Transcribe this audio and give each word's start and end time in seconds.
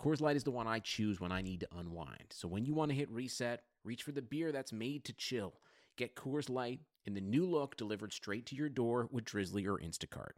Coors 0.00 0.20
Light 0.20 0.36
is 0.36 0.44
the 0.44 0.52
one 0.52 0.68
I 0.68 0.78
choose 0.78 1.20
when 1.20 1.32
I 1.32 1.42
need 1.42 1.60
to 1.60 1.68
unwind. 1.76 2.26
So 2.30 2.46
when 2.46 2.64
you 2.64 2.72
want 2.72 2.90
to 2.90 2.96
hit 2.96 3.10
reset, 3.10 3.62
reach 3.82 4.04
for 4.04 4.12
the 4.12 4.22
beer 4.22 4.52
that's 4.52 4.72
made 4.72 5.04
to 5.06 5.12
chill. 5.12 5.54
Get 5.96 6.14
Coors 6.14 6.48
Light 6.48 6.80
in 7.04 7.14
the 7.14 7.20
new 7.20 7.44
look 7.44 7.76
delivered 7.76 8.12
straight 8.12 8.46
to 8.46 8.54
your 8.54 8.68
door 8.68 9.08
with 9.10 9.24
Drizzly 9.24 9.66
or 9.66 9.76
Instacart. 9.76 10.36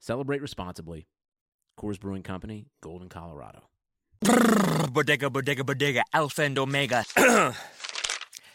Celebrate 0.00 0.42
responsibly. 0.42 1.06
Coors 1.78 2.00
Brewing 2.00 2.24
Company, 2.24 2.66
Golden, 2.80 3.08
Colorado. 3.08 3.62
Bodega, 4.92 5.30
bodega, 5.30 5.62
bodega, 5.62 6.02
alpha 6.12 6.42
and 6.42 6.58
omega. 6.58 7.04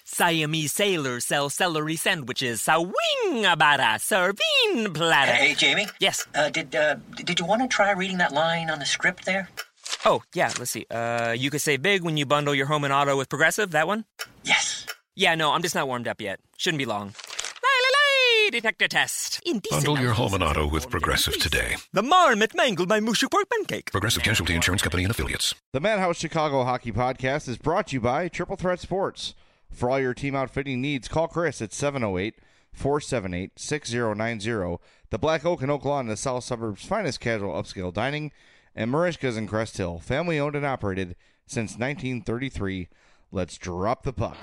Siamese 0.04 0.74
sailors 0.74 1.26
sell 1.26 1.50
celery 1.50 1.96
sandwiches. 1.96 2.62
Sawing 2.62 3.46
about 3.46 3.80
a 3.80 4.00
serving 4.00 4.94
platter. 4.94 5.32
Hey, 5.32 5.56
Jamie. 5.56 5.88
Yes. 6.00 6.28
Uh, 6.36 6.50
did 6.50 6.76
uh, 6.76 6.96
did 7.16 7.40
you 7.40 7.46
want 7.46 7.62
to 7.62 7.68
try 7.68 7.92
reading 7.92 8.18
that 8.18 8.34
line 8.34 8.70
on 8.70 8.80
the 8.80 8.86
script 8.86 9.26
there? 9.26 9.50
Oh, 10.08 10.22
yeah, 10.36 10.52
let's 10.60 10.70
see. 10.70 10.86
Uh, 10.92 11.36
you 11.36 11.50
could 11.50 11.62
save 11.62 11.82
big 11.82 12.04
when 12.04 12.16
you 12.16 12.28
bundle 12.28 12.54
your 12.54 12.68
home 12.68 12.84
and 12.84 12.94
auto 12.94 13.18
with 13.18 13.28
Progressive. 13.28 13.72
That 13.72 13.88
one? 13.88 14.06
Yes. 14.44 14.86
Yeah, 15.16 15.34
no, 15.34 15.52
I'm 15.52 15.64
just 15.64 15.74
not 15.74 15.88
warmed 15.88 16.08
up 16.08 16.22
yet. 16.22 16.40
Shouldn't 16.58 16.78
be 16.78 16.86
long. 16.86 17.14
Lay, 17.64 18.50
detector 18.52 18.88
test. 18.88 19.42
Indecent 19.46 19.86
Bundle 19.86 20.04
your 20.04 20.14
home 20.14 20.36
and 20.36 20.44
auto 20.44 20.68
with 20.68 20.92
Progressive 20.92 21.38
today. 21.40 21.76
The 21.94 22.04
marmot 22.04 22.54
mangled 22.54 22.88
my 22.90 23.00
mushy 23.00 23.28
pork 23.28 23.50
pancake. 23.50 23.92
Progressive 23.92 24.22
Casualty 24.22 24.54
Insurance 24.54 24.84
Company 24.84 25.04
and 25.04 25.12
Affiliates. 25.12 25.56
The 25.74 25.80
Madhouse 25.80 26.18
Chicago 26.18 26.64
Hockey 26.64 26.92
Podcast 26.92 27.48
is 27.50 27.58
brought 27.58 27.88
to 27.88 27.96
you 27.96 28.02
by 28.02 28.28
Triple 28.28 28.58
Threat 28.58 28.80
Sports. 28.80 29.34
For 29.72 29.90
all 29.90 30.00
your 30.00 30.14
team 30.14 30.36
outfitting 30.36 30.82
needs, 30.82 31.08
call 31.08 31.28
Chris 31.28 31.62
at 31.64 31.74
708 31.74 32.36
478 32.74 33.54
6090. 33.58 34.78
The 35.10 35.18
Black 35.18 35.46
Oak 35.46 35.62
and 35.64 35.72
Oak 35.72 35.84
Lawn, 35.86 36.08
the 36.08 36.16
South 36.18 36.44
Suburbs' 36.44 36.86
finest 36.86 37.20
casual 37.20 37.54
upscale 37.54 37.92
dining, 37.94 38.32
and 38.76 38.92
Merichka's 38.92 39.38
in 39.38 39.48
Crest 39.48 39.78
Hill, 39.78 40.00
family 40.00 40.40
owned 40.40 40.56
and 40.56 40.66
operated 40.66 41.16
since 41.48 41.72
1933. 41.72 42.90
Let's 43.32 43.58
drop 43.58 44.04
the 44.04 44.14
puck. 44.14 44.38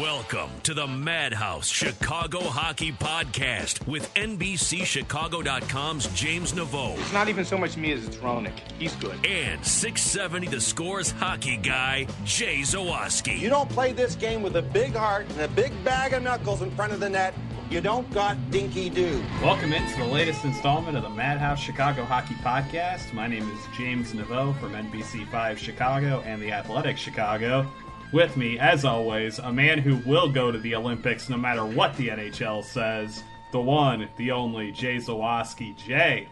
Welcome 0.00 0.50
to 0.64 0.74
the 0.74 0.86
Madhouse 0.88 1.68
Chicago 1.68 2.40
Hockey 2.40 2.90
Podcast 2.90 3.86
with 3.86 4.12
NBCChicago.com's 4.14 6.08
James 6.08 6.52
Naveau 6.52 6.98
It's 6.98 7.12
not 7.12 7.28
even 7.28 7.44
so 7.44 7.56
much 7.56 7.76
me 7.76 7.92
as 7.92 8.04
it's 8.04 8.16
Ronick. 8.16 8.58
He's 8.78 8.94
good. 8.96 9.24
and 9.24 9.64
670 9.64 10.48
The 10.48 10.60
Scores 10.60 11.12
hockey 11.12 11.58
guy, 11.58 12.08
Jay 12.24 12.60
Zawaski. 12.62 13.38
You 13.38 13.48
don't 13.50 13.68
play 13.70 13.92
this 13.92 14.16
game 14.16 14.42
with 14.42 14.56
a 14.56 14.62
big 14.62 14.94
heart 14.94 15.26
and 15.30 15.40
a 15.42 15.48
big 15.48 15.72
bag 15.84 16.12
of 16.12 16.24
knuckles 16.24 16.62
in 16.62 16.72
front 16.72 16.92
of 16.92 16.98
the 16.98 17.08
net. 17.10 17.34
You 17.70 17.80
don't 17.80 18.10
got 18.12 18.50
dinky 18.50 18.90
do. 18.90 19.22
Welcome 19.42 19.72
into 19.72 19.96
the 19.98 20.06
latest 20.06 20.44
installment 20.44 20.96
of 20.96 21.04
the 21.04 21.10
Madhouse 21.10 21.60
Chicago 21.60 22.04
Hockey 22.04 22.34
Podcast. 22.36 23.12
My 23.12 23.28
name 23.28 23.48
is 23.48 23.60
James 23.76 24.12
Naveau 24.12 24.58
from 24.58 24.72
NBC5 24.72 25.56
Chicago 25.56 26.20
and 26.24 26.42
the 26.42 26.50
Athletic 26.50 26.96
Chicago. 26.96 27.70
With 28.14 28.36
me, 28.36 28.60
as 28.60 28.84
always, 28.84 29.40
a 29.40 29.52
man 29.52 29.78
who 29.78 29.96
will 30.08 30.28
go 30.28 30.52
to 30.52 30.58
the 30.60 30.76
Olympics 30.76 31.28
no 31.28 31.36
matter 31.36 31.66
what 31.66 31.96
the 31.96 32.10
NHL 32.10 32.62
says, 32.62 33.24
the 33.50 33.60
one, 33.60 34.08
the 34.18 34.30
only, 34.30 34.70
Jay 34.70 34.98
Zawaski. 34.98 35.76
Jay, 35.76 36.28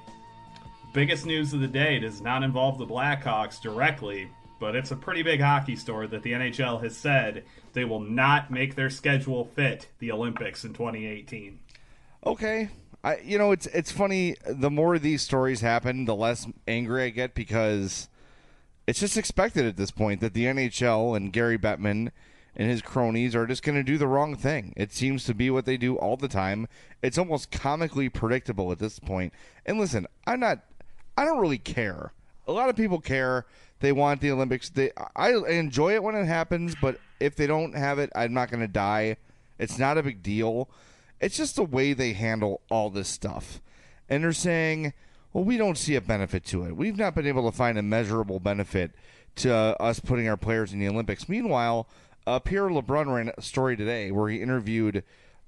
biggest 0.95 1.27
news 1.27 1.53
of 1.53 1.59
the 1.59 1.67
day 1.67 1.99
does 1.99 2.21
not 2.21 2.45
involve 2.45 2.79
the 2.79 2.87
Blackhawks 2.87 3.61
directly, 3.61 4.31
but 4.61 4.77
it's 4.77 4.93
a 4.93 4.97
pretty 4.97 5.25
big 5.25 5.41
hockey 5.41 5.75
story 5.75 6.07
that 6.07 6.23
the 6.23 6.31
NHL 6.31 6.81
has 6.85 6.97
said 6.97 7.43
they 7.73 7.85
will 7.85 7.99
not 7.99 8.49
make 8.49 8.77
their 8.77 8.89
schedule 8.89 9.47
fit 9.57 9.89
the 9.99 10.13
Olympics 10.13 10.63
in 10.63 10.75
2018. 10.75 11.59
Okay. 12.25 12.69
I 13.03 13.17
you 13.25 13.39
know 13.39 13.51
it's 13.51 13.67
it's 13.67 13.91
funny 13.91 14.37
the 14.47 14.71
more 14.71 15.01
these 15.01 15.23
stories 15.23 15.63
happen 15.63 16.05
the 16.05 16.15
less 16.15 16.47
angry 16.69 17.03
I 17.03 17.09
get 17.09 17.35
because 17.35 18.09
it's 18.87 19.01
just 19.01 19.17
expected 19.17 19.65
at 19.67 19.77
this 19.77 19.91
point 19.91 20.21
that 20.21 20.35
the 20.35 20.45
NHL 20.45 21.17
and 21.17 21.33
Gary 21.33 21.59
Bettman 21.59 22.11
and 22.55 22.69
his 22.69 22.83
cronies 22.83 23.35
are 23.35 23.47
just 23.47 23.63
going 23.63 23.77
to 23.77 23.83
do 23.83 23.97
the 23.97 24.07
wrong 24.07 24.35
thing. 24.35 24.75
It 24.77 24.93
seems 24.93 25.25
to 25.25 25.35
be 25.35 25.51
what 25.51 25.65
they 25.65 25.77
do 25.77 25.97
all 25.97 26.17
the 26.17 26.29
time. 26.29 26.69
It's 27.01 27.19
almost 27.19 27.51
comically 27.51 28.09
predictable 28.09 28.73
at 28.73 28.79
this 28.79 28.99
point. 28.99 29.33
And 29.65 29.79
listen, 29.79 30.07
I'm 30.27 30.41
not 30.41 30.61
I 31.17 31.25
don't 31.25 31.41
really 31.41 31.59
care. 31.59 32.13
A 32.47 32.53
lot 32.53 32.69
of 32.69 32.77
people 32.77 33.01
care. 33.01 33.47
They 33.81 33.93
want 33.93 34.21
the 34.21 34.31
Olympics. 34.31 34.69
They 34.69 34.91
I 35.17 35.33
enjoy 35.49 35.95
it 35.95 36.03
when 36.03 36.15
it 36.15 36.27
happens, 36.27 36.75
but 36.81 36.99
if 37.21 37.37
they 37.37 37.47
don't 37.47 37.75
have 37.75 37.99
it, 37.99 38.11
I'm 38.15 38.33
not 38.33 38.51
going 38.51 38.61
to 38.61 38.69
die. 38.69 39.17
It's 39.59 39.79
not 39.79 39.99
a 39.99 40.03
big 40.03 40.23
deal. 40.23 40.69
It's 41.21 41.37
just 41.37 41.57
the 41.57 41.63
way 41.63 41.93
they 41.93 42.15
handle 42.15 42.61
all 42.71 42.91
this 42.91 43.09
stuff. 43.09 43.61
And 44.09 44.25
they're 44.25 44.33
saying, 44.33 44.93
well, 45.33 45.45
we 45.45 45.57
don't 45.57 45.79
see 45.79 45.95
a 45.95 46.01
benefit 46.01 46.45
to 46.47 46.65
it. 46.65 46.77
We've 46.77 46.97
not 46.97 47.15
been 47.15 47.27
able 47.27 47.51
to 47.51 47.57
find 47.57 47.79
a 47.79 47.83
measurable 47.83 48.41
benefit 48.41 48.93
to 49.37 49.53
us 49.81 50.01
putting 50.01 50.29
our 50.29 50.37
players 50.37 50.73
in 50.73 50.79
the 50.79 50.89
Olympics. 50.89 51.29
Meanwhile, 51.29 51.89
uh, 52.27 52.39
Pierre 52.39 52.69
LeBrun 52.69 53.13
ran 53.13 53.33
a 53.37 53.43
story 53.43 53.77
today 53.77 54.11
where 54.11 54.29
he 54.29 54.43
interviewed, 54.43 55.05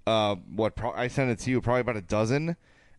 uh, 0.07 0.37
what 0.55 0.75
pro- 0.75 0.93
I 0.93 1.09
sent 1.09 1.31
it 1.31 1.39
to 1.41 1.51
you, 1.51 1.61
probably 1.61 1.83
about 1.83 1.97
a 1.97 2.03
dozen 2.03 2.57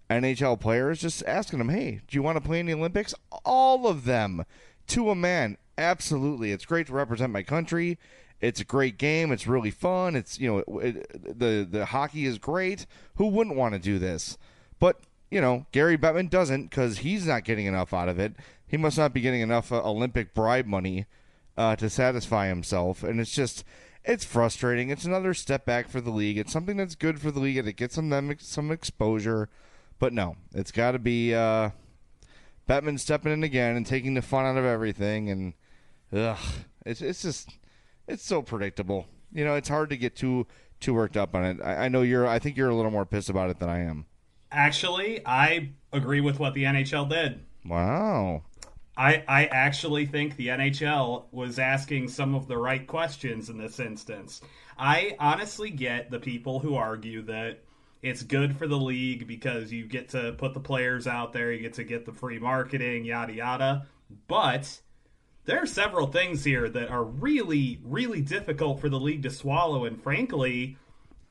NHL 0.09 0.59
players, 0.59 1.01
just 1.01 1.23
asking 1.25 1.59
them, 1.59 1.69
hey, 1.69 2.01
do 2.07 2.16
you 2.16 2.22
want 2.22 2.38
to 2.38 2.41
play 2.41 2.59
in 2.59 2.68
the 2.68 2.73
Olympics? 2.73 3.16
All 3.44 3.88
of 3.88 4.06
them, 4.06 4.46
to 4.88 5.09
a 5.09 5.16
man, 5.16 5.57
absolutely. 5.78 6.52
It's 6.52 6.66
great 6.66 6.88
to 6.88 6.94
represent 6.94 7.34
my 7.34 7.44
country. 7.44 7.97
It's 8.41 8.59
a 8.59 8.66
great 8.66 8.97
game. 8.97 9.31
It's 9.31 9.47
really 9.47 9.72
fun. 9.72 10.16
It's 10.16 10.40
you 10.40 10.64
know 10.67 10.79
it, 10.79 11.40
the 11.40 11.67
the 11.70 11.85
hockey 11.85 12.26
is 12.26 12.37
great. 12.37 12.85
Who 13.16 13.28
wouldn't 13.28 13.55
want 13.55 13.73
to 13.73 13.79
do 13.79 13.97
this? 13.97 14.37
But 14.78 14.99
you 15.29 15.41
know 15.41 15.66
Gary 15.72 15.97
Bettman 15.97 16.29
doesn't 16.29 16.69
because 16.69 16.99
he's 16.99 17.25
not 17.25 17.43
getting 17.43 17.66
enough 17.66 17.93
out 17.93 18.09
of 18.09 18.19
it. 18.19 18.33
He 18.67 18.77
must 18.77 18.97
not 18.97 19.13
be 19.13 19.22
getting 19.22 19.41
enough 19.41 19.72
uh, 19.72 19.81
Olympic 19.83 20.33
bribe 20.33 20.66
money 20.66 21.05
uh, 21.57 21.75
to 21.77 21.89
satisfy 21.89 22.47
himself, 22.47 23.03
and 23.03 23.19
it's 23.19 23.33
just 23.33 23.63
it's 24.03 24.25
frustrating. 24.25 24.89
It's 24.89 25.05
another 25.05 25.33
step 25.33 25.66
back 25.66 25.89
for 25.89 25.99
the 25.99 26.11
league. 26.11 26.37
It's 26.37 26.51
something 26.51 26.77
that's 26.77 26.95
good 26.95 27.19
for 27.19 27.31
the 27.31 27.39
league 27.39 27.57
and 27.57 27.67
it 27.67 27.75
gets 27.75 27.95
them 27.95 28.35
some 28.39 28.72
exposure. 28.72 29.49
But 29.97 30.13
no, 30.13 30.35
it's 30.53 30.72
got 30.72 30.91
to 30.91 30.99
be 30.99 31.33
uh, 31.33 31.72
Bettman 32.67 32.99
stepping 32.99 33.31
in 33.31 33.43
again 33.43 33.75
and 33.75 33.85
taking 33.85 34.13
the 34.13 34.22
fun 34.22 34.45
out 34.45 34.57
of 34.57 34.66
everything, 34.66 35.29
and 35.29 35.53
ugh, 36.13 36.37
it's 36.85 37.01
it's 37.01 37.22
just 37.22 37.57
it's 38.07 38.23
so 38.23 38.41
predictable. 38.41 39.07
You 39.31 39.45
know, 39.45 39.55
it's 39.55 39.69
hard 39.69 39.89
to 39.89 39.97
get 39.97 40.16
too 40.16 40.47
too 40.79 40.93
worked 40.93 41.17
up 41.17 41.33
on 41.33 41.45
it. 41.45 41.57
I, 41.63 41.85
I 41.85 41.87
know 41.87 42.01
you're. 42.01 42.27
I 42.27 42.39
think 42.39 42.57
you're 42.57 42.69
a 42.69 42.75
little 42.75 42.91
more 42.91 43.05
pissed 43.05 43.29
about 43.29 43.49
it 43.49 43.59
than 43.59 43.69
I 43.69 43.79
am. 43.79 44.05
Actually, 44.55 45.22
I 45.25 45.72
agree 45.91 46.22
with 46.22 46.40
what 46.40 46.53
the 46.53 46.63
NHL 46.63 47.09
did. 47.09 47.41
Wow. 47.66 48.43
I, 48.97 49.23
I 49.28 49.46
actually 49.47 50.05
think 50.05 50.37
the 50.37 50.47
NHL 50.47 51.25
was 51.31 51.59
asking 51.59 52.07
some 52.07 52.34
of 52.34 52.47
the 52.47 52.57
right 52.57 52.87
questions 52.87 53.49
in 53.49 53.57
this 53.57 53.79
instance. 53.79 54.40
I 54.78 55.17
honestly 55.19 55.69
get 55.69 56.09
the 56.09 56.19
people 56.19 56.59
who 56.59 56.75
argue 56.75 57.23
that 57.23 57.59
it's 58.02 58.23
good 58.23 58.55
for 58.57 58.67
the 58.67 58.78
league 58.78 59.28
because 59.28 59.73
you 59.73 59.85
get 59.85 60.09
to 60.09 60.34
put 60.37 60.53
the 60.53 60.59
players 60.61 61.05
out 61.05 61.34
there, 61.34 61.51
you 61.51 61.59
get 61.59 61.73
to 61.73 61.84
get 61.84 62.05
the 62.05 62.13
free 62.13 62.40
marketing, 62.40 63.03
yada 63.03 63.34
yada. 63.34 63.87
But 64.28 64.79
there 65.43 65.61
are 65.61 65.67
several 65.67 66.08
things 66.08 66.46
here 66.46 66.69
that 66.69 66.90
are 66.90 67.03
really, 67.03 67.81
really 67.84 68.22
difficult 68.22 68.79
for 68.79 68.87
the 68.87 68.99
league 68.99 69.23
to 69.23 69.29
swallow, 69.29 69.84
and 69.84 70.01
frankly, 70.01 70.78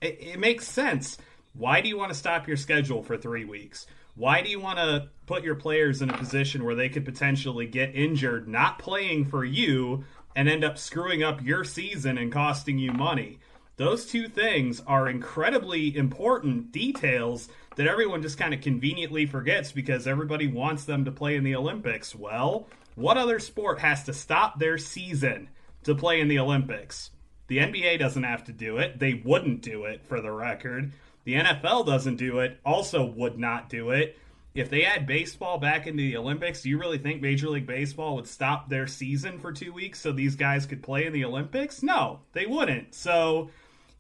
it, 0.03 0.19
it 0.21 0.39
makes 0.39 0.69
sense. 0.69 1.17
Why 1.57 1.81
do 1.81 1.89
you 1.89 1.97
want 1.97 2.11
to 2.11 2.19
stop 2.19 2.49
your 2.49 2.57
schedule 2.57 3.03
for 3.05 3.17
three 3.17 3.45
weeks? 3.45 3.87
Why 4.17 4.43
do 4.43 4.51
you 4.51 4.59
want 4.59 4.79
to 4.79 5.09
put 5.27 5.45
your 5.45 5.55
players 5.55 6.03
in 6.03 6.11
a 6.11 6.19
position 6.19 6.65
where 6.65 6.75
they 6.75 6.89
could 6.89 7.05
potentially 7.05 7.67
get 7.67 7.95
injured 7.95 8.49
not 8.49 8.81
playing 8.81 9.27
for 9.27 9.45
you 9.45 10.05
and 10.35 10.49
end 10.49 10.65
up 10.65 10.79
screwing 10.79 11.23
up 11.23 11.45
your 11.45 11.63
season 11.63 12.19
and 12.19 12.33
costing 12.33 12.81
you 12.81 12.93
money? 12.93 13.39
Those 13.77 14.05
two 14.05 14.29
things 14.29 14.83
are 14.87 15.09
incredibly 15.09 15.97
important 15.97 16.73
details 16.73 17.49
that 17.77 17.87
everyone 17.87 18.23
just 18.23 18.39
kind 18.39 18.53
of 18.53 18.61
conveniently 18.61 19.25
forgets 19.25 19.71
because 19.71 20.09
everybody 20.09 20.49
wants 20.49 20.85
them 20.85 21.05
to 21.05 21.13
play 21.13 21.37
in 21.37 21.45
the 21.45 21.55
Olympics. 21.55 22.17
Well, 22.17 22.69
what 22.97 23.17
other 23.17 23.39
sport 23.39 23.79
has 23.79 24.03
to 24.05 24.13
stop 24.13 24.59
their 24.59 24.79
season 24.79 25.51
to 25.85 25.95
play 25.95 26.21
in 26.21 26.27
the 26.27 26.41
Olympics? 26.41 27.11
The 27.47 27.59
NBA 27.59 27.99
doesn't 27.99 28.23
have 28.23 28.45
to 28.45 28.53
do 28.53 28.79
it. 28.79 28.99
They 28.99 29.15
wouldn't 29.25 29.61
do 29.61 29.85
it, 29.85 30.05
for 30.07 30.21
the 30.21 30.33
record. 30.33 30.93
The 31.25 31.35
NFL 31.35 31.87
doesn't 31.87 32.17
do 32.17 32.41
it, 32.41 32.61
also 32.65 33.05
would 33.05 33.39
not 33.39 33.69
do 33.69 33.91
it. 33.91 34.19
If 34.55 34.71
they 34.71 34.85
add 34.85 35.07
baseball 35.07 35.59
back 35.59 35.87
into 35.87 36.03
the 36.03 36.17
Olympics, 36.17 36.63
do 36.63 36.69
you 36.69 36.79
really 36.79 36.99
think 36.99 37.21
Major 37.21 37.49
League 37.49 37.67
Baseball 37.67 38.15
would 38.15 38.29
stop 38.29 38.69
their 38.69 38.87
season 38.87 39.39
for 39.39 39.53
two 39.53 39.73
weeks 39.73 40.01
so 40.01 40.13
these 40.13 40.37
guys 40.37 40.65
could 40.65 40.83
play 40.83 41.07
in 41.07 41.13
the 41.13 41.25
Olympics? 41.25 41.83
No, 41.83 42.21
they 42.35 42.47
wouldn't. 42.47 42.95
So 42.95 43.51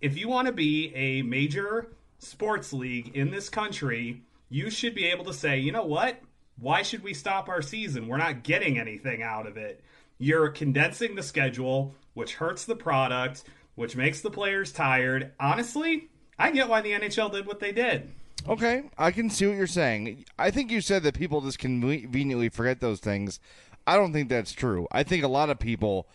if 0.01 0.17
you 0.17 0.29
want 0.29 0.47
to 0.47 0.53
be 0.53 0.95
a 0.95 1.23
major 1.23 1.97
sports 2.19 2.73
league 2.73 3.17
in 3.17 3.31
this 3.31 3.49
country, 3.49 4.23
you 4.49 4.71
should 4.71 4.95
be 4.95 5.07
able 5.07 5.25
to 5.25 5.33
say, 5.33 5.59
you 5.59 5.73
know 5.73 5.87
what? 5.87 6.21
Why 6.57 6.83
should 6.83 7.03
we 7.03 7.15
stop 7.15 7.49
our 7.49 7.63
season? 7.63 8.07
We're 8.07 8.19
not 8.19 8.45
getting 8.45 8.79
anything 8.79 9.23
out 9.23 9.49
of 9.49 9.57
it. 9.57 9.83
You're 10.19 10.51
condensing 10.51 11.17
the 11.17 11.23
schedule, 11.25 11.97
which 12.13 12.35
hurts 12.35 12.65
the 12.65 12.77
product, 12.77 13.43
which 13.75 13.97
makes 13.97 14.21
the 14.21 14.31
players 14.31 14.71
tired. 14.71 15.33
Honestly, 15.41 16.11
I 16.39 16.51
get 16.51 16.69
why 16.69 16.81
the 16.81 16.93
NHL 16.93 17.33
did 17.33 17.47
what 17.47 17.61
they 17.61 17.73
did. 17.73 18.11
Okay, 18.47 18.85
I 18.99 19.11
can 19.11 19.31
see 19.31 19.47
what 19.47 19.57
you're 19.57 19.67
saying. 19.67 20.27
I 20.39 20.51
think 20.51 20.71
you 20.71 20.81
said 20.81 21.03
that 21.05 21.15
people 21.15 21.41
just 21.41 21.59
conveniently 21.59 22.51
forget 22.51 22.81
those 22.81 23.01
things. 23.01 23.41
I 23.87 23.97
don't 23.97 24.13
think 24.13 24.29
that's 24.29 24.53
true. 24.53 24.87
I 24.93 25.03
think 25.03 25.25
a 25.25 25.29
lot 25.29 25.51
of 25.51 25.59
people 25.59 26.07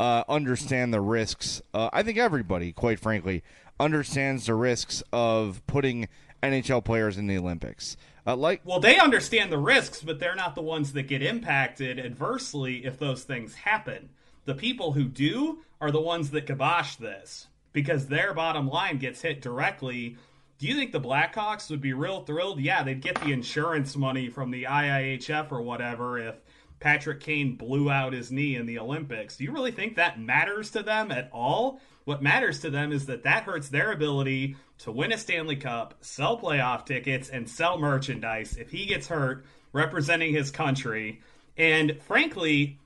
uh, 0.00 0.24
understand 0.28 0.92
the 0.92 1.00
risks. 1.00 1.62
Uh, 1.72 1.90
I 1.92 2.02
think 2.02 2.18
everybody, 2.18 2.72
quite 2.72 2.98
frankly, 2.98 3.42
understands 3.78 4.46
the 4.46 4.54
risks 4.54 5.02
of 5.12 5.62
putting 5.66 6.08
NHL 6.42 6.84
players 6.84 7.18
in 7.18 7.26
the 7.26 7.38
Olympics. 7.38 7.96
Uh, 8.26 8.34
like, 8.34 8.60
well, 8.64 8.80
they 8.80 8.98
understand 8.98 9.52
the 9.52 9.58
risks, 9.58 10.02
but 10.02 10.18
they're 10.18 10.34
not 10.34 10.56
the 10.56 10.62
ones 10.62 10.92
that 10.94 11.04
get 11.04 11.22
impacted 11.22 12.00
adversely 12.00 12.84
if 12.84 12.98
those 12.98 13.22
things 13.22 13.54
happen. 13.54 14.08
The 14.44 14.54
people 14.54 14.92
who 14.92 15.04
do 15.04 15.60
are 15.80 15.90
the 15.90 16.00
ones 16.00 16.30
that 16.30 16.46
kibosh 16.46 16.96
this 16.96 17.46
because 17.76 18.06
their 18.06 18.32
bottom 18.32 18.66
line 18.66 18.96
gets 18.96 19.20
hit 19.20 19.42
directly. 19.42 20.16
Do 20.58 20.66
you 20.66 20.74
think 20.74 20.92
the 20.92 21.00
Blackhawks 21.00 21.68
would 21.68 21.82
be 21.82 21.92
real 21.92 22.22
thrilled? 22.22 22.58
Yeah, 22.58 22.82
they'd 22.82 23.02
get 23.02 23.20
the 23.20 23.32
insurance 23.32 23.94
money 23.94 24.30
from 24.30 24.50
the 24.50 24.62
IIHF 24.62 25.52
or 25.52 25.60
whatever 25.60 26.18
if 26.18 26.36
Patrick 26.80 27.20
Kane 27.20 27.54
blew 27.54 27.90
out 27.90 28.14
his 28.14 28.32
knee 28.32 28.56
in 28.56 28.64
the 28.64 28.78
Olympics. 28.78 29.36
Do 29.36 29.44
you 29.44 29.52
really 29.52 29.72
think 29.72 29.96
that 29.96 30.18
matters 30.18 30.70
to 30.70 30.82
them 30.82 31.12
at 31.12 31.28
all? 31.34 31.82
What 32.06 32.22
matters 32.22 32.60
to 32.60 32.70
them 32.70 32.92
is 32.92 33.04
that 33.06 33.24
that 33.24 33.42
hurts 33.42 33.68
their 33.68 33.92
ability 33.92 34.56
to 34.78 34.90
win 34.90 35.12
a 35.12 35.18
Stanley 35.18 35.56
Cup, 35.56 35.96
sell 36.00 36.40
playoff 36.40 36.86
tickets, 36.86 37.28
and 37.28 37.46
sell 37.46 37.76
merchandise 37.76 38.56
if 38.56 38.70
he 38.70 38.86
gets 38.86 39.08
hurt 39.08 39.44
representing 39.74 40.32
his 40.32 40.50
country. 40.50 41.20
And 41.58 42.00
frankly, 42.00 42.78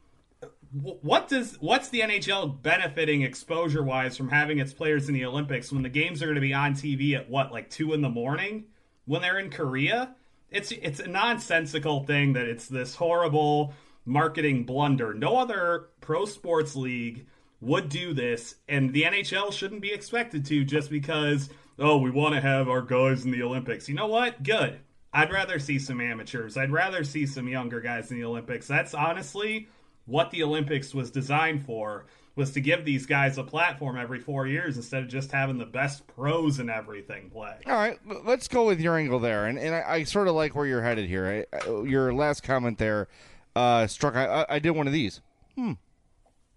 what 0.73 1.29
does 1.29 1.57
what's 1.61 1.89
the 1.89 2.01
NHL 2.01 2.63
benefiting 2.63 3.23
exposure 3.23 3.83
wise 3.83 4.17
from 4.17 4.29
having 4.29 4.59
its 4.59 4.73
players 4.73 5.09
in 5.09 5.15
the 5.15 5.25
Olympics 5.25 5.73
when 5.73 5.83
the 5.83 5.89
games 5.89 6.23
are 6.23 6.27
going 6.27 6.37
to 6.37 6.41
be 6.41 6.55
on 6.55 6.75
TV 6.75 7.15
at 7.15 7.29
what 7.29 7.51
like 7.51 7.71
two 7.71 7.93
in 7.93 8.03
the 8.03 8.09
morning 8.09 8.65
when 9.05 9.21
they're 9.21 9.39
in 9.39 9.51
Korea? 9.51 10.15
It's 10.51 10.71
it's 10.71 11.01
a 11.01 11.09
nonsensical 11.09 12.05
thing 12.05 12.35
that 12.35 12.47
it's 12.47 12.69
this 12.69 12.95
horrible 12.95 13.75
marketing 14.05 14.65
blunder. 14.65 15.13
No 15.13 15.39
other 15.39 15.89
pro 16.01 16.25
sports 16.25 16.77
league 16.77 17.27
would 17.61 17.89
do 17.89 18.15
this, 18.15 18.55
and 18.69 18.93
the 18.93 19.03
NHL 19.03 19.53
shouldn't 19.53 19.83
be 19.83 19.93
expected 19.93 20.45
to 20.47 20.65
just 20.65 20.89
because 20.89 21.51
oh 21.81 21.99
we 21.99 22.13
want 22.13 22.37
to 22.37 22.41
have 22.41 22.69
our 22.69 22.83
guys 22.83 23.25
in 23.25 23.33
the 23.33 23.43
Olympics. 23.43 23.89
You 23.89 23.97
know 23.97 24.07
what? 24.07 24.43
Good. 24.45 24.79
I'd 25.13 25.33
rather 25.33 25.59
see 25.59 25.81
some 25.81 26.01
amateurs. 26.01 26.57
I'd 26.57 26.71
rather 26.71 27.03
see 27.03 27.27
some 27.27 27.49
younger 27.49 27.81
guys 27.81 28.13
in 28.13 28.19
the 28.19 28.25
Olympics. 28.25 28.69
That's 28.69 28.95
honestly 28.95 29.69
what 30.11 30.31
the 30.31 30.43
Olympics 30.43 30.95
was 30.95 31.11
designed 31.11 31.65
for 31.65 32.07
was 32.37 32.53
to 32.53 32.61
give 32.61 32.85
these 32.85 33.07
guys 33.07 33.39
a 33.39 33.45
platform 33.45 33.97
every 33.99 34.21
four 34.21 34.47
years 34.47 34.77
instead 34.77 35.03
of 35.03 35.09
just 35.09 35.33
having 35.33 35.59
the 35.59 35.67
best 35.67 36.07
pros 36.07 36.59
and 36.59 36.71
everything 36.71 37.29
play. 37.31 37.57
All 37.67 37.75
right, 37.75 37.99
let's 38.25 38.49
go 38.49 38.67
with 38.67 38.81
your 38.81 38.97
angle 38.97 39.19
there, 39.19 39.47
and 39.47 39.59
and 39.59 39.75
I, 39.75 39.85
I 39.87 40.05
sort 40.05 40.29
of 40.29 40.35
like 40.35 40.55
where 40.55 40.67
you're 40.67 40.83
headed 40.83 41.07
here. 41.09 41.47
I, 41.53 41.57
I, 41.57 41.83
your 41.83 42.13
last 42.13 42.43
comment 42.43 42.79
there 42.79 43.09
uh, 43.55 43.87
struck. 43.87 44.15
I, 44.15 44.47
I 44.49 44.59
did 44.59 44.71
one 44.71 44.87
of 44.87 44.93
these. 44.93 45.21
Hmm. 45.55 45.73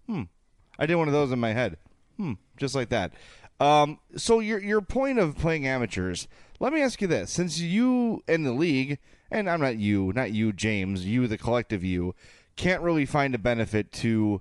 Hmm. 0.06 0.22
I 0.78 0.86
did 0.86 0.96
one 0.96 1.08
of 1.08 1.14
those 1.14 1.32
in 1.32 1.38
my 1.38 1.52
head. 1.52 1.76
Hmm. 2.16 2.34
Just 2.56 2.74
like 2.74 2.88
that. 2.90 3.12
Um, 3.60 3.98
so 4.16 4.40
your 4.40 4.60
your 4.60 4.80
point 4.80 5.18
of 5.18 5.36
playing 5.36 5.66
amateurs. 5.66 6.28
Let 6.60 6.72
me 6.72 6.82
ask 6.82 7.00
you 7.02 7.08
this: 7.08 7.30
since 7.30 7.60
you 7.60 8.22
in 8.28 8.44
the 8.44 8.52
league, 8.52 8.98
and 9.30 9.50
I'm 9.50 9.60
not 9.60 9.76
you, 9.76 10.12
not 10.14 10.32
you, 10.32 10.52
James, 10.52 11.04
you, 11.04 11.26
the 11.26 11.38
collective 11.38 11.84
you, 11.84 12.14
can't 12.56 12.82
really 12.82 13.06
find 13.06 13.34
a 13.34 13.38
benefit 13.38 13.92
to 13.92 14.40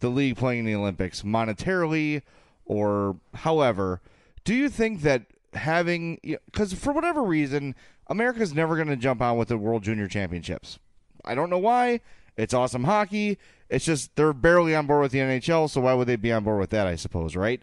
the 0.00 0.08
league 0.08 0.36
playing 0.36 0.60
in 0.60 0.66
the 0.66 0.74
Olympics 0.74 1.22
monetarily 1.22 2.22
or 2.64 3.16
however, 3.34 4.00
do 4.44 4.54
you 4.54 4.68
think 4.68 5.02
that 5.02 5.26
having 5.54 6.18
because 6.46 6.72
for 6.72 6.92
whatever 6.92 7.22
reason 7.22 7.74
America's 8.08 8.54
never 8.54 8.76
going 8.76 8.88
to 8.88 8.96
jump 8.96 9.20
on 9.22 9.36
with 9.36 9.48
the 9.48 9.56
World 9.56 9.82
Junior 9.82 10.08
Championships. 10.08 10.78
I 11.24 11.34
don't 11.34 11.50
know 11.50 11.58
why. 11.58 12.00
It's 12.36 12.54
awesome 12.54 12.84
hockey. 12.84 13.38
It's 13.68 13.84
just 13.84 14.14
they're 14.16 14.32
barely 14.32 14.74
on 14.74 14.86
board 14.86 15.02
with 15.02 15.12
the 15.12 15.18
NHL, 15.18 15.70
so 15.70 15.80
why 15.82 15.94
would 15.94 16.08
they 16.08 16.16
be 16.16 16.32
on 16.32 16.44
board 16.44 16.58
with 16.58 16.70
that? 16.70 16.86
I 16.86 16.96
suppose, 16.96 17.36
right? 17.36 17.62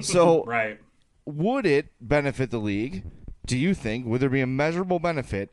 So, 0.00 0.44
right. 0.46 0.80
Would 1.24 1.66
it 1.66 1.88
benefit 2.00 2.50
the 2.50 2.58
league? 2.58 3.04
Do 3.46 3.56
you 3.56 3.74
think 3.74 4.06
would 4.06 4.20
there 4.20 4.28
be 4.28 4.40
a 4.40 4.46
measurable 4.46 4.98
benefit 4.98 5.52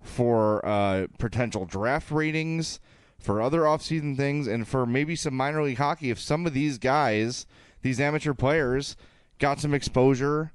for 0.00 0.64
uh, 0.66 1.06
potential 1.18 1.64
draft 1.64 2.10
ratings? 2.10 2.78
For 3.22 3.40
other 3.40 3.60
offseason 3.60 4.16
things, 4.16 4.46
and 4.46 4.66
for 4.66 4.84
maybe 4.86 5.16
some 5.16 5.34
minor 5.34 5.62
league 5.62 5.78
hockey 5.78 6.10
if 6.10 6.20
some 6.20 6.46
of 6.46 6.54
these 6.54 6.78
guys, 6.78 7.46
these 7.82 8.00
amateur 8.00 8.34
players, 8.34 8.96
got 9.38 9.60
some 9.60 9.74
exposure 9.74 10.52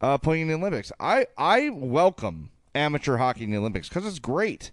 uh, 0.00 0.18
playing 0.18 0.42
in 0.42 0.48
the 0.48 0.54
Olympics. 0.54 0.92
I, 1.00 1.26
I 1.36 1.70
welcome 1.70 2.50
amateur 2.74 3.16
hockey 3.16 3.44
in 3.44 3.50
the 3.50 3.56
Olympics 3.56 3.88
because 3.88 4.06
it's 4.06 4.18
great. 4.18 4.70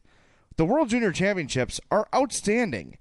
The 0.57 0.65
World 0.65 0.89
Junior 0.89 1.11
Championships 1.11 1.79
are 1.89 2.07
outstanding. 2.13 2.97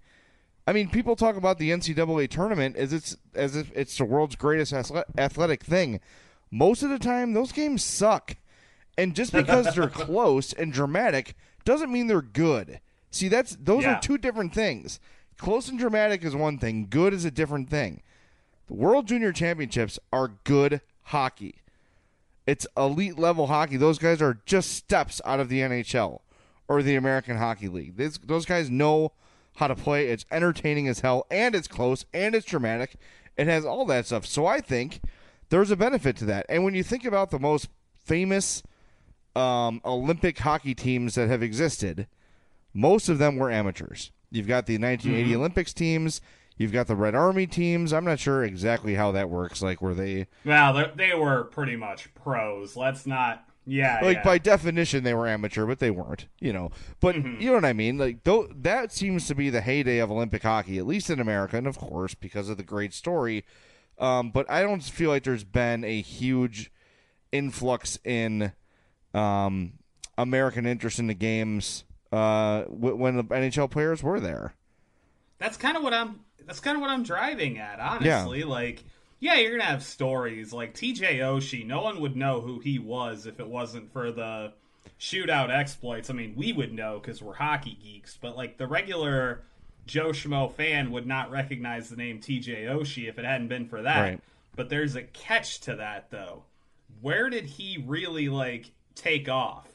I 0.66 0.72
mean, 0.72 0.88
people 0.88 1.16
talk 1.16 1.36
about 1.36 1.58
the 1.58 1.70
NCAA 1.70 2.30
tournament 2.30 2.76
as 2.76 2.92
it's 2.92 3.16
as 3.34 3.56
if 3.56 3.72
it's 3.74 3.98
the 3.98 4.04
world's 4.04 4.36
greatest 4.36 4.72
athletic 4.72 5.64
thing. 5.64 6.00
Most 6.50 6.82
of 6.82 6.90
the 6.90 6.98
time, 6.98 7.32
those 7.32 7.50
games 7.50 7.82
suck, 7.82 8.36
and 8.96 9.14
just 9.14 9.32
because 9.32 9.74
they're 9.74 9.88
close 9.88 10.52
and 10.52 10.72
dramatic 10.72 11.34
doesn't 11.64 11.92
mean 11.92 12.06
they're 12.06 12.22
good. 12.22 12.80
See, 13.12 13.28
that's 13.28 13.56
those 13.60 13.84
yeah. 13.84 13.98
are 13.98 14.00
two 14.00 14.18
different 14.18 14.54
things. 14.54 14.98
Close 15.36 15.68
and 15.68 15.78
dramatic 15.78 16.24
is 16.24 16.34
one 16.34 16.58
thing. 16.58 16.86
Good 16.88 17.12
is 17.12 17.24
a 17.24 17.30
different 17.30 17.68
thing. 17.68 18.02
The 18.68 18.74
World 18.74 19.06
Junior 19.06 19.32
Championships 19.32 19.98
are 20.12 20.32
good 20.44 20.80
hockey. 21.02 21.56
It's 22.46 22.66
elite 22.76 23.18
level 23.18 23.48
hockey. 23.48 23.76
Those 23.76 23.98
guys 23.98 24.22
are 24.22 24.40
just 24.46 24.72
steps 24.72 25.20
out 25.26 25.40
of 25.40 25.50
the 25.50 25.60
NHL 25.60 26.20
or 26.68 26.82
the 26.82 26.96
American 26.96 27.36
Hockey 27.36 27.68
League. 27.68 27.96
This, 27.96 28.18
those 28.18 28.46
guys 28.46 28.70
know 28.70 29.12
how 29.56 29.68
to 29.68 29.76
play. 29.76 30.08
It's 30.08 30.24
entertaining 30.30 30.88
as 30.88 31.00
hell, 31.00 31.26
and 31.30 31.54
it's 31.54 31.68
close, 31.68 32.06
and 32.14 32.34
it's 32.34 32.46
dramatic. 32.46 32.96
It 33.36 33.46
has 33.46 33.66
all 33.66 33.84
that 33.86 34.06
stuff. 34.06 34.24
So 34.24 34.46
I 34.46 34.60
think 34.60 35.00
there's 35.50 35.70
a 35.70 35.76
benefit 35.76 36.16
to 36.16 36.24
that. 36.26 36.46
And 36.48 36.64
when 36.64 36.74
you 36.74 36.82
think 36.82 37.04
about 37.04 37.30
the 37.30 37.38
most 37.38 37.68
famous 37.94 38.62
um, 39.36 39.82
Olympic 39.84 40.38
hockey 40.38 40.74
teams 40.74 41.14
that 41.16 41.28
have 41.28 41.42
existed– 41.42 42.06
most 42.74 43.08
of 43.08 43.18
them 43.18 43.36
were 43.36 43.50
amateurs. 43.50 44.10
You've 44.30 44.48
got 44.48 44.66
the 44.66 44.78
1980 44.78 45.30
mm-hmm. 45.30 45.38
Olympics 45.40 45.72
teams. 45.72 46.20
You've 46.56 46.72
got 46.72 46.86
the 46.86 46.96
Red 46.96 47.14
Army 47.14 47.46
teams. 47.46 47.92
I'm 47.92 48.04
not 48.04 48.18
sure 48.18 48.44
exactly 48.44 48.94
how 48.94 49.12
that 49.12 49.28
works. 49.30 49.62
Like, 49.62 49.82
were 49.82 49.94
they? 49.94 50.26
Well, 50.44 50.92
they 50.94 51.14
were 51.14 51.44
pretty 51.44 51.76
much 51.76 52.12
pros. 52.14 52.76
Let's 52.76 53.06
not 53.06 53.44
Yeah, 53.66 54.00
like 54.02 54.18
yeah. 54.18 54.22
by 54.22 54.38
definition 54.38 55.02
they 55.02 55.14
were 55.14 55.26
amateur, 55.26 55.66
but 55.66 55.78
they 55.80 55.90
weren't. 55.90 56.26
You 56.40 56.52
know, 56.52 56.70
but 57.00 57.16
Mm-hmm. 57.16 57.40
you 57.40 57.48
know 57.48 57.54
what 57.54 57.64
I 57.64 57.72
mean. 57.72 57.98
Like 57.98 58.24
though 58.24 58.48
that 58.54 58.92
seems 58.92 59.26
to 59.28 59.34
be 59.34 59.50
the 59.50 59.60
heyday 59.60 59.98
of 59.98 60.10
Olympic 60.10 60.42
hockey, 60.42 60.78
at 60.78 60.86
least 60.86 61.10
in 61.10 61.20
America, 61.20 61.56
and 61.56 61.66
of 61.66 61.78
course 61.78 62.14
because 62.14 62.48
of 62.48 62.56
the 62.58 62.62
great 62.62 62.92
story. 62.94 63.44
Um, 63.98 64.30
but 64.30 64.50
I 64.50 64.62
don't 64.62 64.82
feel 64.82 65.10
like 65.10 65.24
there's 65.24 65.44
been 65.44 65.84
a 65.84 66.00
huge 66.00 66.70
influx 67.30 67.98
in 68.04 68.52
um, 69.14 69.74
American 70.18 70.66
interest 70.66 70.98
in 70.98 71.06
the 71.06 71.14
games 71.14 71.84
uh, 72.12 72.62
w- 72.64 72.96
when 72.96 73.16
the 73.16 73.24
NHL 73.24 73.70
players 73.70 74.02
were 74.02 74.20
there. 74.20 74.54
That's 75.38 75.56
kind 75.56 75.76
of 75.76 75.82
what 75.82 75.94
I'm. 75.94 76.20
That's 76.46 76.60
kind 76.60 76.76
of 76.76 76.80
what 76.80 76.90
I'm 76.90 77.02
driving 77.02 77.58
at, 77.58 77.80
honestly. 77.80 78.42
Like, 78.44 78.82
yeah, 79.20 79.36
you're 79.36 79.52
gonna 79.52 79.70
have 79.70 79.82
stories 79.82 80.52
like 80.52 80.74
T.J. 80.74 81.18
Oshie. 81.18 81.66
No 81.66 81.82
one 81.82 82.00
would 82.00 82.16
know 82.16 82.40
who 82.40 82.58
he 82.58 82.78
was 82.78 83.26
if 83.26 83.40
it 83.40 83.48
wasn't 83.48 83.92
for 83.92 84.12
the 84.12 84.52
shootout 85.00 85.50
exploits. 85.50 86.10
I 86.10 86.12
mean, 86.12 86.34
we 86.36 86.52
would 86.52 86.72
know 86.72 86.98
because 87.00 87.22
we're 87.22 87.34
hockey 87.34 87.78
geeks, 87.82 88.18
but 88.20 88.36
like 88.36 88.58
the 88.58 88.66
regular 88.66 89.42
Joe 89.86 90.10
Schmo 90.10 90.52
fan 90.52 90.90
would 90.92 91.06
not 91.06 91.30
recognize 91.30 91.88
the 91.88 91.96
name 91.96 92.20
T.J. 92.20 92.64
Oshie 92.64 93.08
if 93.08 93.18
it 93.18 93.24
hadn't 93.24 93.48
been 93.48 93.66
for 93.66 93.82
that. 93.82 94.00
Right. 94.00 94.20
But 94.54 94.68
there's 94.68 94.96
a 94.96 95.02
catch 95.02 95.60
to 95.62 95.76
that, 95.76 96.10
though. 96.10 96.44
Where 97.00 97.30
did 97.30 97.46
he 97.46 97.82
really 97.86 98.28
like 98.28 98.70
take 98.94 99.28
off? 99.28 99.71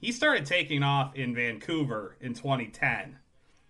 He 0.00 0.12
started 0.12 0.46
taking 0.46 0.82
off 0.82 1.14
in 1.16 1.34
Vancouver 1.34 2.16
in 2.20 2.34
2010. 2.34 3.18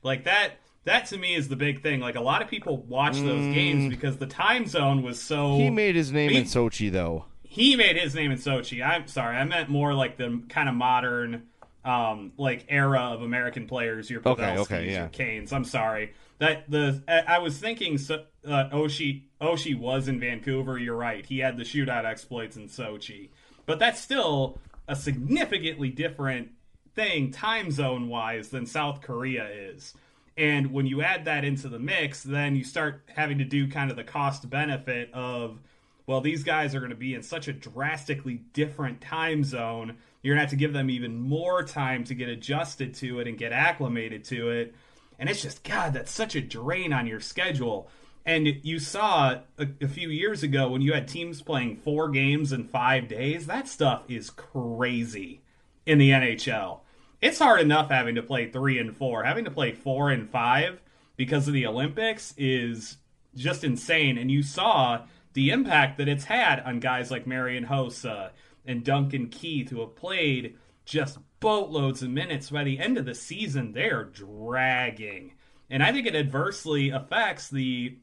Like 0.02 0.24
that 0.24 0.52
that 0.84 1.06
to 1.06 1.18
me 1.18 1.34
is 1.34 1.48
the 1.48 1.56
big 1.56 1.82
thing. 1.82 2.00
Like 2.00 2.14
a 2.16 2.20
lot 2.20 2.42
of 2.42 2.48
people 2.48 2.78
watch 2.78 3.14
those 3.16 3.54
games 3.54 3.88
because 3.88 4.18
the 4.18 4.26
time 4.26 4.66
zone 4.66 5.02
was 5.02 5.20
so 5.20 5.48
Mm. 5.50 5.56
He 5.58 5.70
made 5.70 5.96
his 5.96 6.12
name 6.12 6.30
in 6.32 6.44
Sochi, 6.44 6.90
though. 6.92 7.24
he 7.42 7.74
made 7.76 7.96
his 7.96 8.14
name 8.14 8.30
in 8.30 8.38
Sochi. 8.38 8.84
I'm 8.86 9.06
sorry, 9.08 9.36
I 9.36 9.44
meant 9.44 9.68
more 9.68 9.94
like 9.94 10.16
the 10.16 10.42
kind 10.48 10.68
of 10.68 10.74
modern, 10.74 11.44
um, 11.84 12.32
like 12.36 12.66
era 12.68 13.00
of 13.00 13.22
American 13.22 13.66
players. 13.66 14.10
Your 14.10 14.20
Okay, 14.24 14.42
Pavelskis, 14.42 14.58
okay, 14.60 14.86
yeah. 14.90 15.00
your 15.00 15.08
Kanes. 15.08 15.52
I'm 15.52 15.64
sorry 15.64 16.12
that 16.38 16.70
the 16.70 17.02
I 17.26 17.38
was 17.38 17.58
thinking 17.58 17.98
so, 17.98 18.24
uh, 18.46 18.68
Oshi 18.72 19.22
Oshie 19.40 19.76
was 19.78 20.06
in 20.06 20.20
Vancouver. 20.20 20.78
You're 20.78 20.96
right. 20.96 21.24
He 21.26 21.38
had 21.38 21.56
the 21.56 21.62
shootout 21.64 22.04
exploits 22.04 22.56
in 22.56 22.68
Sochi, 22.68 23.30
but 23.64 23.78
that's 23.80 24.00
still 24.00 24.58
a 24.88 24.96
significantly 24.96 25.90
different 25.90 26.50
thing 26.94 27.30
time 27.30 27.70
zone 27.70 28.08
wise 28.08 28.48
than 28.48 28.66
South 28.66 29.02
Korea 29.02 29.48
is. 29.48 29.94
And 30.36 30.72
when 30.72 30.86
you 30.86 31.02
add 31.02 31.24
that 31.24 31.44
into 31.44 31.68
the 31.68 31.78
mix, 31.78 32.22
then 32.22 32.56
you 32.56 32.64
start 32.64 33.02
having 33.14 33.38
to 33.38 33.44
do 33.44 33.68
kind 33.68 33.90
of 33.90 33.96
the 33.96 34.04
cost 34.04 34.48
benefit 34.48 35.12
of 35.14 35.58
well, 36.06 36.20
these 36.20 36.44
guys 36.44 36.74
are 36.74 36.78
going 36.78 36.90
to 36.90 36.96
be 36.96 37.14
in 37.14 37.22
such 37.22 37.48
a 37.48 37.52
drastically 37.52 38.42
different 38.52 39.00
time 39.00 39.42
zone. 39.42 39.96
You're 40.22 40.36
going 40.36 40.38
to 40.38 40.42
have 40.42 40.50
to 40.50 40.56
give 40.56 40.72
them 40.72 40.88
even 40.88 41.20
more 41.20 41.64
time 41.64 42.04
to 42.04 42.14
get 42.14 42.28
adjusted 42.28 42.94
to 42.96 43.18
it 43.18 43.26
and 43.26 43.36
get 43.36 43.52
acclimated 43.52 44.22
to 44.26 44.50
it. 44.50 44.74
And 45.18 45.28
it's 45.28 45.42
just, 45.42 45.64
God, 45.64 45.94
that's 45.94 46.12
such 46.12 46.36
a 46.36 46.40
drain 46.40 46.92
on 46.92 47.08
your 47.08 47.18
schedule. 47.18 47.88
And 48.26 48.58
you 48.64 48.80
saw 48.80 49.38
a, 49.56 49.68
a 49.80 49.86
few 49.86 50.08
years 50.08 50.42
ago 50.42 50.68
when 50.68 50.82
you 50.82 50.92
had 50.92 51.06
teams 51.06 51.42
playing 51.42 51.76
four 51.76 52.08
games 52.08 52.52
in 52.52 52.64
five 52.64 53.06
days, 53.06 53.46
that 53.46 53.68
stuff 53.68 54.02
is 54.08 54.30
crazy 54.30 55.42
in 55.86 55.98
the 55.98 56.10
NHL. 56.10 56.80
It's 57.22 57.38
hard 57.38 57.60
enough 57.60 57.88
having 57.88 58.16
to 58.16 58.22
play 58.24 58.50
three 58.50 58.80
and 58.80 58.96
four. 58.96 59.22
Having 59.22 59.44
to 59.44 59.50
play 59.52 59.72
four 59.72 60.10
and 60.10 60.28
five 60.28 60.80
because 61.16 61.46
of 61.46 61.54
the 61.54 61.66
Olympics 61.66 62.34
is 62.36 62.96
just 63.36 63.62
insane. 63.62 64.18
And 64.18 64.28
you 64.28 64.42
saw 64.42 65.02
the 65.34 65.50
impact 65.50 65.98
that 65.98 66.08
it's 66.08 66.24
had 66.24 66.60
on 66.60 66.80
guys 66.80 67.12
like 67.12 67.28
Marian 67.28 67.66
Hossa 67.66 68.30
and 68.66 68.84
Duncan 68.84 69.28
Keith, 69.28 69.70
who 69.70 69.80
have 69.80 69.94
played 69.94 70.56
just 70.84 71.18
boatloads 71.38 72.02
of 72.02 72.10
minutes. 72.10 72.50
By 72.50 72.64
the 72.64 72.80
end 72.80 72.98
of 72.98 73.04
the 73.06 73.14
season, 73.14 73.72
they're 73.72 74.04
dragging. 74.04 75.34
And 75.70 75.82
I 75.82 75.92
think 75.92 76.08
it 76.08 76.16
adversely 76.16 76.90
affects 76.90 77.48
the 77.48 77.98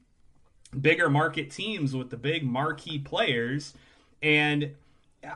bigger 0.80 1.10
market 1.10 1.50
teams 1.50 1.94
with 1.94 2.10
the 2.10 2.16
big 2.16 2.44
marquee 2.44 2.98
players. 2.98 3.74
And 4.22 4.74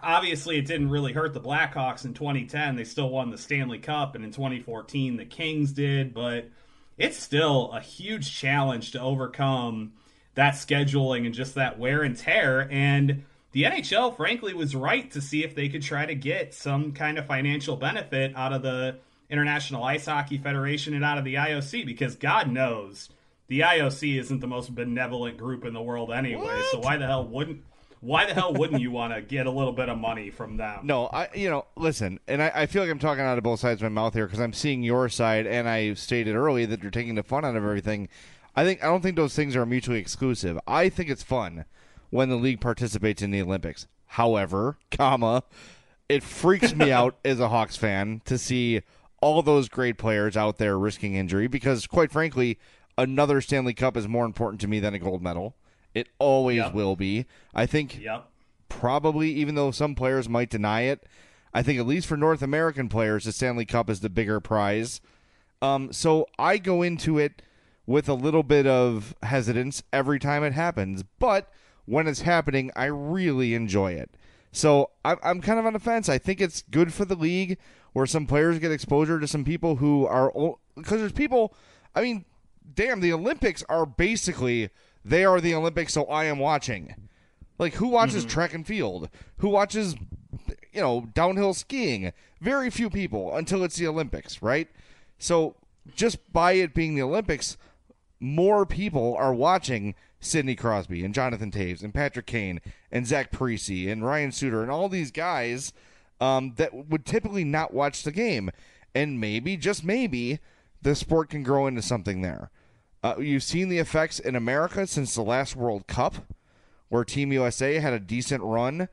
obviously, 0.02 0.58
it 0.58 0.66
didn't 0.66 0.90
really 0.90 1.12
hurt 1.12 1.34
the 1.34 1.40
Blackhawks 1.40 2.04
in 2.04 2.14
2010. 2.14 2.76
They 2.76 2.84
still 2.84 3.10
won 3.10 3.30
the 3.30 3.38
Stanley 3.38 3.78
Cup. 3.78 4.14
And 4.14 4.24
in 4.24 4.32
2014, 4.32 5.16
the 5.16 5.24
Kings 5.24 5.72
did. 5.72 6.14
But 6.14 6.48
it's 6.96 7.18
still 7.18 7.72
a 7.72 7.80
huge 7.80 8.36
challenge 8.36 8.92
to 8.92 9.00
overcome 9.00 9.92
that 10.34 10.54
scheduling 10.54 11.26
and 11.26 11.34
just 11.34 11.54
that 11.56 11.78
wear 11.78 12.02
and 12.02 12.16
tear. 12.16 12.68
And 12.70 13.24
the 13.52 13.64
NHL, 13.64 14.16
frankly, 14.16 14.54
was 14.54 14.74
right 14.74 15.10
to 15.12 15.20
see 15.20 15.44
if 15.44 15.54
they 15.54 15.68
could 15.68 15.82
try 15.82 16.06
to 16.06 16.14
get 16.14 16.54
some 16.54 16.92
kind 16.92 17.18
of 17.18 17.26
financial 17.26 17.76
benefit 17.76 18.36
out 18.36 18.52
of 18.52 18.62
the 18.62 18.98
International 19.30 19.84
Ice 19.84 20.06
Hockey 20.06 20.38
Federation 20.38 20.94
and 20.94 21.04
out 21.04 21.18
of 21.18 21.24
the 21.24 21.34
IOC 21.34 21.84
because 21.84 22.16
God 22.16 22.50
knows 22.50 23.08
the 23.48 23.60
IOC 23.60 24.18
isn't 24.20 24.40
the 24.40 24.46
most 24.46 24.74
benevolent 24.74 25.38
group 25.38 25.64
in 25.64 25.72
the 25.74 25.82
world 25.82 26.12
anyway. 26.12 26.62
So 26.70 26.80
why 26.80 26.96
the 26.96 27.06
hell 27.06 27.26
wouldn't 27.26 27.64
why 28.00 28.26
the 28.26 28.34
hell 28.34 28.52
wouldn't 28.54 28.80
you 28.80 28.92
want 28.92 29.12
to 29.12 29.20
get 29.20 29.46
a 29.46 29.50
little 29.50 29.72
bit 29.72 29.88
of 29.88 29.98
money 29.98 30.30
from 30.30 30.56
them? 30.56 30.80
No, 30.84 31.06
I 31.06 31.28
you 31.34 31.50
know 31.50 31.66
listen, 31.76 32.20
and 32.28 32.42
I, 32.42 32.52
I 32.54 32.66
feel 32.66 32.82
like 32.82 32.90
I'm 32.90 32.98
talking 32.98 33.24
out 33.24 33.38
of 33.38 33.44
both 33.44 33.60
sides 33.60 33.82
of 33.82 33.90
my 33.90 34.02
mouth 34.02 34.14
here 34.14 34.26
because 34.26 34.40
I'm 34.40 34.52
seeing 34.52 34.82
your 34.82 35.08
side, 35.08 35.46
and 35.46 35.68
I 35.68 35.94
stated 35.94 36.36
earlier 36.36 36.66
that 36.66 36.82
you're 36.82 36.90
taking 36.90 37.16
the 37.16 37.22
fun 37.22 37.44
out 37.44 37.56
of 37.56 37.64
everything. 37.64 38.08
I 38.54 38.64
think 38.64 38.82
I 38.82 38.86
don't 38.86 39.02
think 39.02 39.16
those 39.16 39.34
things 39.34 39.56
are 39.56 39.66
mutually 39.66 39.98
exclusive. 39.98 40.58
I 40.66 40.88
think 40.88 41.10
it's 41.10 41.22
fun 41.22 41.64
when 42.10 42.28
the 42.28 42.36
league 42.36 42.60
participates 42.60 43.22
in 43.22 43.30
the 43.30 43.42
Olympics. 43.42 43.86
However, 44.06 44.78
comma, 44.90 45.42
it 46.08 46.22
freaks 46.22 46.74
me 46.74 46.90
out 46.90 47.16
as 47.24 47.40
a 47.40 47.48
Hawks 47.48 47.76
fan 47.76 48.22
to 48.24 48.38
see 48.38 48.82
all 49.20 49.42
those 49.42 49.68
great 49.68 49.98
players 49.98 50.36
out 50.36 50.58
there 50.58 50.78
risking 50.78 51.14
injury 51.14 51.48
because, 51.48 51.86
quite 51.86 52.12
frankly, 52.12 52.58
another 52.98 53.40
Stanley 53.40 53.72
Cup 53.72 53.96
is 53.96 54.06
more 54.06 54.26
important 54.26 54.60
to 54.60 54.68
me 54.68 54.80
than 54.80 54.92
a 54.92 54.98
gold 54.98 55.22
medal. 55.22 55.54
It 55.94 56.08
always 56.18 56.58
Yep. 56.58 56.74
will 56.74 56.96
be. 56.96 57.24
I 57.54 57.64
think 57.64 58.00
Yep. 58.00 58.28
probably, 58.68 59.30
even 59.30 59.54
though 59.54 59.70
some 59.70 59.94
players 59.94 60.28
might 60.28 60.50
deny 60.50 60.82
it, 60.82 61.06
I 61.54 61.62
think 61.62 61.78
at 61.78 61.86
least 61.86 62.06
for 62.06 62.16
North 62.16 62.42
American 62.42 62.88
players, 62.88 63.24
the 63.24 63.32
Stanley 63.32 63.64
Cup 63.64 63.88
is 63.88 64.00
the 64.00 64.10
bigger 64.10 64.40
prize. 64.40 65.00
Um, 65.62 65.92
so 65.92 66.26
I 66.38 66.58
go 66.58 66.82
into 66.82 67.18
it 67.18 67.40
with 67.86 68.08
a 68.08 68.14
little 68.14 68.42
bit 68.42 68.66
of 68.66 69.14
hesitance 69.22 69.82
every 69.92 70.18
time 70.18 70.44
it 70.44 70.52
happens, 70.52 71.02
but 71.18 71.50
when 71.86 72.06
it's 72.06 72.20
happening, 72.20 72.70
I 72.76 72.84
really 72.84 73.54
enjoy 73.54 73.92
it. 73.92 74.10
So 74.52 74.90
I'm, 75.04 75.16
I'm 75.22 75.40
kind 75.40 75.58
of 75.58 75.64
on 75.66 75.72
the 75.72 75.78
fence. 75.78 76.08
I 76.08 76.18
think 76.18 76.40
it's 76.40 76.62
good 76.70 76.92
for 76.92 77.04
the 77.06 77.14
league 77.16 77.56
where 77.94 78.06
some 78.06 78.26
players 78.26 78.58
get 78.58 78.70
exposure 78.70 79.18
to 79.18 79.26
some 79.26 79.44
people 79.44 79.76
who 79.76 80.06
are 80.06 80.30
because 80.76 81.00
there's 81.00 81.12
people. 81.12 81.54
I 81.94 82.02
mean, 82.02 82.24
damn, 82.74 83.00
the 83.00 83.12
Olympics 83.12 83.64
are 83.68 83.86
basically 83.86 84.70
they 85.04 85.24
are 85.24 85.40
the 85.40 85.54
Olympics, 85.54 85.94
so 85.94 86.04
I 86.04 86.24
am 86.24 86.38
watching. 86.38 86.94
Like 87.58 87.74
who 87.74 87.88
watches 87.88 88.24
track 88.24 88.54
and 88.54 88.66
field? 88.66 89.08
Who 89.38 89.48
watches 89.48 89.96
you 90.72 90.80
know, 90.80 91.08
downhill 91.14 91.54
skiing? 91.54 92.12
Very 92.40 92.70
few 92.70 92.90
people 92.90 93.34
until 93.34 93.64
it's 93.64 93.76
the 93.76 93.88
Olympics, 93.88 94.42
right? 94.42 94.68
So 95.18 95.56
just 95.94 96.32
by 96.32 96.52
it 96.52 96.74
being 96.74 96.94
the 96.94 97.02
Olympics, 97.02 97.56
more 98.20 98.66
people 98.66 99.16
are 99.16 99.34
watching 99.34 99.94
Sidney 100.20 100.54
Crosby 100.54 101.04
and 101.04 101.14
Jonathan 101.14 101.50
Toews 101.50 101.82
and 101.82 101.94
Patrick 101.94 102.26
Kane 102.26 102.60
and 102.90 103.06
Zach 103.06 103.30
Parise 103.30 103.90
and 103.90 104.04
Ryan 104.04 104.32
Suter 104.32 104.62
and 104.62 104.70
all 104.70 104.88
these 104.88 105.10
guys 105.10 105.72
um, 106.20 106.54
that 106.56 106.88
would 106.88 107.04
typically 107.04 107.44
not 107.44 107.72
watch 107.72 108.02
the 108.02 108.12
game. 108.12 108.50
And 108.94 109.20
maybe, 109.20 109.56
just 109.56 109.84
maybe, 109.84 110.40
the 110.82 110.94
sport 110.94 111.30
can 111.30 111.42
grow 111.42 111.66
into 111.66 111.82
something 111.82 112.22
there. 112.22 112.50
Uh, 113.02 113.14
you've 113.18 113.42
seen 113.42 113.68
the 113.68 113.78
effects 113.78 114.18
in 114.18 114.34
America 114.34 114.86
since 114.86 115.14
the 115.14 115.22
last 115.22 115.54
World 115.54 115.86
Cup, 115.86 116.16
where 116.88 117.04
Team 117.04 117.32
USA 117.32 117.78
had 117.78 117.92
a 117.92 118.00
decent 118.00 118.42
run, 118.42 118.88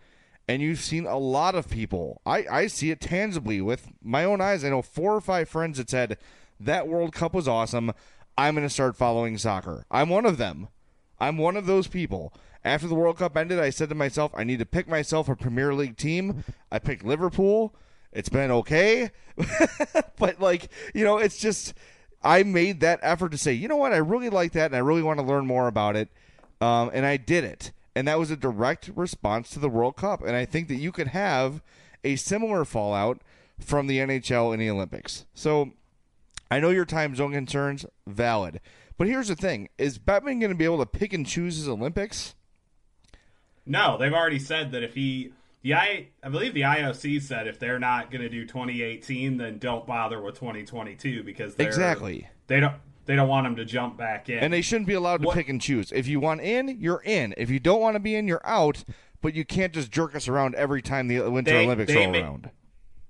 and 0.47 0.61
you've 0.61 0.79
seen 0.79 1.07
a 1.07 1.17
lot 1.17 1.55
of 1.55 1.69
people. 1.69 2.21
I, 2.25 2.45
I 2.49 2.67
see 2.67 2.91
it 2.91 3.01
tangibly 3.01 3.61
with 3.61 3.87
my 4.03 4.23
own 4.23 4.41
eyes. 4.41 4.63
I 4.63 4.69
know 4.69 4.83
four 4.83 5.15
or 5.15 5.21
five 5.21 5.49
friends 5.49 5.77
that 5.77 5.89
said 5.89 6.17
that 6.59 6.87
World 6.87 7.13
Cup 7.13 7.33
was 7.33 7.47
awesome. 7.47 7.93
I'm 8.37 8.55
going 8.55 8.67
to 8.67 8.73
start 8.73 8.95
following 8.95 9.37
soccer. 9.37 9.85
I'm 9.89 10.09
one 10.09 10.25
of 10.25 10.37
them. 10.37 10.67
I'm 11.19 11.37
one 11.37 11.57
of 11.57 11.65
those 11.65 11.87
people. 11.87 12.33
After 12.63 12.87
the 12.87 12.95
World 12.95 13.17
Cup 13.17 13.37
ended, 13.37 13.59
I 13.59 13.69
said 13.69 13.89
to 13.89 13.95
myself, 13.95 14.31
I 14.35 14.43
need 14.43 14.59
to 14.59 14.65
pick 14.65 14.87
myself 14.87 15.29
a 15.29 15.35
Premier 15.35 15.73
League 15.73 15.97
team. 15.97 16.43
I 16.71 16.79
picked 16.79 17.05
Liverpool. 17.05 17.75
It's 18.11 18.29
been 18.29 18.51
okay. 18.51 19.11
but, 20.19 20.39
like, 20.39 20.69
you 20.93 21.03
know, 21.03 21.17
it's 21.17 21.37
just, 21.37 21.73
I 22.25 22.41
made 22.41 22.79
that 22.79 22.99
effort 23.03 23.31
to 23.31 23.37
say, 23.37 23.53
you 23.53 23.67
know 23.67 23.77
what, 23.77 23.93
I 23.93 23.97
really 23.97 24.29
like 24.29 24.53
that 24.53 24.65
and 24.65 24.75
I 24.75 24.79
really 24.79 25.03
want 25.03 25.19
to 25.19 25.25
learn 25.25 25.45
more 25.45 25.67
about 25.67 25.95
it. 25.95 26.09
Um, 26.59 26.89
and 26.93 27.05
I 27.05 27.17
did 27.17 27.43
it. 27.43 27.71
And 27.95 28.07
that 28.07 28.19
was 28.19 28.31
a 28.31 28.35
direct 28.35 28.89
response 28.95 29.51
to 29.51 29.59
the 29.59 29.69
World 29.69 29.95
Cup. 29.95 30.21
And 30.21 30.35
I 30.35 30.43
think 30.43 30.67
that 30.67 30.75
you 30.75 30.91
could 30.91 31.09
have 31.09 31.61
a 32.03 32.15
similar 32.15 32.65
fallout 32.65 33.21
from 33.59 33.87
the 33.87 33.99
NHL 33.99 34.53
in 34.53 34.59
the 34.59 34.69
Olympics. 34.69 35.25
So 35.33 35.71
I 36.49 36.59
know 36.59 36.71
your 36.71 36.85
time 36.85 37.15
zone 37.15 37.31
concerns 37.31 37.85
valid. 38.07 38.59
But 38.97 39.07
here's 39.07 39.27
the 39.27 39.35
thing: 39.35 39.69
is 39.77 39.99
Bettman 39.99 40.39
going 40.39 40.49
to 40.49 40.55
be 40.55 40.65
able 40.65 40.79
to 40.79 40.85
pick 40.85 41.13
and 41.13 41.25
choose 41.25 41.57
his 41.57 41.67
Olympics? 41.67 42.35
No, 43.65 43.97
they've 43.97 44.13
already 44.13 44.39
said 44.39 44.71
that 44.71 44.83
if 44.83 44.93
he 44.93 45.31
the 45.65 45.73
I 45.73 46.07
I 46.23 46.29
believe 46.29 46.53
the 46.53 46.61
IOC 46.61 47.21
said 47.23 47.47
if 47.47 47.59
they're 47.59 47.79
not 47.79 48.11
going 48.11 48.21
to 48.21 48.29
do 48.29 48.45
2018, 48.45 49.37
then 49.37 49.57
don't 49.57 49.85
bother 49.85 50.21
with 50.21 50.35
2022 50.35 51.23
because 51.23 51.55
they're, 51.55 51.67
Exactly. 51.67 52.29
they 52.47 52.59
don't 52.59 52.75
they 53.05 53.15
don't 53.15 53.27
want 53.27 53.45
them 53.45 53.55
to 53.57 53.65
jump 53.65 53.97
back 53.97 54.29
in. 54.29 54.39
And 54.39 54.53
they 54.53 54.61
shouldn't 54.61 54.87
be 54.87 54.93
allowed 54.93 55.21
to 55.21 55.27
What- 55.27 55.35
pick 55.35 55.49
and 55.49 55.59
choose. 55.61 55.91
If 55.91 56.07
you 56.07 56.19
want 56.19 56.41
in, 56.41 56.79
you're 56.79 57.01
in. 57.03 57.33
If 57.37 57.49
you 57.49 57.59
don't 57.59 57.81
want 57.81 57.95
to 57.95 57.99
be 57.99 58.15
in, 58.15 58.27
you're 58.27 58.45
out. 58.47 58.83
But 59.21 59.33
you 59.33 59.43
can't 59.45 59.73
just 59.73 59.91
jerk 59.91 60.13
us 60.15 60.27
around 60.27 60.53
every 60.55 60.81
time 60.83 61.07
the 61.07 61.19
Winter 61.29 61.51
They- 61.51 61.65
Olympics 61.65 61.91
they 61.91 61.97
roll 62.05 62.11
ma- 62.11 62.17
around. 62.19 62.49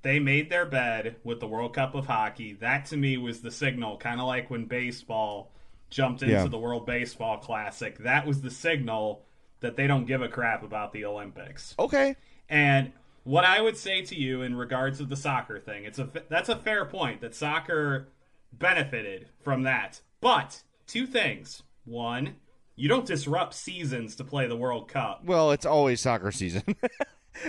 they 0.01 0.19
made 0.19 0.49
their 0.49 0.65
bed 0.65 1.15
with 1.25 1.39
the 1.41 1.47
World 1.47 1.73
Cup 1.73 1.93
of 1.95 2.07
Hockey. 2.07 2.53
That 2.53 2.85
to 2.87 2.97
me 2.97 3.17
was 3.17 3.41
the 3.41 3.51
signal, 3.51 3.97
kind 3.97 4.21
of 4.21 4.27
like 4.27 4.49
when 4.49 4.65
baseball 4.65 5.51
jumped 5.89 6.21
into 6.23 6.33
Yeah. 6.33 6.47
the 6.47 6.57
World 6.57 6.85
Baseball 6.85 7.37
Classic. 7.37 7.97
That 7.99 8.25
was 8.25 8.41
the 8.41 8.51
signal 8.51 9.25
that 9.61 9.75
they 9.77 9.87
don't 9.87 10.05
give 10.05 10.21
a 10.21 10.27
crap 10.29 10.63
about 10.63 10.93
the 10.93 11.03
Olympics. 11.05 11.73
Okay. 11.79 12.15
And 12.49 12.91
what 13.23 13.43
I 13.43 13.61
would 13.61 13.77
say 13.77 14.01
to 14.03 14.15
you 14.15 14.41
in 14.41 14.55
regards 14.55 14.99
to 14.99 15.05
the 15.05 15.15
soccer 15.15 15.59
thing, 15.59 15.83
it's 15.85 15.99
a 15.99 16.09
that's 16.29 16.49
a 16.49 16.55
fair 16.55 16.85
point 16.85 17.21
that 17.21 17.35
soccer 17.35 18.07
benefited 18.53 19.27
from 19.41 19.63
that. 19.63 20.01
But 20.21 20.61
two 20.87 21.07
things: 21.07 21.63
one, 21.85 22.35
you 22.75 22.87
don't 22.87 23.05
disrupt 23.05 23.53
seasons 23.53 24.15
to 24.17 24.23
play 24.23 24.47
the 24.47 24.55
World 24.55 24.87
Cup. 24.87 25.25
Well, 25.25 25.51
it's 25.51 25.65
always 25.65 26.01
soccer 26.01 26.31
season. 26.31 26.63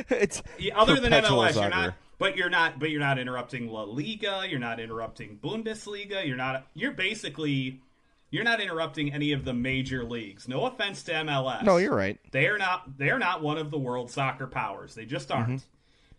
it's 0.09 0.43
other 0.75 0.99
than 0.99 1.13
MLS, 1.13 1.53
soccer. 1.53 1.61
you're 1.61 1.71
not. 1.71 1.95
But 2.19 2.37
you're 2.37 2.51
not. 2.51 2.79
But 2.79 2.91
you're 2.91 3.01
not 3.01 3.19
interrupting 3.19 3.69
La 3.69 3.83
Liga. 3.83 4.45
You're 4.49 4.59
not 4.59 4.81
interrupting 4.81 5.39
Bundesliga. 5.43 6.27
You're 6.27 6.37
not. 6.37 6.67
You're 6.75 6.93
basically. 6.93 7.83
You're 8.31 8.45
not 8.45 8.61
interrupting 8.61 9.13
any 9.13 9.33
of 9.33 9.45
the 9.45 9.55
major 9.55 10.05
leagues. 10.05 10.49
No 10.49 10.67
offense 10.67 11.03
to 11.05 11.13
MLS. 11.13 11.63
No, 11.63 11.77
you're 11.77 11.95
right. 11.95 12.19
They 12.33 12.47
are 12.47 12.59
not. 12.59 12.99
They 12.99 13.11
are 13.11 13.19
not 13.19 13.43
one 13.43 13.59
of 13.59 13.71
the 13.71 13.79
world 13.79 14.11
soccer 14.11 14.47
powers. 14.47 14.95
They 14.95 15.05
just 15.05 15.31
aren't. 15.31 15.49
Mm-hmm. 15.49 15.67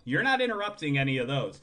You're 0.06 0.24
not 0.24 0.42
interrupting 0.42 0.98
any 0.98 1.18
of 1.18 1.28
those. 1.28 1.60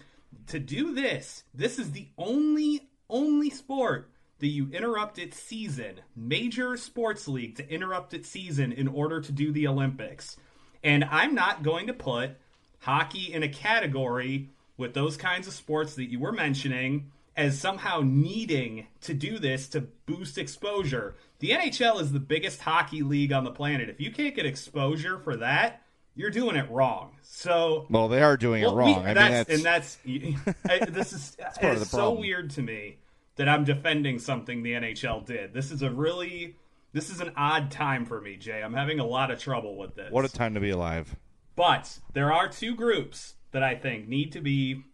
To 0.49 0.59
do 0.59 0.95
this, 0.95 1.45
this 1.55 1.79
is 1.79 1.93
the 1.93 2.09
only 2.19 2.89
only 3.09 3.51
sport 3.51 4.11
that 4.41 4.49
you 4.49 4.69
interrupt 4.73 5.19
its 5.19 5.39
season, 5.39 6.01
major 6.15 6.77
sports 6.77 7.27
league 7.27 7.57
to 7.57 7.69
interrupt 7.71 8.13
its 8.13 8.29
season 8.29 8.73
in 8.73 8.89
order 8.89 9.21
to 9.21 9.33
do 9.33 9.53
the 9.53 9.67
Olympics. 9.67 10.37
And 10.83 11.05
I'm 11.05 11.35
not 11.35 11.63
going 11.63 11.87
to 11.87 11.95
put 11.95 12.33
hockey 12.81 13.33
in 13.33 13.43
a 13.43 13.49
category 13.49 14.51
with 14.77 14.93
those 14.93 15.17
kinds 15.17 15.47
of 15.47 15.55
sports 15.55 15.95
that 15.95 16.11
you 16.11 16.19
were 16.19 16.33
mentioning 16.33 17.11
as 17.37 17.59
somehow 17.59 18.01
needing 18.05 18.87
to 19.03 19.15
do 19.15 19.39
this 19.39 19.69
to 19.69 19.81
boost 20.07 20.39
exposure. 20.39 21.17
The 21.41 21.51
NHL 21.51 22.01
is 22.01 22.13
the 22.13 22.21
biggest 22.21 22.61
hockey 22.61 23.03
league 23.03 23.33
on 23.33 23.45
the 23.45 23.51
planet. 23.51 23.89
If 23.89 24.01
you 24.01 24.11
can't 24.13 24.35
get 24.35 24.47
exposure 24.47 25.19
for 25.19 25.37
that, 25.37 25.83
you're 26.15 26.31
doing 26.31 26.57
it 26.57 26.71
wrong. 26.71 27.17
So 27.23 27.87
Well, 27.91 28.09
they 28.09 28.23
are 28.23 28.37
doing 28.37 28.63
well, 28.63 28.73
it 28.73 28.77
we- 28.85 28.93
wrong. 28.93 29.03
I 29.03 29.07
mean, 29.07 29.15
that's, 29.15 29.51
and 29.51 29.63
that's 29.63 29.99
I, 30.69 30.85
this 30.89 31.13
is 31.13 31.37
it's 31.61 31.91
so 31.91 32.13
weird 32.13 32.51
to 32.51 32.63
me 32.63 32.99
that 33.37 33.49
I'm 33.49 33.65
defending 33.65 34.19
something 34.21 34.63
the 34.63 34.73
NHL 34.73 35.25
did. 35.27 35.53
This 35.53 35.73
is 35.73 35.83
a 35.83 35.91
really 35.91 36.57
this 36.93 37.11
is 37.11 37.21
an 37.21 37.33
odd 37.37 37.73
time 37.73 38.07
for 38.07 38.21
me, 38.21 38.37
Jay. 38.37 38.63
I'm 38.63 38.75
having 38.75 39.01
a 39.01 39.05
lot 39.07 39.33
of 39.33 39.41
trouble 39.41 39.77
with 39.77 39.97
this. 39.97 40.13
what 40.13 40.25
a 40.25 40.29
time 40.29 40.55
to 40.55 40.61
be 40.61 40.71
alive. 40.71 41.17
But 41.57 41.99
there 42.13 42.33
are 42.33 42.49
two 42.49 42.77
groups 42.77 43.35
that 43.51 43.65
I 43.65 43.75
think 43.75 44.07
need 44.09 44.33
to 44.33 44.41
be 44.41 44.85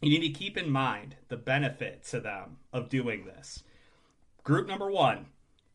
you 0.00 0.10
need 0.10 0.26
to 0.26 0.38
keep 0.38 0.56
in 0.56 0.70
mind 0.70 1.16
the 1.28 1.36
benefit 1.36 2.04
to 2.04 2.20
them 2.20 2.58
of 2.72 2.88
doing 2.88 3.24
this. 3.24 3.62
Group 4.44 4.68
number 4.68 4.90
1, 4.90 5.26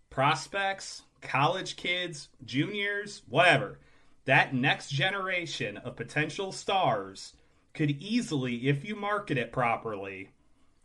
prospects, 0.10 1.04
college 1.22 1.75
kids, 1.75 2.30
juniors, 2.46 3.24
whatever. 3.28 3.80
That 4.25 4.54
next 4.54 4.90
generation 4.90 5.78
of 5.78 5.96
potential 5.96 6.51
stars 6.51 7.34
could 7.74 7.92
easily 8.01 8.68
if 8.68 8.86
you 8.86 8.96
market 8.96 9.38
it 9.38 9.51
properly 9.51 10.30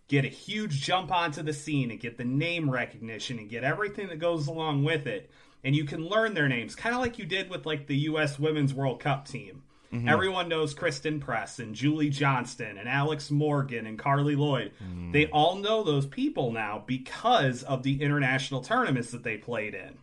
get 0.08 0.24
a 0.24 0.28
huge 0.28 0.82
jump 0.82 1.10
onto 1.10 1.42
the 1.42 1.52
scene 1.52 1.90
and 1.90 2.00
get 2.00 2.16
the 2.16 2.24
name 2.24 2.70
recognition 2.70 3.38
and 3.38 3.50
get 3.50 3.64
everything 3.64 4.08
that 4.08 4.20
goes 4.20 4.46
along 4.46 4.84
with 4.84 5.06
it 5.06 5.30
and 5.64 5.74
you 5.74 5.84
can 5.84 6.06
learn 6.06 6.32
their 6.32 6.48
names 6.48 6.76
kind 6.76 6.94
of 6.94 7.00
like 7.00 7.18
you 7.18 7.26
did 7.26 7.50
with 7.50 7.66
like 7.66 7.86
the 7.86 7.96
US 8.10 8.38
Women's 8.38 8.72
World 8.72 9.00
Cup 9.00 9.26
team. 9.26 9.62
Mm-hmm. 9.98 10.08
Everyone 10.08 10.48
knows 10.48 10.74
Christen 10.74 11.20
Press 11.20 11.58
and 11.58 11.74
Julie 11.74 12.10
Johnston 12.10 12.78
and 12.78 12.88
Alex 12.88 13.30
Morgan 13.30 13.86
and 13.86 13.98
Carly 13.98 14.36
Lloyd. 14.36 14.72
Mm. 14.82 15.12
They 15.12 15.26
all 15.26 15.56
know 15.56 15.82
those 15.82 16.06
people 16.06 16.52
now 16.52 16.82
because 16.86 17.62
of 17.62 17.82
the 17.82 18.02
international 18.02 18.62
tournaments 18.62 19.10
that 19.10 19.22
they 19.22 19.36
played 19.36 19.74
in. 19.74 19.98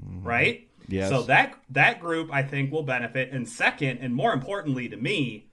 Right? 0.00 0.60
Mm-hmm. 0.60 0.94
Yes. 0.94 1.10
So 1.10 1.22
that 1.24 1.54
that 1.70 2.00
group 2.00 2.30
I 2.32 2.42
think 2.42 2.72
will 2.72 2.82
benefit 2.82 3.30
and 3.32 3.48
second 3.48 3.98
and 3.98 4.14
more 4.14 4.32
importantly 4.32 4.88
to 4.88 4.96
me, 4.96 5.48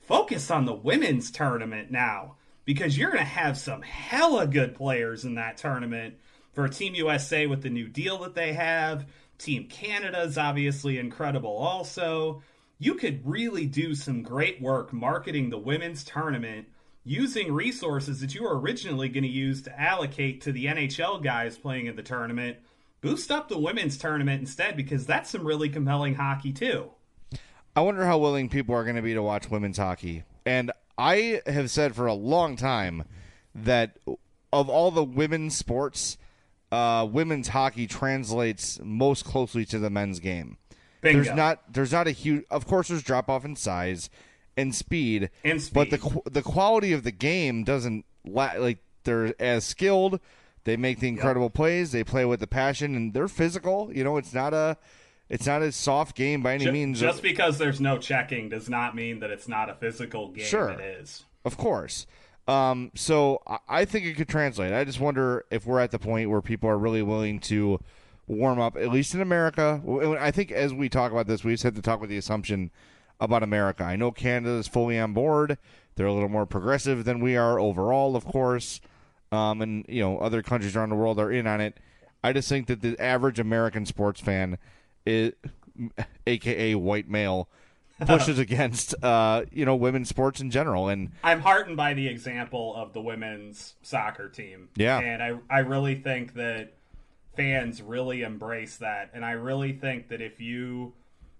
focus 0.00 0.50
on 0.50 0.66
the 0.66 0.74
women's 0.74 1.30
tournament 1.30 1.90
now 1.90 2.36
because 2.64 2.96
you're 2.96 3.10
going 3.10 3.24
to 3.24 3.24
have 3.24 3.56
some 3.56 3.82
hella 3.82 4.46
good 4.46 4.74
players 4.74 5.24
in 5.24 5.36
that 5.36 5.56
tournament 5.56 6.14
for 6.52 6.68
Team 6.68 6.94
USA 6.94 7.46
with 7.46 7.62
the 7.62 7.70
new 7.70 7.88
deal 7.88 8.18
that 8.18 8.34
they 8.34 8.52
have. 8.52 9.06
Team 9.38 9.66
Canada 9.68 10.22
is 10.22 10.38
obviously 10.38 10.98
incredible 10.98 11.56
also. 11.56 12.42
You 12.84 12.96
could 12.96 13.26
really 13.26 13.64
do 13.64 13.94
some 13.94 14.22
great 14.22 14.60
work 14.60 14.92
marketing 14.92 15.48
the 15.48 15.56
women's 15.56 16.04
tournament 16.04 16.66
using 17.02 17.50
resources 17.50 18.20
that 18.20 18.34
you 18.34 18.42
were 18.42 18.60
originally 18.60 19.08
going 19.08 19.24
to 19.24 19.30
use 19.30 19.62
to 19.62 19.80
allocate 19.80 20.42
to 20.42 20.52
the 20.52 20.66
NHL 20.66 21.24
guys 21.24 21.56
playing 21.56 21.86
in 21.86 21.96
the 21.96 22.02
tournament. 22.02 22.58
Boost 23.00 23.30
up 23.30 23.48
the 23.48 23.58
women's 23.58 23.96
tournament 23.96 24.40
instead 24.40 24.76
because 24.76 25.06
that's 25.06 25.30
some 25.30 25.46
really 25.46 25.70
compelling 25.70 26.14
hockey 26.14 26.52
too. 26.52 26.90
I 27.74 27.80
wonder 27.80 28.04
how 28.04 28.18
willing 28.18 28.50
people 28.50 28.74
are 28.74 28.84
going 28.84 28.96
to 28.96 29.02
be 29.02 29.14
to 29.14 29.22
watch 29.22 29.50
women's 29.50 29.78
hockey. 29.78 30.24
And 30.44 30.70
I 30.98 31.40
have 31.46 31.70
said 31.70 31.96
for 31.96 32.04
a 32.04 32.12
long 32.12 32.54
time 32.54 33.04
that 33.54 33.96
of 34.52 34.68
all 34.68 34.90
the 34.90 35.04
women's 35.04 35.56
sports, 35.56 36.18
uh, 36.70 37.08
women's 37.10 37.48
hockey 37.48 37.86
translates 37.86 38.78
most 38.82 39.24
closely 39.24 39.64
to 39.64 39.78
the 39.78 39.88
men's 39.88 40.20
game. 40.20 40.58
Bingo. 41.04 41.22
There's 41.22 41.36
not 41.36 41.72
there's 41.72 41.92
not 41.92 42.08
a 42.08 42.10
huge. 42.10 42.44
Of 42.50 42.66
course, 42.66 42.88
there's 42.88 43.02
drop 43.02 43.28
off 43.28 43.44
in 43.44 43.54
size 43.54 44.10
and 44.56 44.74
speed, 44.74 45.30
And 45.44 45.70
but 45.72 45.90
the 45.90 46.20
the 46.30 46.42
quality 46.42 46.92
of 46.92 47.04
the 47.04 47.12
game 47.12 47.62
doesn't 47.64 48.04
la- 48.24 48.54
like 48.58 48.78
they're 49.04 49.34
as 49.40 49.64
skilled. 49.64 50.20
They 50.64 50.76
make 50.76 51.00
the 51.00 51.08
incredible 51.08 51.50
plays. 51.50 51.92
They 51.92 52.04
play 52.04 52.24
with 52.24 52.40
the 52.40 52.46
passion, 52.46 52.96
and 52.96 53.12
they're 53.12 53.28
physical. 53.28 53.90
You 53.92 54.02
know, 54.02 54.16
it's 54.16 54.32
not 54.32 54.54
a 54.54 54.78
it's 55.28 55.46
not 55.46 55.62
a 55.62 55.72
soft 55.72 56.16
game 56.16 56.42
by 56.42 56.54
any 56.54 56.64
Ju- 56.64 56.72
means. 56.72 57.00
Just 57.00 57.22
because 57.22 57.58
there's 57.58 57.80
no 57.80 57.98
checking 57.98 58.48
does 58.48 58.68
not 58.68 58.94
mean 58.94 59.20
that 59.20 59.30
it's 59.30 59.48
not 59.48 59.68
a 59.70 59.74
physical 59.74 60.28
game. 60.28 60.44
Sure. 60.44 60.70
It 60.70 60.80
is. 60.80 61.24
Of 61.44 61.56
course. 61.56 62.06
Um, 62.46 62.90
so 62.94 63.42
I 63.68 63.86
think 63.86 64.04
it 64.04 64.14
could 64.14 64.28
translate. 64.28 64.72
I 64.72 64.84
just 64.84 65.00
wonder 65.00 65.44
if 65.50 65.66
we're 65.66 65.80
at 65.80 65.90
the 65.90 65.98
point 65.98 66.28
where 66.28 66.42
people 66.42 66.68
are 66.68 66.76
really 66.78 67.02
willing 67.02 67.40
to 67.40 67.80
warm 68.26 68.60
up, 68.60 68.76
at 68.76 68.90
least 68.90 69.14
in 69.14 69.20
America. 69.20 69.82
I 70.18 70.30
think 70.30 70.50
as 70.50 70.72
we 70.72 70.88
talk 70.88 71.12
about 71.12 71.26
this, 71.26 71.44
we 71.44 71.52
just 71.52 71.62
have 71.64 71.74
to 71.74 71.82
talk 71.82 72.00
with 72.00 72.10
the 72.10 72.16
assumption 72.16 72.70
about 73.20 73.42
America. 73.42 73.84
I 73.84 73.96
know 73.96 74.10
Canada 74.10 74.54
is 74.54 74.68
fully 74.68 74.98
on 74.98 75.12
board. 75.12 75.58
They're 75.96 76.06
a 76.06 76.12
little 76.12 76.28
more 76.28 76.46
progressive 76.46 77.04
than 77.04 77.20
we 77.20 77.36
are 77.36 77.58
overall, 77.58 78.16
of 78.16 78.24
course. 78.24 78.80
Um, 79.30 79.62
and 79.62 79.84
you 79.88 80.02
know, 80.02 80.18
other 80.18 80.42
countries 80.42 80.76
around 80.76 80.90
the 80.90 80.96
world 80.96 81.18
are 81.18 81.30
in 81.30 81.46
on 81.46 81.60
it. 81.60 81.78
I 82.22 82.32
just 82.32 82.48
think 82.48 82.66
that 82.68 82.80
the 82.80 82.98
average 82.98 83.38
American 83.38 83.84
sports 83.86 84.20
fan, 84.20 84.58
is, 85.04 85.32
aka 86.26 86.74
white 86.74 87.08
male, 87.08 87.48
pushes 88.06 88.38
against 88.38 88.94
uh, 89.04 89.44
you 89.52 89.64
know 89.64 89.76
women's 89.76 90.08
sports 90.08 90.40
in 90.40 90.50
general. 90.50 90.88
And 90.88 91.12
I'm 91.22 91.40
heartened 91.40 91.76
by 91.76 91.94
the 91.94 92.08
example 92.08 92.74
of 92.74 92.92
the 92.92 93.00
women's 93.00 93.74
soccer 93.82 94.28
team. 94.28 94.68
Yeah. 94.76 94.98
And 94.98 95.22
I, 95.22 95.38
I 95.50 95.58
really 95.60 95.96
think 95.96 96.34
that 96.34 96.74
fans 97.36 97.82
really 97.82 98.22
embrace 98.22 98.76
that. 98.78 99.10
And 99.14 99.24
I 99.24 99.32
really 99.32 99.72
think 99.72 100.08
that 100.08 100.20
if 100.20 100.40
you 100.40 100.92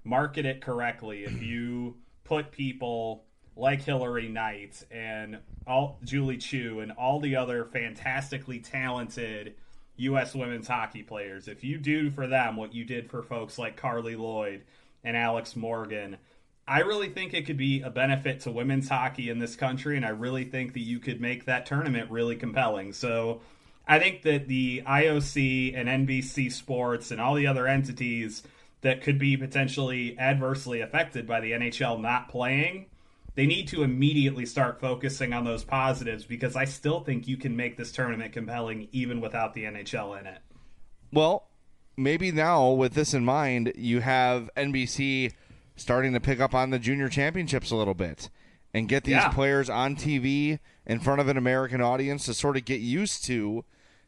market 0.05 0.47
it 0.47 0.61
correctly, 0.61 1.25
if 1.25 1.43
you 1.43 1.97
put 2.25 2.53
people 2.53 3.25
like 3.57 3.83
Hilary 3.83 4.29
Knight 4.29 4.85
and 4.91 5.39
all 5.67 5.99
Julie 6.05 6.39
Chu 6.39 6.81
and 6.81 6.93
all 6.93 7.21
the 7.21 7.37
other 7.37 7.65
fantastically 7.65 8.59
talented 8.59 9.55
U.S. 9.97 10.35
women's 10.35 10.69
hockey 10.69 11.03
players, 11.03 11.49
if 11.49 11.63
you 11.63 11.79
do 11.79 12.11
for 12.11 12.27
them 12.27 12.57
what 12.57 12.75
you 12.75 12.85
did 12.85 13.11
for 13.11 13.23
folks 13.23 13.59
like 13.59 13.77
Carly 13.77 14.17
Lloyd 14.17 14.63
and 15.05 15.17
Alex 15.17 15.55
Morgan, 15.55 16.17
I 16.67 16.81
really 16.81 17.11
think 17.11 17.35
it 17.35 17.47
could 17.47 17.59
be 17.59 17.83
a 17.83 17.91
benefit 17.91 18.41
to 18.41 18.51
women's 18.51 18.89
hockey 18.89 19.29
in 19.29 19.39
this 19.39 19.55
country, 19.55 19.97
and 19.97 20.05
I 20.05 20.11
really 20.11 20.45
think 20.45 20.73
that 20.73 20.81
you 20.81 20.99
could 20.99 21.21
make 21.21 21.45
that 21.45 21.67
tournament 21.67 22.11
really 22.11 22.37
compelling. 22.37 22.93
So 22.93 23.43
I 23.87 23.99
think 23.99 24.23
that 24.23 24.49
the 24.49 24.83
IOC 24.87 25.77
and 25.77 25.89
NBC 26.09 26.51
Sports 26.51 27.11
and 27.11 27.21
all 27.21 27.35
the 27.35 27.47
other 27.47 27.67
entities 27.67 28.43
that 28.81 29.03
could 29.03 29.19
be 29.19 29.37
potentially 29.37 30.19
adversely 30.19 30.81
affected 30.81 31.27
by 31.27 31.41
the 31.41 31.53
NHL 31.53 32.01
not 32.01 32.29
playing, 32.29 32.87
they 33.35 33.47
need 33.47 33.69
to 33.69 33.83
immediately 33.83 34.47
start 34.47 34.81
focusing 34.81 35.33
on 35.33 35.45
those 35.45 35.65
positives 35.65 36.25
because 36.25 36.57
I 36.57 36.65
still 36.65 37.01
think 37.01 37.27
you 37.29 37.37
can 37.37 37.57
make 37.57 37.77
this 37.77 37.93
tournament 37.93 38.33
compelling 38.33 38.89
even 38.93 39.21
without 39.21 39.55
the 39.55 39.65
NHL 39.65 40.19
in 40.21 40.27
it. 40.27 40.39
Well, 41.13 41.47
maybe 41.97 42.31
now 42.33 42.71
with 42.71 42.95
this 42.95 43.13
in 43.15 43.25
mind, 43.25 43.73
you 43.77 44.01
have 44.01 44.51
NBC 44.57 45.33
starting 45.77 46.13
to 46.13 46.21
pick 46.21 46.41
up 46.41 46.55
on 46.55 46.71
the 46.71 46.79
junior 46.79 47.09
championships 47.09 47.71
a 47.71 47.77
little 47.77 47.95
bit 47.95 48.31
and 48.73 48.89
get 48.89 49.05
these 49.05 49.13
Yeah. 49.15 49.29
players 49.29 49.69
on 49.69 49.97
TV 49.97 50.59
in 50.87 51.01
front 51.01 51.21
of 51.21 51.29
an 51.29 51.37
American 51.37 51.81
audience 51.81 52.27
to 52.27 52.35
sort 52.35 52.57
of 52.57 52.65
get 52.65 52.81
used 52.81 53.25
to 53.25 53.65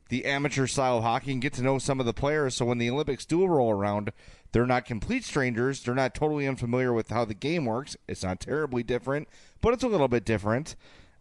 the 0.08 0.24
amateur 0.24 0.66
style 0.66 0.98
of 0.98 1.02
hockey 1.02 1.32
and 1.32 1.42
get 1.42 1.52
to 1.54 1.62
know 1.62 1.78
some 1.78 1.98
of 1.98 2.06
the 2.06 2.12
players. 2.12 2.54
So 2.54 2.64
when 2.64 2.78
the 2.78 2.90
Olympics 2.90 3.24
do 3.24 3.44
roll 3.46 3.70
around, 3.70 4.12
they're 4.52 4.66
not 4.66 4.84
complete 4.84 5.24
strangers. 5.24 5.82
They're 5.82 5.94
not 5.94 6.14
totally 6.14 6.46
unfamiliar 6.46 6.92
with 6.92 7.08
how 7.10 7.24
the 7.24 7.34
game 7.34 7.64
works. 7.64 7.96
It's 8.06 8.22
not 8.22 8.40
terribly 8.40 8.82
different, 8.82 9.28
but 9.60 9.74
it's 9.74 9.82
a 9.82 9.88
little 9.88 10.08
bit 10.08 10.24
different. 10.24 10.76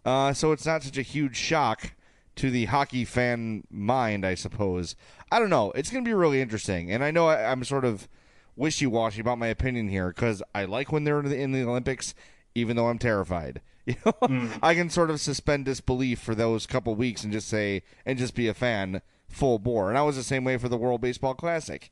Uh, 0.06 0.34
so 0.34 0.52
it's 0.52 0.66
not 0.66 0.84
such 0.84 0.98
a 0.98 1.04
huge 1.04 1.36
shock 1.36 1.94
to 2.36 2.52
the 2.52 2.66
hockey 2.66 3.06
fan 3.06 3.64
mind, 3.72 4.26
I 4.26 4.36
suppose. 4.36 4.96
I 5.32 5.40
don't 5.40 5.50
know. 5.50 5.72
It's 5.72 5.90
going 5.90 6.04
to 6.04 6.10
be 6.10 6.14
really 6.14 6.42
interesting. 6.42 6.92
And 6.92 7.04
I 7.04 7.12
know 7.12 7.28
I, 7.28 7.52
I'm 7.52 7.64
sort 7.64 7.86
of 7.86 8.08
wishy 8.56 8.86
washy 8.86 9.22
about 9.22 9.40
my 9.40 9.48
opinion 9.48 9.90
here 9.90 10.10
because 10.10 10.44
I 10.54 10.66
like 10.66 10.92
when 10.92 11.06
they're 11.06 11.20
in 11.20 11.30
the, 11.30 11.40
in 11.40 11.52
the 11.54 11.64
Olympics, 11.64 12.14
even 12.54 12.76
though 12.76 12.88
I'm 12.88 13.00
terrified. 13.00 13.62
You 13.88 13.96
know, 14.04 14.50
I 14.64 14.74
can 14.74 14.90
sort 14.90 15.12
of 15.12 15.22
suspend 15.22 15.66
disbelief 15.66 16.20
for 16.20 16.34
those 16.34 16.66
couple 16.66 16.96
weeks 16.96 17.24
and 17.24 17.32
just 17.32 17.48
say 17.48 17.84
and 18.04 18.18
just 18.18 18.34
be 18.34 18.48
a 18.48 18.54
fan 18.56 19.04
full 19.28 19.60
bore. 19.60 19.90
And 19.90 19.98
I 19.98 20.02
was 20.02 20.16
the 20.16 20.24
same 20.24 20.44
way 20.44 20.58
for 20.58 20.68
the 20.68 20.78
World 20.78 21.02
Baseball 21.02 21.36
Classic. 21.36 21.92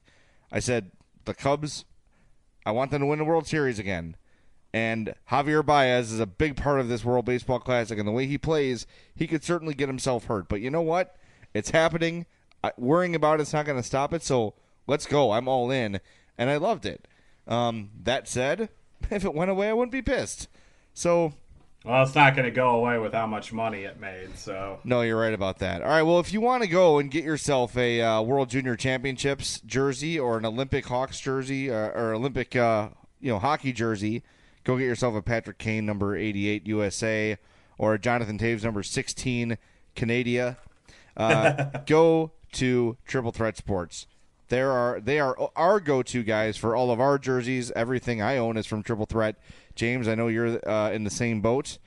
I 0.52 0.60
said 0.60 0.92
the 1.26 1.36
Cubs, 1.36 1.86
I 2.66 2.72
want 2.72 2.90
them 2.90 3.02
to 3.02 3.06
win 3.06 3.20
the 3.20 3.26
World 3.26 3.46
Series 3.46 3.78
again. 3.78 4.16
And 4.74 5.14
Javier 5.30 5.64
Baez 5.64 6.12
is 6.12 6.20
a 6.20 6.26
big 6.26 6.56
part 6.56 6.80
of 6.80 6.88
this 6.88 7.06
World 7.06 7.26
Baseball 7.26 7.60
Classic, 7.60 7.98
and 8.00 8.08
the 8.08 8.12
way 8.12 8.26
he 8.26 8.40
plays, 8.40 8.88
he 9.16 9.28
could 9.28 9.44
certainly 9.44 9.76
get 9.76 9.88
himself 9.88 10.26
hurt. 10.26 10.50
But 10.50 10.62
you 10.62 10.72
know 10.72 10.82
what? 10.82 11.16
It's 11.54 11.70
happening. 11.70 12.26
I, 12.64 12.72
worrying 12.76 13.14
about 13.14 13.40
it's 13.40 13.54
not 13.54 13.68
going 13.68 13.78
to 13.78 13.84
stop 13.84 14.14
it. 14.14 14.24
So 14.24 14.56
let's 14.88 15.06
go. 15.06 15.32
I'm 15.32 15.48
all 15.48 15.70
in, 15.70 16.00
and 16.40 16.50
I 16.50 16.58
loved 16.58 16.88
it. 16.88 17.08
Um, 17.48 17.92
that 18.02 18.28
said, 18.28 18.70
if 19.12 19.24
it 19.24 19.36
went 19.36 19.52
away, 19.52 19.70
I 19.70 19.74
wouldn't 19.74 19.92
be 19.92 20.02
pissed. 20.02 20.48
So 20.96 21.34
Well, 21.84 22.02
it's 22.04 22.15
not 22.15 22.34
going 22.34 22.46
to 22.46 22.52
go 22.52 22.69
away 22.69 22.98
with 22.98 23.13
how 23.13 23.28
much 23.28 23.52
money 23.52 23.84
it 23.84 24.00
made. 24.00 24.38
So 24.38 24.80
no, 24.86 25.02
you're 25.02 25.19
right 25.19 25.34
about 25.34 25.60
that. 25.60 25.82
All 25.82 25.89
right, 25.89 26.04
well, 26.04 26.19
if 26.19 26.32
you 26.32 26.39
want 26.39 26.63
to 26.63 26.69
go 26.69 26.98
and 26.98 27.12
get 27.12 27.26
yourself 27.26 27.76
a 27.78 28.02
uh, 28.02 28.22
World 28.22 28.50
Junior 28.50 28.78
Championships 28.78 29.60
jersey 29.62 30.17
or 30.17 30.38
an 30.38 30.46
Olympic 30.46 30.86
Hawks 30.86 31.19
jersey 31.19 31.69
or, 31.69 31.91
or 31.91 32.13
Olympic, 32.13 32.56
uh, 32.56 32.89
you 33.19 33.32
know, 33.32 33.39
hockey 33.39 33.74
jersey, 33.74 34.24
go 34.63 34.78
get 34.78 34.86
yourself 34.86 35.13
a 35.15 35.22
Patrick 35.22 35.58
Kane 35.58 35.86
number 35.86 36.15
88 36.15 36.65
USA 36.67 37.38
or 37.78 37.93
a 37.93 38.00
Jonathan 38.00 38.38
Toews 38.38 38.63
number 38.63 38.82
16 38.82 39.58
Canada. 39.96 40.58
Uh, 41.17 41.65
go 41.86 42.32
to 42.54 42.98
Triple 43.06 43.32
Threat 43.32 43.58
Sports. 43.58 44.08
There 44.50 44.72
are 44.72 45.00
they 45.00 45.19
are 45.19 45.36
our 45.56 45.80
go-to 45.80 46.22
guys 46.22 46.58
for 46.58 46.76
all 46.76 46.91
of 46.91 47.00
our 47.00 47.17
jerseys. 47.17 47.72
Everything 47.72 48.22
I 48.22 48.38
own 48.38 48.56
is 48.56 48.67
from 48.67 48.84
Triple 48.84 49.06
Threat. 49.06 49.36
James, 49.76 50.08
I 50.08 50.16
know 50.16 50.28
you're 50.28 50.60
uh, 50.70 50.92
in 50.92 51.04
the 51.04 51.10
same 51.10 51.42
boat. 51.42 51.78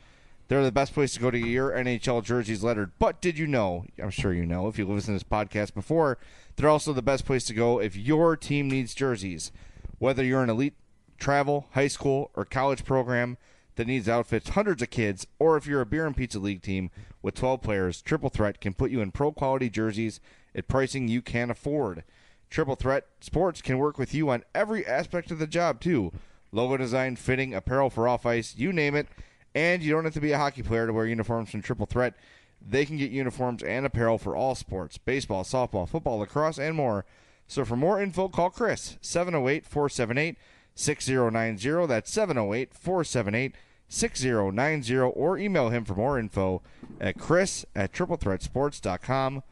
They're 0.48 0.64
the 0.64 0.72
best 0.72 0.94
place 0.94 1.14
to 1.14 1.20
go 1.20 1.30
to 1.30 1.38
get 1.38 1.48
your 1.48 1.72
NHL 1.72 2.22
jerseys 2.22 2.62
lettered. 2.62 2.92
But 2.98 3.20
did 3.20 3.36
you 3.36 3.46
know? 3.46 3.84
I'm 4.00 4.10
sure 4.10 4.32
you 4.32 4.46
know 4.46 4.68
if 4.68 4.78
you 4.78 4.86
listened 4.86 5.18
to 5.18 5.24
this 5.24 5.30
podcast 5.30 5.74
before. 5.74 6.18
They're 6.54 6.68
also 6.68 6.92
the 6.92 7.02
best 7.02 7.24
place 7.24 7.44
to 7.46 7.54
go 7.54 7.80
if 7.80 7.96
your 7.96 8.36
team 8.36 8.68
needs 8.68 8.94
jerseys. 8.94 9.50
Whether 9.98 10.24
you're 10.24 10.42
an 10.42 10.50
elite 10.50 10.74
travel, 11.18 11.66
high 11.72 11.88
school, 11.88 12.30
or 12.34 12.44
college 12.44 12.84
program 12.84 13.38
that 13.74 13.86
needs 13.86 14.08
outfits 14.08 14.50
hundreds 14.50 14.82
of 14.82 14.90
kids, 14.90 15.26
or 15.38 15.56
if 15.56 15.66
you're 15.66 15.80
a 15.80 15.86
beer 15.86 16.06
and 16.06 16.16
pizza 16.16 16.38
league 16.38 16.62
team 16.62 16.90
with 17.22 17.34
12 17.34 17.60
players, 17.62 18.00
Triple 18.00 18.30
Threat 18.30 18.60
can 18.60 18.72
put 18.72 18.90
you 18.90 19.00
in 19.00 19.10
pro 19.10 19.32
quality 19.32 19.68
jerseys 19.68 20.20
at 20.54 20.68
pricing 20.68 21.08
you 21.08 21.22
can 21.22 21.50
afford. 21.50 22.04
Triple 22.50 22.76
Threat 22.76 23.06
Sports 23.20 23.60
can 23.60 23.78
work 23.78 23.98
with 23.98 24.14
you 24.14 24.30
on 24.30 24.44
every 24.54 24.86
aspect 24.86 25.30
of 25.30 25.38
the 25.38 25.46
job 25.46 25.80
too. 25.80 26.12
Logo 26.52 26.76
design, 26.76 27.16
fitting, 27.16 27.54
apparel 27.54 27.90
for 27.90 28.08
off 28.08 28.26
ice, 28.26 28.54
you 28.56 28.72
name 28.72 28.94
it. 28.94 29.06
And 29.54 29.82
you 29.82 29.92
don't 29.92 30.04
have 30.04 30.14
to 30.14 30.20
be 30.20 30.32
a 30.32 30.38
hockey 30.38 30.62
player 30.62 30.86
to 30.86 30.92
wear 30.92 31.06
uniforms 31.06 31.50
from 31.50 31.62
Triple 31.62 31.86
Threat. 31.86 32.14
They 32.60 32.84
can 32.84 32.96
get 32.96 33.10
uniforms 33.10 33.62
and 33.62 33.86
apparel 33.86 34.18
for 34.18 34.36
all 34.36 34.54
sports 34.54 34.98
baseball, 34.98 35.44
softball, 35.44 35.88
football, 35.88 36.18
lacrosse, 36.18 36.58
and 36.58 36.74
more. 36.74 37.04
So 37.46 37.64
for 37.64 37.76
more 37.76 38.00
info, 38.00 38.28
call 38.28 38.50
Chris, 38.50 38.98
708 39.00 39.64
478 39.64 40.36
6090. 40.74 41.86
That's 41.86 42.10
708 42.10 42.74
478 42.74 43.54
6090. 43.88 44.96
Or 44.98 45.38
email 45.38 45.70
him 45.70 45.84
for 45.84 45.94
more 45.94 46.18
info 46.18 46.62
at 47.00 47.18
chris 47.18 47.64
at 47.74 47.92
triplethreatsports.com. 47.92 49.42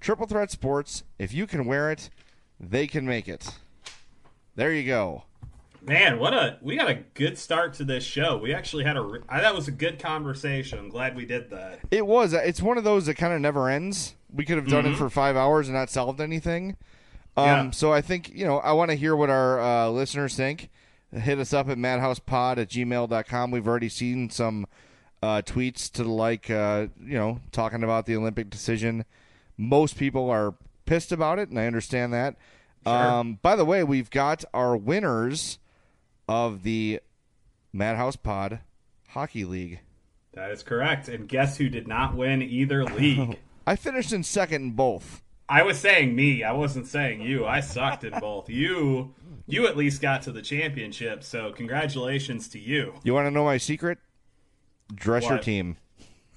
Triple 0.00 0.26
Threat 0.26 0.50
Sports, 0.50 1.04
if 1.18 1.32
you 1.32 1.46
can 1.46 1.64
wear 1.64 1.90
it, 1.90 2.10
they 2.60 2.86
can 2.86 3.06
make 3.06 3.28
it. 3.28 3.54
There 4.54 4.72
you 4.72 4.86
go. 4.86 5.24
Man, 5.86 6.18
what 6.18 6.32
a 6.32 6.58
we 6.62 6.76
got 6.76 6.88
a 6.88 6.94
good 7.14 7.36
start 7.36 7.74
to 7.74 7.84
this 7.84 8.04
show. 8.04 8.38
We 8.38 8.54
actually 8.54 8.84
had 8.84 8.96
a 8.96 9.18
I, 9.28 9.40
that 9.42 9.54
was 9.54 9.68
a 9.68 9.72
good 9.72 9.98
conversation. 9.98 10.78
I'm 10.78 10.88
glad 10.88 11.14
we 11.14 11.26
did 11.26 11.50
that. 11.50 11.80
It 11.90 12.06
was. 12.06 12.32
It's 12.32 12.62
one 12.62 12.78
of 12.78 12.84
those 12.84 13.06
that 13.06 13.14
kind 13.16 13.34
of 13.34 13.40
never 13.40 13.68
ends. 13.68 14.14
We 14.32 14.44
could 14.44 14.56
have 14.56 14.66
done 14.66 14.86
it 14.86 14.90
Mhm. 14.94 14.96
for 14.96 15.10
five 15.10 15.36
hours 15.36 15.68
and 15.68 15.76
not 15.76 15.90
solved 15.90 16.20
anything. 16.20 16.76
Um, 17.36 17.44
Yeah. 17.46 17.70
So 17.72 17.92
I 17.92 18.00
think, 18.00 18.30
you 18.34 18.46
know, 18.46 18.58
I 18.58 18.72
want 18.72 18.90
to 18.92 18.96
hear 18.96 19.14
what 19.14 19.28
our 19.28 19.60
uh, 19.60 19.88
listeners 19.88 20.36
think. 20.36 20.70
Hit 21.12 21.38
us 21.38 21.52
up 21.52 21.68
at 21.68 21.76
madhousepod 21.78 22.56
at 22.58 22.68
gmail.com. 22.70 23.50
We've 23.50 23.68
already 23.68 23.88
seen 23.90 24.30
some 24.30 24.66
uh, 25.22 25.42
tweets 25.42 25.90
to 25.92 26.02
the 26.02 26.10
like, 26.10 26.50
uh, 26.50 26.86
you 27.00 27.16
know, 27.18 27.40
talking 27.52 27.82
about 27.84 28.06
the 28.06 28.16
Olympic 28.16 28.50
decision. 28.50 29.04
Most 29.56 29.96
people 29.96 30.28
are 30.30 30.54
pissed 30.86 31.12
about 31.12 31.38
it, 31.38 31.48
and 31.50 31.58
I 31.58 31.66
understand 31.66 32.12
that. 32.12 32.36
Um, 32.86 33.38
by 33.40 33.54
the 33.56 33.64
way, 33.64 33.84
we've 33.84 34.10
got 34.10 34.44
our 34.52 34.76
winners 34.76 35.58
of 36.28 36.62
the 36.62 37.00
Madhouse 37.72 38.16
Pod 38.16 38.60
Hockey 39.08 39.44
League. 39.44 39.80
That 40.32 40.50
is 40.50 40.62
correct. 40.62 41.08
And 41.08 41.28
guess 41.28 41.56
who 41.56 41.68
did 41.68 41.86
not 41.86 42.14
win 42.14 42.42
either 42.42 42.84
league? 42.84 43.38
I 43.66 43.76
finished 43.76 44.12
in 44.12 44.22
second 44.22 44.62
in 44.62 44.70
both. 44.72 45.22
I 45.48 45.62
was 45.62 45.78
saying 45.78 46.16
me. 46.16 46.42
I 46.42 46.52
wasn't 46.52 46.86
saying 46.86 47.20
you. 47.20 47.46
I 47.46 47.60
sucked 47.60 48.04
in 48.04 48.18
both. 48.18 48.48
You 48.48 49.14
you 49.46 49.66
at 49.66 49.76
least 49.76 50.00
got 50.00 50.22
to 50.22 50.32
the 50.32 50.40
championship, 50.40 51.22
so 51.22 51.52
congratulations 51.52 52.48
to 52.48 52.58
you. 52.58 52.94
You 53.04 53.12
want 53.12 53.26
to 53.26 53.30
know 53.30 53.44
my 53.44 53.58
secret? 53.58 53.98
Dress 54.94 55.28
your 55.28 55.38
team. 55.38 55.76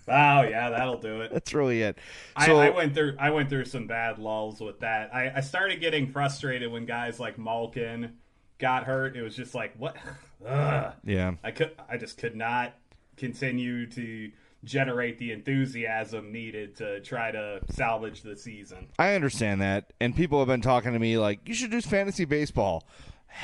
Oh 0.10 0.42
yeah, 0.42 0.70
that'll 0.70 1.00
do 1.00 1.22
it. 1.22 1.34
That's 1.34 1.54
really 1.54 1.82
it. 1.82 1.98
I, 2.36 2.46
So 2.46 2.60
I 2.60 2.70
went 2.70 2.94
through 2.94 3.16
I 3.20 3.30
went 3.30 3.50
through 3.50 3.66
some 3.66 3.88
bad 3.88 4.20
lulls 4.20 4.62
with 4.62 4.80
that. 4.82 5.14
I, 5.14 5.32
I 5.38 5.42
started 5.42 5.82
getting 5.82 6.08
frustrated 6.12 6.72
when 6.72 6.86
guys 6.86 7.20
like 7.20 7.38
Malkin 7.38 8.14
got 8.58 8.84
hurt. 8.84 9.16
It 9.16 9.22
was 9.22 9.36
just 9.36 9.56
like 9.56 9.74
what 9.78 9.96
Ugh. 10.46 10.94
yeah, 11.04 11.34
I 11.44 11.52
could 11.52 11.72
I 11.90 11.98
just 11.98 12.18
could 12.18 12.36
not 12.36 12.74
continue 13.16 13.88
to 13.88 14.32
generate 14.64 15.18
the 15.18 15.32
enthusiasm 15.32 16.32
needed 16.32 16.76
to 16.78 17.00
try 17.02 17.32
to 17.32 17.62
salvage 17.70 18.22
the 18.22 18.36
season. 18.36 18.88
I 19.00 19.16
understand 19.16 19.62
that, 19.62 19.94
and 20.00 20.16
people 20.16 20.40
have 20.40 20.48
been 20.48 20.62
talking 20.62 20.94
to 20.94 21.00
me 21.00 21.18
like 21.18 21.48
you 21.48 21.54
should 21.54 21.72
do 21.72 21.82
fantasy 21.82 22.26
baseball. 22.26 22.88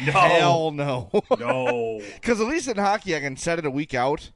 No. 0.06 0.12
Hell 0.12 0.71
no, 0.71 1.10
No. 1.39 2.02
Because 2.15 2.41
at 2.41 2.47
least 2.47 2.67
in 2.67 2.78
hockey, 2.78 3.15
I 3.15 3.19
can 3.19 3.38
set 3.38 3.60
it 3.60 3.65
a 3.65 3.71
week 3.71 3.93
out 3.93 4.32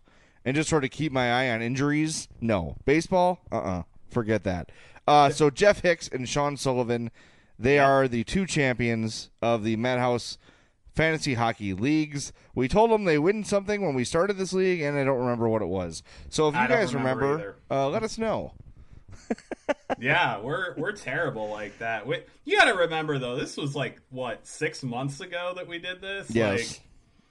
and 0.45 0.55
just 0.55 0.69
sort 0.69 0.83
of 0.83 0.91
keep 0.91 1.11
my 1.11 1.31
eye 1.31 1.49
on 1.49 1.61
injuries. 1.61 2.27
No 2.41 2.75
baseball, 2.85 3.39
uh, 3.51 3.57
uh 3.57 3.83
forget 4.09 4.43
that. 4.43 4.71
Uh, 5.07 5.29
so 5.29 5.49
Jeff 5.49 5.81
Hicks 5.81 6.07
and 6.09 6.27
Sean 6.27 6.57
Sullivan, 6.57 7.11
they 7.57 7.79
are 7.79 8.07
the 8.07 8.23
two 8.23 8.45
champions 8.45 9.29
of 9.41 9.63
the 9.63 9.77
Madhouse 9.77 10.37
Fantasy 10.97 11.35
Hockey 11.35 11.73
Leagues. 11.73 12.33
We 12.55 12.67
told 12.67 12.89
them 12.89 13.05
they 13.05 13.19
win 13.19 13.43
something 13.43 13.83
when 13.83 13.93
we 13.93 14.03
started 14.03 14.37
this 14.37 14.51
league, 14.51 14.81
and 14.81 14.97
I 14.97 15.03
don't 15.03 15.19
remember 15.19 15.47
what 15.47 15.61
it 15.61 15.67
was. 15.67 16.01
So 16.29 16.47
if 16.49 16.55
you 16.55 16.67
guys 16.67 16.95
remember 16.95 17.31
remember, 17.33 17.57
uh, 17.69 17.87
let 17.87 18.01
us 18.01 18.17
know. 18.17 18.53
yeah, 19.99 20.39
we're 20.39 20.73
we're 20.75 20.93
terrible 20.93 21.49
like 21.49 21.77
that. 21.77 22.07
We, 22.07 22.23
you 22.45 22.57
got 22.57 22.65
to 22.65 22.73
remember 22.73 23.19
though, 23.19 23.35
this 23.35 23.57
was 23.57 23.75
like 23.75 24.01
what 24.09 24.47
six 24.47 24.81
months 24.81 25.21
ago 25.21 25.53
that 25.55 25.67
we 25.67 25.77
did 25.77 26.01
this. 26.01 26.31
Yes. 26.31 26.59
Like, 26.59 26.81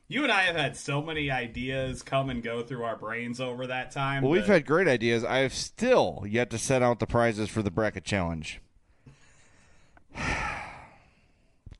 you 0.09 0.23
and 0.23 0.31
I 0.31 0.43
have 0.43 0.55
had 0.55 0.77
so 0.77 1.03
many 1.03 1.33
ideas 1.33 2.03
come 2.03 2.31
and 2.31 2.41
go 2.41 2.63
through 2.63 2.85
our 2.85 2.97
brains 2.97 3.41
over 3.41 3.67
that 3.67 3.91
time. 3.91 4.23
Well, 4.23 4.31
we've 4.31 4.47
had 4.47 4.65
great 4.65 4.87
ideas. 4.87 5.25
I 5.25 5.39
have 5.39 5.53
still 5.53 6.25
yet 6.25 6.51
to 6.51 6.59
set 6.59 6.81
out 6.81 7.01
the 7.01 7.07
prizes 7.09 7.51
for 7.51 7.63
the 7.63 7.73
bracket 7.73 8.05
challenge. 8.05 8.61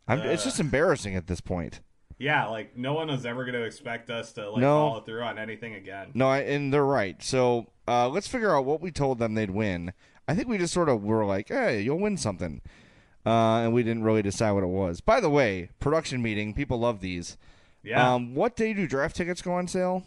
I'm, 0.09 0.21
it's 0.21 0.45
just 0.45 0.61
embarrassing 0.61 1.15
at 1.17 1.27
this 1.27 1.41
point. 1.41 1.81
yeah, 2.19 2.47
like 2.47 2.77
no 2.77 2.95
one 2.95 3.09
was 3.09 3.27
ever 3.27 3.45
going 3.45 3.55
to 3.55 3.65
expect 3.65 4.09
us 4.11 4.33
to 4.35 4.51
like 4.51 4.61
No. 4.61 4.89
follow 4.89 5.01
through 5.01 5.23
on 5.23 5.39
anything 5.39 5.75
again. 5.75 6.13
No, 6.15 6.29
I, 6.29 6.39
and 6.41 6.73
they're 6.73 6.85
right. 6.85 7.23
So 7.23 7.67
uh, 7.89 8.09
let's 8.09 8.29
figure 8.29 8.55
out 8.57 8.65
what 8.65 8.81
we 8.81 8.91
told 8.91 9.19
them 9.19 9.35
they'd 9.35 9.51
win. 9.51 9.93
I 10.29 10.35
think 10.35 10.49
we 10.49 10.59
just 10.59 10.73
sort 10.75 10.89
of 10.89 11.03
were 11.05 11.25
like, 11.25 11.49
"Hey, 11.49 11.81
you'll 11.83 11.99
win 12.01 12.17
something," 12.17 12.61
uh, 13.25 13.59
and 13.63 13.73
we 13.73 13.83
didn't 13.83 14.03
really 14.05 14.23
decide 14.23 14.53
what 14.53 14.65
it 14.65 14.69
was. 14.69 15.01
By 15.01 15.21
the 15.21 15.31
way, 15.31 15.71
production 15.79 16.23
meeting. 16.23 16.53
People 16.55 16.79
love 16.79 17.01
these. 17.01 17.37
Yeah. 17.83 18.15
Um, 18.15 18.35
what 18.35 18.57
day 18.57 18.73
do 18.73 18.87
draft 18.89 19.15
tickets 19.17 19.41
go 19.43 19.53
on 19.53 19.69
sale? 19.69 20.03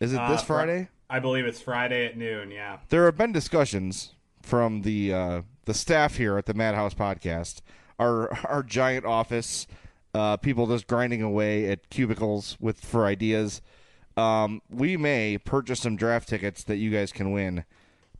Is 0.00 0.12
it 0.14 0.18
Uh, 0.20 0.30
this 0.30 0.40
fr- 0.40 0.46
Friday? 0.54 0.88
I 1.10 1.18
believe 1.18 1.44
it's 1.44 1.60
Friday 1.60 2.06
at 2.06 2.16
noon. 2.16 2.50
Yeah. 2.50 2.78
There 2.88 3.04
have 3.04 3.16
been 3.18 3.32
discussions 3.32 4.14
from 4.42 4.80
the 4.82 5.12
uh, 5.12 5.42
the 5.66 5.74
staff 5.74 6.16
here 6.16 6.38
at 6.38 6.46
the 6.46 6.54
Madhouse 6.54 6.94
Podcast, 6.94 7.60
our 7.98 8.32
our 8.46 8.62
giant 8.62 9.04
office 9.04 9.66
uh, 10.14 10.36
people 10.36 10.66
just 10.66 10.86
grinding 10.86 11.22
away 11.22 11.68
at 11.70 11.90
cubicles 11.90 12.56
with 12.60 12.80
for 12.80 13.04
ideas. 13.04 13.60
Um, 14.16 14.62
we 14.70 14.96
may 14.96 15.38
purchase 15.38 15.80
some 15.80 15.96
draft 15.96 16.28
tickets 16.28 16.64
that 16.64 16.76
you 16.76 16.90
guys 16.90 17.12
can 17.12 17.32
win. 17.32 17.64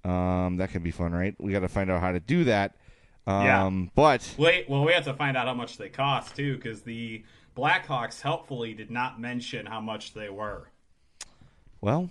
Um, 0.02 0.56
that 0.56 0.70
could 0.70 0.82
be 0.82 0.90
fun, 0.90 1.12
right? 1.12 1.34
We 1.38 1.52
got 1.52 1.60
to 1.60 1.68
find 1.68 1.90
out 1.90 2.00
how 2.00 2.12
to 2.12 2.20
do 2.20 2.44
that. 2.44 2.76
Um, 3.26 3.44
Yeah. 3.44 3.86
But 3.94 4.34
Wait, 4.36 4.68
well, 4.68 4.84
we 4.84 4.92
have 4.92 5.04
to 5.04 5.14
find 5.14 5.36
out 5.36 5.46
how 5.46 5.54
much 5.54 5.78
they 5.78 5.88
cost 5.88 6.34
too, 6.34 6.56
because 6.56 6.82
the 6.82 7.24
Blackhawks 7.56 8.20
helpfully 8.20 8.74
did 8.74 8.90
not 8.90 9.20
mention 9.20 9.66
how 9.66 9.80
much 9.80 10.14
they 10.14 10.28
were. 10.28 10.68
Well, 11.80 12.10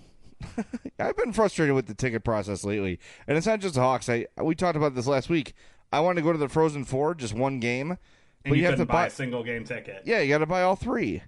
I've 1.00 1.18
been 1.18 1.34
frustrated 1.34 1.76
with 1.76 1.88
the 1.88 1.94
ticket 1.94 2.24
process 2.24 2.64
lately, 2.64 3.00
and 3.28 3.38
it's 3.38 3.48
not 3.48 3.60
just 3.60 3.76
the 3.76 3.82
Hawks. 3.82 4.08
I 4.08 4.28
we 4.42 4.56
talked 4.56 4.78
about 4.78 4.96
this 4.96 5.08
last 5.08 5.30
week. 5.30 5.54
I 5.94 6.00
want 6.00 6.18
to 6.18 6.22
go 6.24 6.32
to 6.32 6.38
the 6.38 6.50
Frozen 6.50 6.86
Four, 6.86 7.16
just 7.16 7.34
one 7.34 7.60
game, 7.60 7.92
And 7.92 8.00
but 8.46 8.52
you, 8.54 8.62
you, 8.64 8.66
have 8.66 8.78
to 8.78 8.86
buy 8.86 8.94
buy. 8.94 9.06
a 9.08 9.10
single 9.10 9.44
game 9.44 9.64
ticket. 9.64 10.04
Yeah, 10.06 10.20
you 10.20 10.30
got 10.30 10.40
to 10.40 10.46
buy 10.46 10.64
all 10.64 10.76
three. 10.76 11.24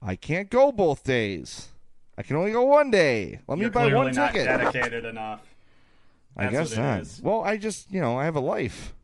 I 0.00 0.16
can't 0.16 0.50
go 0.50 0.70
both 0.70 1.02
days. 1.02 1.68
I 2.16 2.22
can 2.22 2.36
only 2.36 2.52
go 2.52 2.64
one 2.64 2.90
day. 2.90 3.40
Let 3.48 3.58
You're 3.58 3.68
me 3.68 3.72
buy 3.72 3.92
one 3.92 4.12
not 4.12 4.32
ticket. 4.32 4.46
dedicated 4.46 5.04
enough. 5.04 5.40
I 6.36 6.48
guess 6.48 6.76
not. 6.76 7.00
is. 7.00 7.20
Well, 7.22 7.42
I 7.42 7.56
just 7.56 7.90
you 7.90 8.00
know 8.00 8.16
I 8.18 8.24
have 8.24 8.36
a 8.36 8.40
life. 8.40 8.94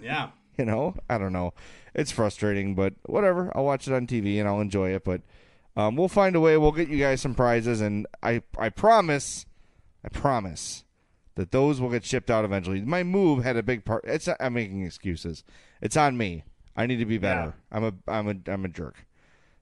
Yeah. 0.00 0.28
You 0.58 0.64
know, 0.64 0.94
I 1.10 1.18
don't 1.18 1.34
know. 1.34 1.52
It's 1.94 2.10
frustrating, 2.10 2.74
but 2.74 2.94
whatever. 3.04 3.52
I'll 3.54 3.66
watch 3.66 3.86
it 3.86 3.92
on 3.92 4.06
TV 4.06 4.38
and 4.38 4.48
I'll 4.48 4.62
enjoy 4.62 4.94
it. 4.94 5.04
But 5.04 5.20
um, 5.76 5.96
we'll 5.96 6.08
find 6.08 6.34
a 6.34 6.40
way. 6.40 6.56
We'll 6.56 6.72
get 6.72 6.88
you 6.88 6.96
guys 6.98 7.20
some 7.20 7.34
prizes, 7.34 7.82
and 7.82 8.06
I 8.22 8.40
I 8.58 8.70
promise, 8.70 9.44
I 10.02 10.08
promise 10.08 10.85
that 11.36 11.52
those 11.52 11.80
will 11.80 11.90
get 11.90 12.04
shipped 12.04 12.30
out 12.30 12.44
eventually. 12.44 12.80
My 12.80 13.02
move 13.02 13.44
had 13.44 13.56
a 13.56 13.62
big 13.62 13.84
part. 13.84 14.04
It's 14.06 14.26
not, 14.26 14.36
I'm 14.40 14.54
making 14.54 14.84
excuses. 14.84 15.44
It's 15.80 15.96
on 15.96 16.16
me. 16.16 16.44
I 16.76 16.86
need 16.86 16.96
to 16.96 17.06
be 17.06 17.18
better. 17.18 17.54
I'm 17.70 17.84
a 17.84 17.92
I'm 18.06 18.28
a 18.28 18.50
I'm 18.50 18.64
a 18.64 18.68
jerk. 18.68 19.06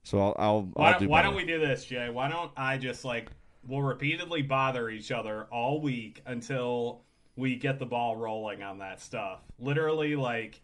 So 0.03 0.21
I'll 0.21 0.35
I'll, 0.39 0.63
Why, 0.73 0.93
I'll 0.93 0.99
do 0.99 1.05
don't, 1.05 1.11
why 1.11 1.23
don't 1.23 1.37
we 1.37 1.45
do 1.45 1.61
this, 1.61 1.85
Jay? 1.85 2.09
Why 2.11 2.29
don't 2.29 2.51
I 2.57 2.79
just 2.79 3.05
like 3.05 3.31
we'll 3.67 3.83
repeatedly 3.83 4.43
bother 4.43 4.89
each 4.91 5.13
other 5.13 5.47
all 5.51 5.81
week 5.81 6.23
until 6.27 7.03
we 7.37 7.57
get 7.57 7.79
the 7.79 7.87
ball 7.87 8.17
rolling 8.17 8.63
on 8.63 8.79
that 8.79 9.01
stuff. 9.01 9.41
Literally, 9.59 10.17
like 10.17 10.61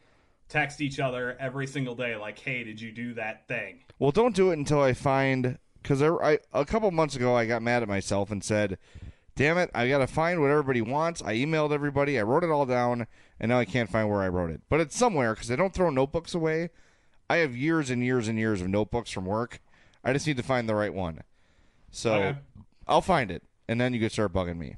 text 0.48 0.80
each 0.80 1.00
other 1.00 1.36
every 1.40 1.66
single 1.66 1.94
day, 1.94 2.16
like, 2.16 2.38
"Hey, 2.38 2.64
did 2.64 2.80
you 2.80 2.92
do 2.92 3.14
that 3.14 3.46
thing?" 3.48 3.80
Well, 3.98 4.10
don't 4.10 4.34
do 4.34 4.50
it 4.50 4.58
until 4.58 4.82
I 4.82 4.92
find 4.92 5.58
because 5.82 6.02
I, 6.02 6.08
I 6.08 6.38
a 6.52 6.64
couple 6.64 6.90
months 6.90 7.16
ago 7.16 7.34
I 7.34 7.46
got 7.46 7.62
mad 7.62 7.82
at 7.82 7.88
myself 7.88 8.30
and 8.30 8.42
said, 8.42 8.78
"Damn 9.40 9.56
it, 9.56 9.70
I 9.74 9.88
got 9.88 9.98
to 9.98 10.06
find 10.06 10.42
what 10.42 10.50
everybody 10.50 10.82
wants." 10.82 11.22
I 11.22 11.34
emailed 11.34 11.72
everybody, 11.72 12.18
I 12.18 12.22
wrote 12.22 12.44
it 12.44 12.50
all 12.50 12.66
down, 12.66 13.06
and 13.40 13.48
now 13.48 13.58
I 13.58 13.64
can't 13.64 13.88
find 13.88 14.06
where 14.06 14.20
I 14.20 14.28
wrote 14.28 14.50
it. 14.50 14.60
But 14.68 14.80
it's 14.80 14.94
somewhere 14.94 15.32
because 15.32 15.50
I 15.50 15.56
don't 15.56 15.72
throw 15.72 15.88
notebooks 15.88 16.34
away. 16.34 16.68
I 17.30 17.38
have 17.38 17.56
years 17.56 17.88
and 17.88 18.04
years 18.04 18.28
and 18.28 18.38
years 18.38 18.60
of 18.60 18.68
notebooks 18.68 19.10
from 19.10 19.24
work. 19.24 19.62
I 20.04 20.12
just 20.12 20.26
need 20.26 20.36
to 20.36 20.42
find 20.42 20.68
the 20.68 20.74
right 20.74 20.92
one. 20.92 21.22
So 21.90 22.12
Okay. 22.12 22.38
I'll 22.86 23.00
find 23.00 23.30
it, 23.30 23.42
and 23.66 23.80
then 23.80 23.94
you 23.94 24.00
can 24.00 24.10
start 24.10 24.34
bugging 24.34 24.58
me. 24.58 24.76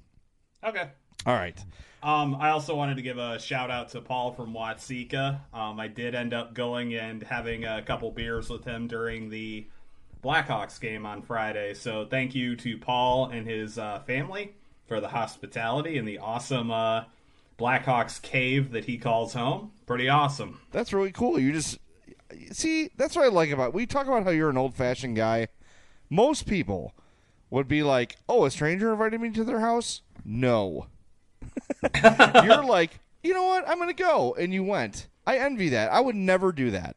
Okay. 0.63 0.91
All 1.27 1.35
right. 1.35 1.59
Um, 2.05 2.37
I 2.37 2.51
also 2.51 2.77
wanted 2.77 2.97
to 2.97 3.03
give 3.03 3.19
a 3.19 3.41
shout 3.41 3.69
out 3.69 3.89
to 3.91 4.01
Paul 4.01 4.33
from 4.33 4.53
Watseka. 4.53 5.41
Um, 5.53 5.81
I 5.81 5.89
did 5.89 6.15
end 6.15 6.35
up 6.35 6.55
going 6.55 6.95
and 6.95 7.21
having 7.25 7.65
a 7.65 7.83
couple 7.83 8.13
beers 8.13 8.49
with 8.49 8.65
him 8.65 8.87
during 8.87 9.29
the 9.29 9.67
Blackhawks 10.23 10.81
game 10.81 11.05
on 11.05 11.23
Friday. 11.23 11.75
So 11.75 12.07
thank 12.07 12.35
you 12.35 12.57
to 12.57 12.79
Paul 12.79 13.27
and 13.27 13.47
his 13.47 13.79
uh, 13.79 14.01
family 14.07 14.55
for 14.87 15.01
the 15.01 15.09
hospitality 15.09 15.99
and 15.99 16.07
the 16.07 16.19
awesome 16.19 16.71
uh, 16.71 17.05
Blackhawks 17.59 18.21
cave 18.23 18.73
that 18.73 18.85
he 18.85 18.99
calls 18.99 19.35
home. 19.35 19.73
Pretty 19.87 20.09
awesome. 20.09 20.61
That's 20.71 20.93
really 20.93 21.13
cool. 21.13 21.39
You 21.39 21.53
just 21.53 21.79
see 22.53 22.91
that's 22.97 23.17
what 23.17 23.25
I 23.25 23.29
like 23.29 23.51
about. 23.51 23.69
It. 23.69 23.75
We 23.75 23.87
talk 23.87 24.07
about 24.07 24.25
how 24.25 24.31
you're 24.31 24.51
an 24.51 24.57
old 24.57 24.75
fashioned 24.75 25.17
guy. 25.17 25.49
Most 26.09 26.47
people 26.47 26.95
would 27.51 27.69
be 27.69 27.83
like, 27.83 28.17
"Oh, 28.29 28.45
a 28.45 28.51
stranger 28.51 28.93
invited 28.93 29.21
me 29.21 29.31
to 29.31 29.45
their 29.45 29.61
house." 29.61 30.03
No, 30.25 30.87
you're 32.45 32.65
like, 32.65 33.01
you 33.23 33.35
know 33.35 33.45
what? 33.45 33.69
I'm 33.69 33.79
gonna 33.79 33.93
go, 33.93 34.35
and 34.39 34.53
you 34.53 34.63
went. 34.63 35.09
I 35.27 35.39
envy 35.39 35.69
that. 35.71 35.93
I 35.93 36.01
would 36.01 36.17
never 36.17 36.53
do 36.53 36.71
that. 36.73 36.97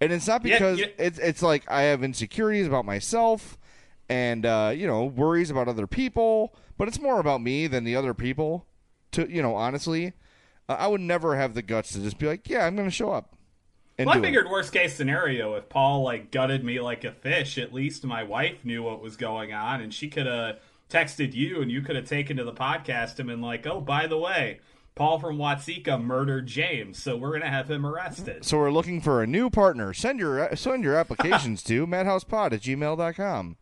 And 0.00 0.12
it's 0.12 0.26
not 0.26 0.42
because 0.42 0.78
yeah. 0.78 0.86
it's 0.98 1.18
it's 1.18 1.42
like 1.42 1.64
I 1.70 1.82
have 1.82 2.02
insecurities 2.02 2.66
about 2.66 2.84
myself, 2.84 3.56
and 4.08 4.44
uh, 4.44 4.72
you 4.74 4.86
know 4.86 5.04
worries 5.04 5.50
about 5.50 5.68
other 5.68 5.86
people. 5.86 6.54
But 6.76 6.88
it's 6.88 7.00
more 7.00 7.18
about 7.18 7.40
me 7.40 7.66
than 7.66 7.84
the 7.84 7.96
other 7.96 8.12
people. 8.12 8.66
To 9.12 9.30
you 9.30 9.40
know, 9.40 9.54
honestly, 9.54 10.12
uh, 10.68 10.76
I 10.78 10.86
would 10.86 11.00
never 11.00 11.36
have 11.36 11.54
the 11.54 11.62
guts 11.62 11.92
to 11.92 12.00
just 12.00 12.18
be 12.18 12.26
like, 12.26 12.48
"Yeah, 12.48 12.66
I'm 12.66 12.76
gonna 12.76 12.90
show 12.90 13.12
up." 13.12 13.34
And 13.98 14.06
Well, 14.06 14.16
I 14.16 14.18
do 14.18 14.24
it. 14.24 14.26
figured 14.26 14.50
worst 14.50 14.72
case 14.74 14.94
scenario, 14.94 15.54
if 15.54 15.70
Paul 15.70 16.02
like 16.02 16.30
gutted 16.30 16.62
me 16.62 16.80
like 16.80 17.04
a 17.04 17.12
fish, 17.12 17.56
at 17.56 17.72
least 17.72 18.04
my 18.04 18.22
wife 18.22 18.64
knew 18.64 18.82
what 18.82 19.00
was 19.00 19.16
going 19.16 19.54
on, 19.54 19.80
and 19.80 19.94
she 19.94 20.08
could 20.08 20.26
have 20.26 20.58
texted 20.90 21.32
you, 21.32 21.62
and 21.62 21.70
you 21.70 21.80
could 21.80 21.96
have 21.96 22.04
taken 22.04 22.36
to 22.36 22.44
the 22.44 22.52
podcast 22.52 23.18
and 23.18 23.28
been 23.28 23.40
like, 23.40 23.66
"Oh, 23.66 23.80
by 23.80 24.06
the 24.06 24.18
way, 24.18 24.60
Paul 24.96 25.20
from 25.20 25.36
Watseka 25.38 26.02
murdered 26.02 26.46
James, 26.46 27.00
so 27.00 27.16
we're 27.16 27.32
gonna 27.32 27.48
have 27.50 27.70
him 27.70 27.86
arrested." 27.86 28.44
So 28.44 28.56
we're 28.58 28.72
looking 28.72 29.00
for 29.00 29.22
a 29.22 29.26
new 29.26 29.48
partner. 29.50 29.92
Send 29.92 30.18
your 30.18 30.56
send 30.56 30.82
your 30.82 30.96
applications 30.96 31.62
to 31.64 31.86
madhousepod 31.86 32.52
at 32.52 32.62
gmail.com. 32.62 33.56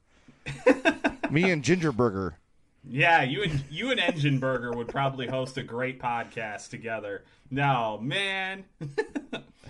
Me 1.31 1.51
and 1.51 1.63
Gingerburger. 1.63 2.35
Yeah, 2.87 3.23
you 3.23 3.43
and 3.43 3.65
you 3.71 3.91
and 3.91 3.99
Engine 4.01 4.39
Burger 4.39 4.73
would 4.73 4.89
probably 4.89 5.27
host 5.27 5.59
a 5.59 5.63
great 5.63 6.01
podcast 6.01 6.71
together. 6.71 7.25
No, 7.51 7.99
man. 8.01 8.65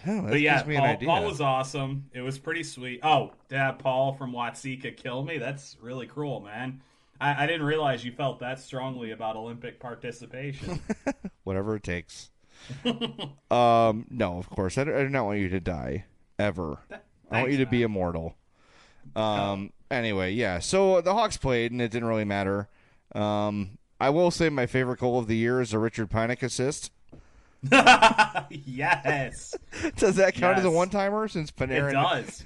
Oh, 0.06 0.20
that 0.20 0.30
but 0.32 0.40
yeah, 0.42 0.56
gives 0.56 0.68
me 0.68 0.76
an 0.76 0.98
Paul. 0.98 1.06
Paul 1.06 1.24
was 1.24 1.40
awesome. 1.40 2.10
It 2.12 2.20
was 2.20 2.38
pretty 2.38 2.62
sweet. 2.62 3.00
Oh, 3.02 3.32
to 3.48 3.56
have 3.56 3.78
Paul 3.78 4.12
from 4.12 4.32
Watseka 4.32 4.94
kill 4.94 5.22
me, 5.22 5.38
that's 5.38 5.78
really 5.80 6.06
cruel, 6.06 6.40
man. 6.40 6.82
I, 7.20 7.44
I 7.44 7.46
didn't 7.46 7.66
realize 7.66 8.04
you 8.04 8.12
felt 8.12 8.40
that 8.40 8.60
strongly 8.60 9.10
about 9.10 9.36
Olympic 9.36 9.80
participation. 9.80 10.80
Whatever 11.44 11.76
it 11.76 11.82
takes. 11.82 12.30
um, 13.50 14.06
no, 14.10 14.38
of 14.38 14.48
course. 14.50 14.78
I 14.78 14.84
do, 14.84 14.94
I 14.94 15.02
do 15.02 15.08
not 15.08 15.26
want 15.26 15.38
you 15.38 15.48
to 15.50 15.60
die. 15.60 16.04
Ever. 16.38 16.78
I 17.30 17.40
want 17.40 17.52
you 17.52 17.58
to 17.58 17.66
be 17.66 17.82
immortal. 17.82 18.36
Um, 19.14 19.70
Anyway, 19.94 20.32
yeah. 20.32 20.58
So 20.58 21.00
the 21.00 21.14
Hawks 21.14 21.36
played, 21.36 21.70
and 21.70 21.80
it 21.80 21.90
didn't 21.90 22.08
really 22.08 22.24
matter. 22.24 22.68
Um, 23.14 23.78
I 24.00 24.10
will 24.10 24.30
say 24.30 24.48
my 24.48 24.66
favorite 24.66 24.98
goal 24.98 25.18
of 25.18 25.28
the 25.28 25.36
year 25.36 25.60
is 25.60 25.72
a 25.72 25.78
Richard 25.78 26.10
Panik 26.10 26.42
assist. 26.42 26.90
yes. 28.50 29.54
Does 29.96 30.16
that 30.16 30.34
count 30.34 30.58
as 30.58 30.64
a 30.64 30.70
one 30.70 30.90
timer 30.90 31.28
since 31.28 31.50
Panarin? 31.50 31.90
It 31.90 31.92
does. 31.92 32.44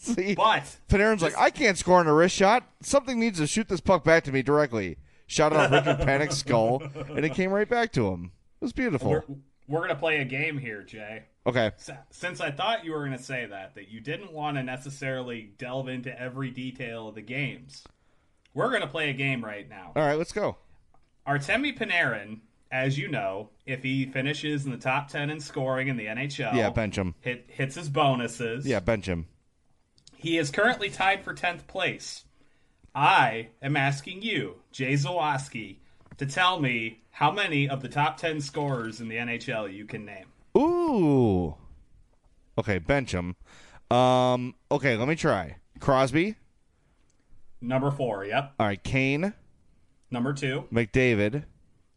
See, 0.02 0.34
But 0.34 0.64
Panarin's 0.88 1.20
like, 1.22 1.36
I 1.36 1.50
can't 1.50 1.76
score 1.76 1.98
on 1.98 2.06
a 2.06 2.14
wrist 2.14 2.34
shot. 2.34 2.64
Something 2.80 3.20
needs 3.20 3.38
to 3.38 3.46
shoot 3.46 3.68
this 3.68 3.80
puck 3.82 4.02
back 4.02 4.24
to 4.24 4.32
me 4.32 4.40
directly. 4.40 4.96
Shot 5.26 5.52
it 5.52 5.58
off 5.58 5.70
Richard 5.70 5.98
Panik's 6.08 6.38
skull, 6.38 6.82
and 7.10 7.22
it 7.24 7.34
came 7.34 7.50
right 7.50 7.68
back 7.68 7.92
to 7.92 8.08
him. 8.08 8.32
It 8.60 8.64
was 8.64 8.72
beautiful. 8.72 9.10
we're, 9.10 9.22
we're 9.68 9.80
gonna 9.82 9.94
play 9.94 10.20
a 10.20 10.24
game 10.24 10.56
here, 10.56 10.82
Jay. 10.82 11.24
Okay. 11.46 11.72
Since 12.10 12.40
I 12.40 12.50
thought 12.50 12.84
you 12.84 12.92
were 12.92 13.04
gonna 13.04 13.18
say 13.18 13.44
that, 13.46 13.74
that 13.74 13.88
you 13.90 14.00
didn't 14.00 14.32
want 14.32 14.56
to 14.56 14.62
necessarily 14.62 15.52
delve 15.58 15.88
into 15.88 16.18
every 16.18 16.50
detail 16.50 17.08
of 17.08 17.14
the 17.14 17.20
games, 17.22 17.84
we're 18.54 18.72
gonna 18.72 18.86
play 18.86 19.10
a 19.10 19.14
game 19.14 19.44
right 19.44 19.68
now. 19.68 19.92
All 19.94 20.02
right, 20.06 20.16
let's 20.16 20.32
go. 20.32 20.56
Artemi 21.26 21.76
Panarin, 21.78 22.40
as 22.72 22.98
you 22.98 23.06
know, 23.08 23.50
if 23.66 23.82
he 23.82 24.06
finishes 24.06 24.64
in 24.64 24.70
the 24.72 24.78
top 24.78 25.08
ten 25.08 25.28
in 25.30 25.40
scoring 25.40 25.88
in 25.88 25.96
the 25.96 26.06
NHL, 26.06 26.54
Yeah, 26.54 26.70
bench 26.70 26.96
him. 26.96 27.14
hit, 27.20 27.44
hits 27.48 27.74
his 27.74 27.88
bonuses. 27.90 28.66
Yeah, 28.66 28.80
bench 28.80 29.06
him. 29.06 29.26
He 30.20 30.36
is 30.36 30.50
currently 30.50 30.90
tied 30.90 31.24
for 31.24 31.32
10th 31.32 31.66
place. 31.66 32.24
I 32.94 33.48
am 33.62 33.74
asking 33.74 34.20
you, 34.20 34.56
Jay 34.70 34.92
Zawaski, 34.92 35.76
to 36.18 36.26
tell 36.26 36.60
me 36.60 37.00
how 37.10 37.30
many 37.32 37.66
of 37.66 37.80
the 37.80 37.88
top 37.88 38.18
10 38.18 38.42
scorers 38.42 39.00
in 39.00 39.08
the 39.08 39.16
NHL 39.16 39.72
you 39.72 39.86
can 39.86 40.04
name. 40.04 40.26
Ooh. 40.58 41.54
Okay, 42.58 42.78
bench 42.78 43.12
him. 43.12 43.34
Um. 43.90 44.54
Okay, 44.70 44.96
let 44.96 45.08
me 45.08 45.16
try. 45.16 45.56
Crosby. 45.78 46.36
Number 47.62 47.90
four, 47.90 48.26
yep. 48.26 48.52
All 48.60 48.66
right, 48.66 48.82
Kane, 48.82 49.32
Number 50.10 50.32
two, 50.34 50.64
McDavid, 50.72 51.44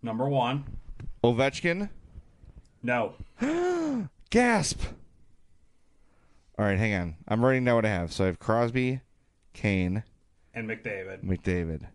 number 0.02 0.28
one, 0.30 0.66
Ovechkin. 1.24 1.90
no. 2.82 3.14
Gasp. 4.30 4.82
All 6.58 6.66
right, 6.66 6.78
hang 6.78 6.94
on. 6.94 7.16
I'm 7.28 7.44
writing 7.44 7.66
down 7.66 7.76
what 7.76 7.86
I 7.86 7.90
have. 7.90 8.14
So 8.14 8.24
I 8.26 8.28
have 8.28 8.40
Crosby, 8.40 9.02
Kane, 9.54 10.04
And 10.54 10.70
McDavid. 10.70 11.24
McDavid. 11.24 11.88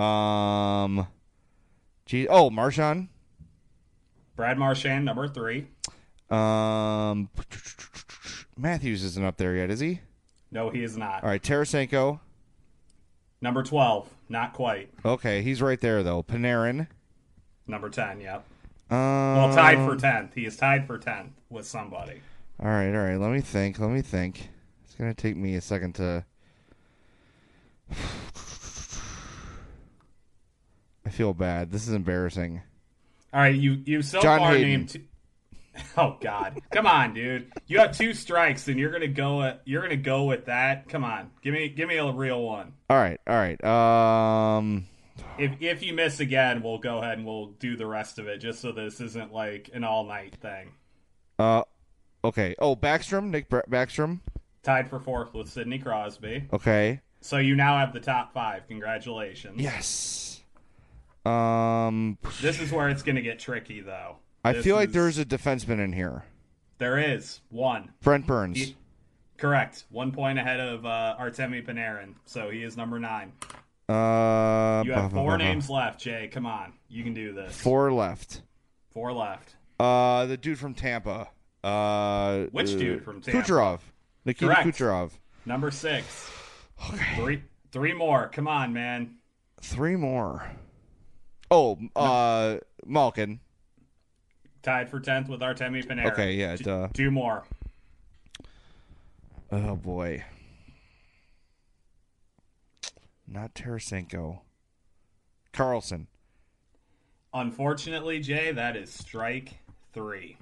Um. 0.00 1.06
Gee. 2.06 2.28
Oh, 2.28 2.50
Marshawn. 2.50 3.08
Brad 4.36 4.58
Marchand, 4.58 5.04
number 5.04 5.26
three. 5.28 5.66
Um. 6.30 7.28
Matthews 8.56 9.02
isn't 9.02 9.24
up 9.24 9.36
there 9.36 9.56
yet, 9.56 9.70
is 9.70 9.80
he? 9.80 10.00
No, 10.52 10.70
he 10.70 10.84
is 10.84 10.96
not. 10.96 11.22
All 11.24 11.28
right, 11.28 11.42
Tarasenko. 11.42 12.20
Number 13.40 13.62
12, 13.62 14.08
not 14.28 14.52
quite. 14.54 14.90
Okay, 15.04 15.42
he's 15.42 15.60
right 15.60 15.80
there 15.80 16.02
though. 16.02 16.22
Panarin. 16.22 16.86
Number 17.66 17.90
10, 17.90 18.20
yep. 18.20 18.44
Um, 18.90 18.96
Well, 18.98 19.54
tied 19.54 19.78
for 19.78 19.96
10th. 19.96 20.34
He 20.34 20.46
is 20.46 20.56
tied 20.56 20.86
for 20.86 20.98
10th 20.98 21.30
with 21.50 21.66
somebody. 21.66 22.20
All 22.60 22.68
right, 22.70 22.94
all 22.94 23.02
right. 23.02 23.16
Let 23.16 23.30
me 23.32 23.40
think. 23.40 23.78
Let 23.78 23.90
me 23.90 24.00
think. 24.02 24.48
It's 24.84 24.94
gonna 24.94 25.14
take 25.14 25.36
me 25.36 25.54
a 25.56 25.60
second 25.60 25.94
to. 25.96 26.24
I 31.06 31.10
feel 31.10 31.34
bad. 31.34 31.70
This 31.70 31.86
is 31.86 31.94
embarrassing. 31.94 32.62
All 33.32 33.40
right, 33.40 33.54
you 33.54 33.82
you 33.84 34.02
so 34.02 34.20
John 34.22 34.38
far 34.38 34.52
Hayden. 34.52 34.68
named. 34.70 34.96
Oh 35.96 36.16
God, 36.20 36.60
come 36.70 36.86
on, 36.86 37.14
dude! 37.14 37.50
You 37.66 37.80
have 37.80 37.98
two 37.98 38.14
strikes, 38.14 38.68
and 38.68 38.78
you're 38.78 38.92
gonna 38.92 39.08
go. 39.08 39.42
At, 39.42 39.62
you're 39.64 39.82
gonna 39.82 39.96
go 39.96 40.22
with 40.22 40.44
that. 40.44 40.88
Come 40.88 41.02
on, 41.02 41.32
give 41.42 41.52
me 41.52 41.68
give 41.68 41.88
me 41.88 41.96
a 41.96 42.12
real 42.12 42.40
one. 42.42 42.74
All 42.88 42.96
right, 42.96 43.20
all 43.26 43.34
right. 43.34 43.64
Um, 43.64 44.86
If 45.36 45.60
if 45.60 45.82
you 45.82 45.92
miss 45.92 46.20
again, 46.20 46.62
we'll 46.62 46.78
go 46.78 46.98
ahead 46.98 47.18
and 47.18 47.26
we'll 47.26 47.46
do 47.58 47.76
the 47.76 47.86
rest 47.86 48.20
of 48.20 48.28
it, 48.28 48.38
just 48.38 48.60
so 48.60 48.70
this 48.70 49.00
isn't 49.00 49.32
like 49.32 49.68
an 49.74 49.82
all 49.82 50.04
night 50.04 50.36
thing. 50.40 50.70
uh, 51.40 51.62
okay. 52.24 52.54
Oh, 52.58 52.74
Backstrom, 52.74 53.30
Nick 53.30 53.48
Bra- 53.48 53.62
Backstrom. 53.70 54.20
Tied 54.62 54.88
for 54.88 54.98
fourth 54.98 55.34
with 55.34 55.48
Sidney 55.48 55.78
Crosby. 55.78 56.48
Okay. 56.52 57.00
So 57.20 57.38
you 57.38 57.54
now 57.54 57.78
have 57.78 57.92
the 57.92 58.00
top 58.00 58.32
five. 58.32 58.66
Congratulations. 58.68 59.60
Yes. 59.60 60.40
Um, 61.24 62.18
This 62.42 62.60
is 62.60 62.70
where 62.72 62.88
it's 62.88 63.02
gonna 63.02 63.22
get 63.22 63.38
tricky, 63.38 63.80
though. 63.80 64.16
I 64.44 64.52
This 64.52 64.64
feel 64.64 64.76
like 64.76 64.88
is- 64.88 64.94
there's 64.94 65.18
a 65.18 65.24
defenseman 65.24 65.78
in 65.82 65.92
here. 65.92 66.24
there 66.78 66.98
is 66.98 67.40
one. 67.50 67.92
Brent 68.02 68.26
Burns. 68.26 68.58
He- 68.58 68.76
correct. 69.38 69.84
One 69.90 70.12
point 70.12 70.38
ahead 70.38 70.60
of 70.60 70.84
uh, 70.84 71.16
Artemi 71.18 71.64
Panarin, 71.66 72.14
so 72.26 72.50
he 72.50 72.62
is 72.62 72.76
number 72.76 72.98
nine. 72.98 73.32
uh, 73.88 74.82
You 74.84 74.92
have 74.92 75.10
bah, 75.12 75.16
four 75.20 75.30
bah, 75.32 75.38
bah. 75.38 75.44
names 75.44 75.70
left, 75.70 76.00
Jay. 76.00 76.28
Come 76.30 76.46
on, 76.46 76.72
you 76.88 77.04
can 77.04 77.14
do 77.14 77.32
this. 77.32 77.58
Four 77.58 77.92
left. 77.92 78.42
Four 78.92 79.12
left. 79.12 79.56
Uh, 79.80 80.26
the 80.26 80.36
dude 80.36 80.58
from 80.58 80.74
Tampa. 80.74 81.28
Uh, 81.64 82.44
Which 82.52 82.74
uh, 82.74 82.78
dude 82.78 83.04
from 83.04 83.22
Tampa? 83.22 83.40
Kucherov. 83.40 83.80
Nikita 84.26 84.46
Correct. 84.46 84.68
Kucherov. 84.68 85.10
Number 85.46 85.70
six. 85.70 86.30
Three, 87.16 87.42
three 87.72 87.94
more. 87.94 88.28
Come 88.28 88.46
on, 88.46 88.72
man. 88.74 89.16
Three 89.62 89.96
more. 89.96 90.46
Oh, 91.50 91.78
uh, 91.96 92.58
Malkin. 92.84 93.40
Tied 94.62 94.90
for 94.90 95.00
tenth 95.00 95.28
with 95.28 95.40
Artemi 95.40 95.86
Panarin. 95.86 96.12
Okay, 96.12 96.34
yeah, 96.34 96.56
duh. 96.56 96.88
Two 96.92 97.10
more. 97.10 97.44
Oh 99.50 99.76
boy. 99.76 100.24
Not 103.26 103.54
Tarasenko. 103.54 104.40
Karlsson. 105.52 106.06
Unfortunately, 107.32 108.20
Jay, 108.20 108.52
that 108.52 108.76
is 108.76 108.92
strike 108.92 109.58
three. 109.92 110.36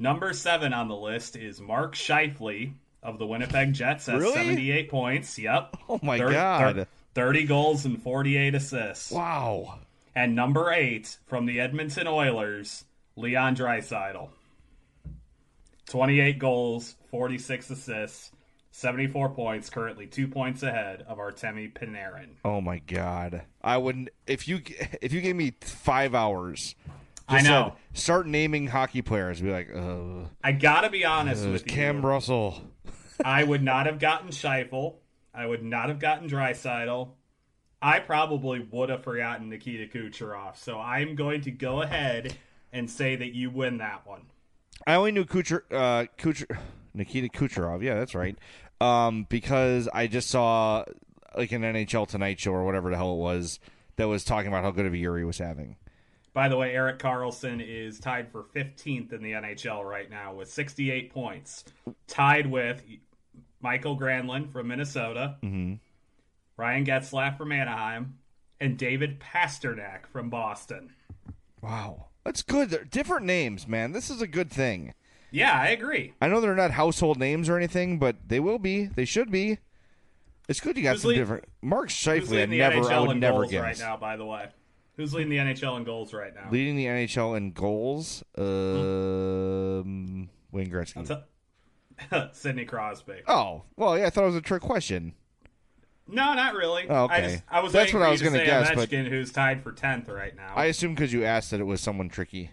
Number 0.00 0.32
seven 0.32 0.72
on 0.72 0.88
the 0.88 0.96
list 0.96 1.36
is 1.36 1.60
Mark 1.60 1.94
Scheifele 1.94 2.72
of 3.02 3.18
the 3.18 3.26
Winnipeg 3.26 3.74
Jets 3.74 4.08
at 4.08 4.18
Really? 4.18 4.32
78 4.32 4.88
points. 4.90 5.38
Yep. 5.38 5.76
Oh 5.90 6.00
my 6.02 6.16
Thir- 6.18 6.32
God. 6.32 6.74
thir- 6.76 6.86
30 7.14 7.44
goals 7.44 7.84
and 7.84 8.02
48 8.02 8.54
assists. 8.54 9.10
Wow. 9.12 9.78
And 10.14 10.34
number 10.34 10.72
eight 10.72 11.18
from 11.26 11.44
the 11.44 11.60
Edmonton 11.60 12.06
Oilers, 12.06 12.84
Leon 13.16 13.56
Draisaitl. 13.56 14.30
28 15.88 16.38
goals, 16.38 16.96
46 17.10 17.68
assists, 17.70 18.30
74 18.70 19.30
points, 19.30 19.68
currently 19.68 20.06
two 20.06 20.28
points 20.28 20.62
ahead 20.62 21.04
of 21.08 21.18
Artemi 21.18 21.72
Panarin. 21.72 22.30
Oh 22.44 22.60
my 22.62 22.78
god. 22.78 23.42
I 23.62 23.76
wouldn't 23.76 24.08
if 24.26 24.46
you 24.48 24.62
if 25.02 25.12
you 25.12 25.20
gave 25.20 25.36
me 25.36 25.52
5 25.60 26.14
hours. 26.14 26.74
I 27.32 27.42
know. 27.42 27.76
said, 27.92 27.98
start 27.98 28.26
naming 28.26 28.66
hockey 28.66 29.02
players. 29.02 29.40
Be 29.40 29.50
like, 29.50 29.74
uh, 29.74 30.28
I 30.42 30.52
gotta 30.52 30.90
be 30.90 31.04
honest 31.04 31.46
uh, 31.46 31.50
with 31.50 31.66
Cam 31.66 31.96
you. 31.96 32.02
Cam 32.02 32.06
Russell. 32.06 32.62
I 33.24 33.44
would 33.44 33.62
not 33.62 33.86
have 33.86 33.98
gotten 33.98 34.30
Scheifele. 34.30 34.96
I 35.34 35.46
would 35.46 35.62
not 35.62 35.88
have 35.88 35.98
gotten 35.98 36.28
Draisaitl. 36.28 37.10
I 37.82 38.00
probably 38.00 38.60
would 38.60 38.90
have 38.90 39.04
forgotten 39.04 39.48
Nikita 39.48 39.86
Kucherov. 39.86 40.56
So 40.56 40.78
I'm 40.78 41.14
going 41.14 41.42
to 41.42 41.50
go 41.50 41.82
ahead 41.82 42.36
and 42.72 42.90
say 42.90 43.16
that 43.16 43.34
you 43.34 43.50
win 43.50 43.78
that 43.78 44.06
one. 44.06 44.22
I 44.86 44.94
only 44.94 45.12
knew 45.12 45.24
Kucher, 45.24 45.62
uh, 45.70 46.06
Kucher, 46.18 46.58
Nikita 46.94 47.28
Kucherov. 47.28 47.82
Yeah, 47.82 47.94
that's 47.94 48.14
right. 48.14 48.36
Um, 48.80 49.26
because 49.28 49.88
I 49.92 50.06
just 50.06 50.30
saw 50.30 50.84
like 51.36 51.52
an 51.52 51.62
NHL 51.62 52.08
Tonight 52.08 52.40
Show 52.40 52.52
or 52.52 52.64
whatever 52.64 52.90
the 52.90 52.96
hell 52.96 53.12
it 53.12 53.18
was 53.18 53.60
that 53.96 54.08
was 54.08 54.24
talking 54.24 54.48
about 54.48 54.64
how 54.64 54.70
good 54.70 54.86
of 54.86 54.92
a 54.92 54.98
year 54.98 55.16
he 55.18 55.24
was 55.24 55.38
having. 55.38 55.76
By 56.32 56.48
the 56.48 56.56
way, 56.56 56.72
Erik 56.74 56.98
Karlsson 56.98 57.60
is 57.66 57.98
tied 57.98 58.30
for 58.30 58.44
15th 58.54 59.12
in 59.12 59.22
the 59.22 59.32
NHL 59.32 59.84
right 59.84 60.08
now 60.08 60.32
with 60.34 60.48
68 60.50 61.12
points, 61.12 61.64
tied 62.06 62.46
with 62.46 62.82
Mikael 63.60 63.98
Granlund 63.98 64.52
from 64.52 64.68
Minnesota, 64.68 65.36
Mm-hmm. 65.42 65.74
Ryan 66.56 66.84
Getzlaf 66.84 67.36
from 67.38 67.52
Anaheim, 67.52 68.18
and 68.60 68.76
David 68.76 69.18
Pastrnak 69.18 70.06
from 70.12 70.28
Boston. 70.28 70.92
Wow, 71.62 72.08
that's 72.24 72.42
good. 72.42 72.68
They're 72.70 72.84
different 72.84 73.24
names, 73.26 73.66
man. 73.66 73.92
This 73.92 74.10
is 74.10 74.20
a 74.20 74.26
good 74.26 74.50
thing. 74.50 74.92
Yeah, 75.30 75.52
I 75.58 75.68
agree. 75.68 76.12
I 76.20 76.28
know 76.28 76.40
they're 76.40 76.54
not 76.54 76.72
household 76.72 77.18
names 77.18 77.48
or 77.48 77.56
anything, 77.56 77.98
but 77.98 78.16
they 78.28 78.40
will 78.40 78.58
be. 78.58 78.84
They 78.86 79.04
should 79.06 79.30
be. 79.30 79.58
It's 80.48 80.60
good 80.60 80.76
you 80.76 80.82
got 80.82 80.92
Who's 80.94 81.02
some 81.02 81.08
lead- 81.10 81.16
different. 81.18 81.44
Mark 81.62 81.88
Scheifele, 81.88 82.42
I 82.42 82.46
never, 82.46 82.76
NHL 82.82 82.90
I 82.90 83.00
would 83.00 83.16
never 83.18 83.46
guess. 83.46 83.62
right 83.62 83.78
now? 83.78 83.96
By 83.96 84.16
the 84.16 84.26
way, 84.26 84.48
who's 85.00 85.14
leading 85.14 85.30
the 85.30 85.38
NHL 85.38 85.78
in 85.78 85.84
goals 85.84 86.12
right 86.12 86.34
now? 86.34 86.48
Leading 86.50 86.76
the 86.76 86.84
NHL 86.84 87.36
in 87.36 87.52
goals, 87.52 88.22
um, 88.36 90.28
Wayne 90.52 90.70
Gretzky. 90.70 91.22
Sidney 92.32 92.66
Crosby. 92.66 93.22
Oh, 93.26 93.62
well, 93.76 93.98
yeah, 93.98 94.06
I 94.06 94.10
thought 94.10 94.24
it 94.24 94.28
was 94.28 94.36
a 94.36 94.42
trick 94.42 94.62
question. 94.62 95.14
No, 96.06 96.34
not 96.34 96.54
really. 96.54 96.86
Oh, 96.88 97.06
I, 97.06 97.18
okay. 97.18 97.32
just, 97.32 97.44
I 97.48 97.60
was 97.60 97.72
That's 97.72 97.94
what 97.94 98.02
I 98.02 98.10
was 98.10 98.20
gonna 98.20 98.38
say 98.38 98.46
guess, 98.46 98.74
but- 98.74 98.90
who's 98.90 99.32
tied 99.32 99.62
for 99.62 99.72
tenth 99.72 100.08
right 100.08 100.36
now. 100.36 100.52
I 100.54 100.66
assume 100.66 100.94
because 100.94 101.12
you 101.12 101.24
asked 101.24 101.50
that 101.52 101.60
it 101.60 101.64
was 101.64 101.80
someone 101.80 102.08
tricky. 102.08 102.50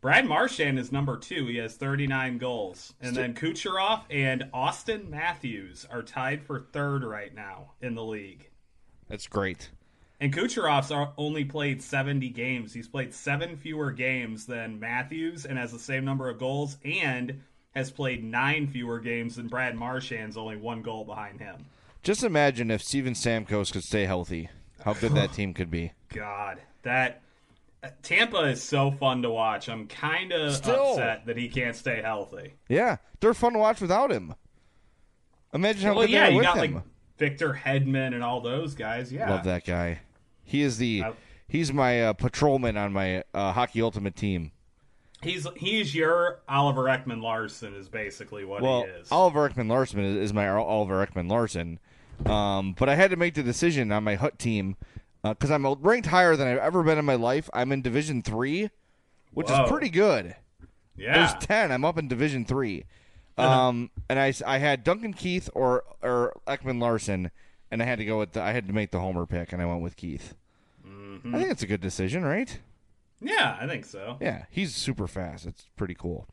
Brad 0.00 0.26
Marchand 0.26 0.78
is 0.78 0.92
number 0.92 1.16
two. 1.18 1.46
He 1.46 1.56
has 1.56 1.74
39 1.74 2.38
goals. 2.38 2.94
And 3.00 3.16
then 3.16 3.34
Kucherov 3.34 4.02
and 4.08 4.44
Auston 4.54 5.08
Matthews 5.08 5.86
are 5.90 6.04
tied 6.04 6.44
for 6.44 6.60
third 6.60 7.02
right 7.02 7.34
now 7.34 7.72
in 7.82 7.96
the 7.96 8.04
league. 8.04 8.48
That's 9.08 9.26
great. 9.26 9.70
And 10.20 10.32
Kucherov's 10.34 10.92
only 11.16 11.44
played 11.44 11.80
70 11.80 12.28
games. 12.30 12.72
He's 12.72 12.88
played 12.88 13.14
seven 13.14 13.56
fewer 13.56 13.92
games 13.92 14.46
than 14.46 14.80
Matthews 14.80 15.44
and 15.46 15.56
has 15.58 15.70
the 15.70 15.78
same 15.78 16.04
number 16.04 16.28
of 16.28 16.38
goals 16.38 16.76
and 16.84 17.40
has 17.74 17.90
played 17.90 18.24
nine 18.24 18.66
fewer 18.66 18.98
games 18.98 19.36
than 19.36 19.46
Brad 19.46 19.76
Marchand's 19.76 20.36
only 20.36 20.56
one 20.56 20.82
goal 20.82 21.04
behind 21.04 21.40
him. 21.40 21.66
Just 22.02 22.24
imagine 22.24 22.70
if 22.70 22.82
Steven 22.82 23.12
Stamkos 23.12 23.72
could 23.72 23.84
stay 23.84 24.06
healthy. 24.06 24.48
How 24.84 24.94
good 24.94 25.12
that 25.14 25.32
team 25.32 25.54
could 25.54 25.70
be. 25.70 25.92
God, 26.08 26.58
that 26.82 27.22
uh, 27.82 27.90
Tampa 28.02 28.42
is 28.44 28.62
so 28.62 28.90
fun 28.90 29.22
to 29.22 29.30
watch. 29.30 29.68
I'm 29.68 29.86
kind 29.86 30.32
of 30.32 30.54
upset 30.54 31.26
that 31.26 31.36
he 31.36 31.48
can't 31.48 31.76
stay 31.76 32.00
healthy. 32.02 32.54
Yeah, 32.68 32.96
they're 33.20 33.34
fun 33.34 33.52
to 33.52 33.58
watch 33.58 33.80
without 33.80 34.10
him. 34.10 34.34
Imagine 35.52 35.82
how 35.82 35.94
well, 35.94 36.02
good 36.02 36.10
yeah, 36.10 36.24
they 36.24 36.28
are 36.28 36.30
you 36.30 36.36
with 36.38 36.46
got 36.46 36.56
him. 36.58 36.74
like 36.74 36.82
Victor 37.18 37.52
Hedman 37.52 38.14
and 38.14 38.22
all 38.22 38.40
those 38.40 38.74
guys. 38.74 39.12
Yeah, 39.12 39.30
Love 39.30 39.44
that 39.44 39.64
guy. 39.64 40.00
He 40.48 40.62
is 40.62 40.78
the 40.78 41.04
I- 41.04 41.12
he's 41.46 41.72
my 41.72 42.02
uh, 42.02 42.12
patrolman 42.14 42.76
on 42.76 42.92
my 42.92 43.22
uh, 43.34 43.52
hockey 43.52 43.82
ultimate 43.82 44.16
team. 44.16 44.52
He's 45.22 45.46
he's 45.56 45.94
your 45.94 46.40
Oliver 46.48 46.84
Ekman 46.84 47.20
Larsson 47.20 47.74
is 47.74 47.88
basically 47.88 48.44
what 48.44 48.62
well, 48.62 48.84
he 48.84 48.88
is. 48.88 49.12
Oliver 49.12 49.48
Ekman 49.48 49.68
Larsson 49.68 50.00
is, 50.00 50.16
is 50.16 50.32
my 50.32 50.48
Oliver 50.48 51.04
Ekman 51.04 51.28
Larsson. 51.30 51.80
Um, 52.24 52.74
but 52.78 52.88
I 52.88 52.94
had 52.94 53.10
to 53.10 53.16
make 53.16 53.34
the 53.34 53.42
decision 53.42 53.92
on 53.92 54.04
my 54.04 54.14
Hut 54.14 54.38
team 54.38 54.76
because 55.22 55.50
I'm 55.50 55.66
ranked 55.66 56.06
higher 56.08 56.36
than 56.36 56.48
I've 56.48 56.58
ever 56.58 56.82
been 56.82 56.98
in 56.98 57.04
my 57.04 57.16
life. 57.16 57.50
I'm 57.52 57.72
in 57.72 57.82
Division 57.82 58.22
Three, 58.22 58.70
which 59.32 59.48
Whoa. 59.48 59.64
is 59.64 59.70
pretty 59.70 59.88
good. 59.88 60.36
yeah, 60.96 61.18
There's 61.18 61.44
ten. 61.44 61.72
I'm 61.72 61.84
up 61.84 61.98
in 61.98 62.08
Division 62.08 62.44
Three. 62.44 62.86
Um, 63.36 63.90
and 64.08 64.18
I, 64.18 64.32
I 64.46 64.58
had 64.58 64.82
Duncan 64.82 65.14
Keith 65.14 65.48
or 65.54 65.84
or 66.02 66.36
Ekman 66.46 66.80
Larsson, 66.80 67.30
and 67.70 67.82
I 67.82 67.86
had 67.86 67.98
to 67.98 68.04
go 68.04 68.18
with 68.18 68.32
the, 68.32 68.42
I 68.42 68.52
had 68.52 68.66
to 68.66 68.72
make 68.72 68.90
the 68.90 69.00
homer 69.00 69.26
pick, 69.26 69.52
and 69.52 69.60
I 69.62 69.66
went 69.66 69.82
with 69.82 69.96
Keith. 69.96 70.34
Mm-hmm. 70.86 71.34
I 71.34 71.38
think 71.38 71.50
it's 71.50 71.62
a 71.62 71.66
good 71.66 71.80
decision, 71.80 72.24
right? 72.24 72.58
yeah, 73.20 73.56
I 73.60 73.66
think 73.66 73.84
so. 73.84 74.16
Yeah, 74.20 74.44
he's 74.50 74.74
super 74.74 75.06
fast. 75.08 75.44
It's 75.46 75.68
pretty 75.76 75.94
cool. 75.94 76.26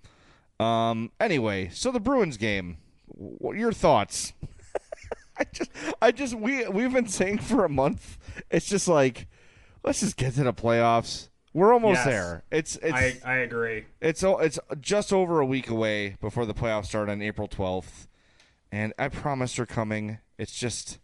Um. 0.60 1.12
Anyway, 1.20 1.70
so 1.74 1.92
the 1.92 2.00
Bruins 2.00 2.38
game. 2.38 2.78
What 3.08 3.58
your 3.58 3.72
thoughts? 3.72 4.34
I 5.38 5.44
just, 5.52 5.72
I 6.02 6.12
just, 6.12 6.34
we 6.36 6.66
we've 6.70 6.94
been 6.94 7.08
saying 7.08 7.40
for 7.40 7.66
a 7.66 7.70
month. 7.70 8.18
It's 8.50 8.66
just 8.68 8.88
like, 8.88 9.28
let's 9.84 10.00
just 10.00 10.16
get 10.16 10.34
to 10.36 10.44
the 10.44 10.54
playoffs. 10.54 11.28
We're 11.54 11.74
almost 11.74 12.00
Yes. 12.00 12.06
there. 12.06 12.44
It's, 12.52 12.76
it's, 12.78 12.94
I 12.94 13.18
I 13.26 13.36
agree. 13.38 13.86
it's, 14.02 14.24
it's 14.24 14.60
just 14.82 15.12
over 15.14 15.40
a 15.40 15.46
week 15.46 15.70
away 15.70 16.16
before 16.22 16.46
the 16.46 16.54
playoffs 16.54 16.86
start 16.88 17.10
on 17.10 17.22
April 17.22 17.48
twelfth, 17.48 18.08
and 18.72 18.94
I 18.98 19.10
promise 19.10 19.56
they're 19.58 19.66
coming. 19.66 20.20
It's 20.38 20.54
just, 20.58 21.00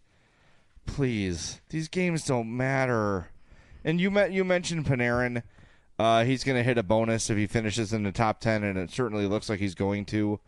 please, 0.86 1.62
these 1.70 1.88
games 1.88 2.26
don't 2.26 2.56
matter. 2.56 3.30
And 3.84 4.00
you 4.00 4.12
met, 4.12 4.32
you 4.32 4.44
mentioned 4.44 4.86
Panarin. 4.86 5.44
Uh, 5.98 6.24
he's 6.24 6.44
going 6.44 6.58
to 6.58 6.64
hit 6.64 6.78
a 6.78 6.84
bonus 6.84 7.30
if 7.30 7.38
he 7.38 7.48
finishes 7.48 7.94
in 7.94 8.04
the 8.04 8.12
top 8.12 8.40
10, 8.40 8.64
and 8.64 8.78
it 8.78 8.92
certainly 8.92 9.28
looks 9.28 9.50
like 9.50 9.60
he's 9.60 9.76
going 9.76 10.06
to. 10.06 10.40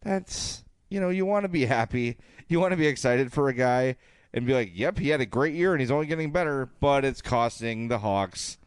That's, 0.00 0.64
you 0.88 1.00
know, 1.00 1.08
you 1.08 1.24
want 1.26 1.44
to 1.44 1.48
be 1.48 1.66
happy. 1.66 2.16
You 2.48 2.60
want 2.60 2.72
to 2.72 2.76
be 2.76 2.86
excited 2.86 3.32
for 3.32 3.48
a 3.48 3.54
guy 3.54 3.96
and 4.32 4.46
be 4.46 4.54
like, 4.54 4.70
yep, 4.74 4.98
he 4.98 5.08
had 5.08 5.20
a 5.20 5.26
great 5.26 5.54
year 5.54 5.72
and 5.72 5.80
he's 5.80 5.90
only 5.90 6.06
getting 6.06 6.32
better, 6.32 6.68
but 6.80 7.04
it's 7.04 7.22
costing 7.22 7.88
the 7.88 7.98
Hawks, 7.98 8.58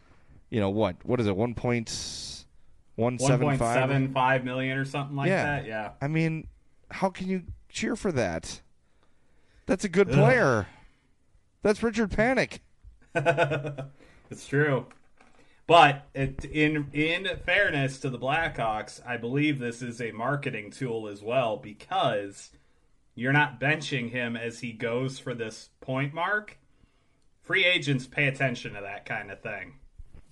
you 0.50 0.60
know, 0.60 0.70
what? 0.70 0.98
What 1.04 1.20
is 1.20 1.28
it? 1.28 1.36
1.175? 1.36 2.46
1.75 2.98 4.44
million 4.44 4.78
or 4.78 4.86
something 4.86 5.16
like 5.16 5.30
yeah. 5.30 5.46
that. 5.46 5.66
Yeah. 5.66 5.92
I 6.02 6.08
mean, 6.08 6.48
how 6.90 7.10
can 7.10 7.28
you 7.28 7.44
cheer 7.70 7.96
for 7.96 8.12
that? 8.12 8.62
That's 9.66 9.86
a 9.86 9.90
good 9.90 10.10
player. 10.10 10.68
That's 11.64 11.84
Richard 11.84 12.10
Panik. 12.10 12.60
it's 14.30 14.48
true. 14.48 14.88
But 15.68 16.08
it, 16.14 16.44
in 16.46 16.90
in 16.92 17.28
fairness 17.46 18.00
to 18.00 18.10
the 18.10 18.20
Blackhawks, 18.20 19.00
I 19.08 19.18
believe 19.18 19.60
this 19.60 19.82
is 19.82 20.02
a 20.02 20.12
marketing 20.12 20.72
tool 20.72 21.08
as 21.08 21.22
well 21.22 21.58
because 21.58 22.52
you're 23.16 23.32
not 23.32 23.60
benching 23.60 24.10
him 24.10 24.36
as 24.36 24.60
he 24.60 24.74
goes 24.74 25.20
for 25.20 25.34
this 25.34 25.70
point 25.80 26.14
mark. 26.14 26.58
Free 27.42 27.66
agents 27.66 28.08
pay 28.08 28.28
attention 28.28 28.74
to 28.74 28.82
that 28.82 29.06
kind 29.06 29.32
of 29.32 29.42
thing. 29.42 29.76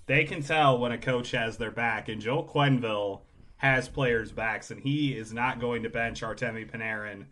They 0.07 0.23
can 0.23 0.41
tell 0.41 0.77
when 0.77 0.91
a 0.91 0.97
coach 0.97 1.31
has 1.31 1.57
their 1.57 1.71
back, 1.71 2.09
and 2.09 2.21
Joel 2.21 2.45
Quenneville 2.45 3.21
has 3.57 3.87
players' 3.87 4.31
backs, 4.31 4.71
and 4.71 4.81
he 4.81 5.15
is 5.15 5.31
not 5.33 5.59
going 5.59 5.83
to 5.83 5.89
bench 5.89 6.21
Artemi 6.21 6.69
Panarin 6.69 7.25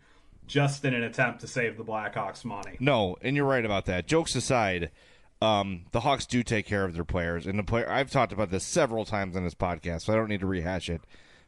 just 0.48 0.84
in 0.84 0.94
an 0.94 1.04
attempt 1.04 1.40
to 1.40 1.46
save 1.46 1.76
the 1.76 1.84
Blackhawks 1.84 2.44
money. 2.44 2.76
No, 2.80 3.16
and 3.22 3.36
you're 3.36 3.44
right 3.44 3.64
about 3.64 3.84
that. 3.86 4.06
Jokes 4.06 4.34
aside, 4.34 4.90
um, 5.40 5.84
the 5.92 6.00
Hawks 6.00 6.26
do 6.26 6.42
take 6.42 6.66
care 6.66 6.84
of 6.84 6.94
their 6.94 7.04
players, 7.04 7.46
and 7.46 7.58
the 7.58 7.62
player 7.62 7.88
I've 7.88 8.10
talked 8.10 8.32
about 8.32 8.50
this 8.50 8.64
several 8.64 9.04
times 9.04 9.36
on 9.36 9.44
this 9.44 9.54
podcast, 9.54 10.02
so 10.02 10.12
I 10.12 10.16
don't 10.16 10.28
need 10.28 10.40
to 10.40 10.46
rehash 10.46 10.90
it. 10.90 11.02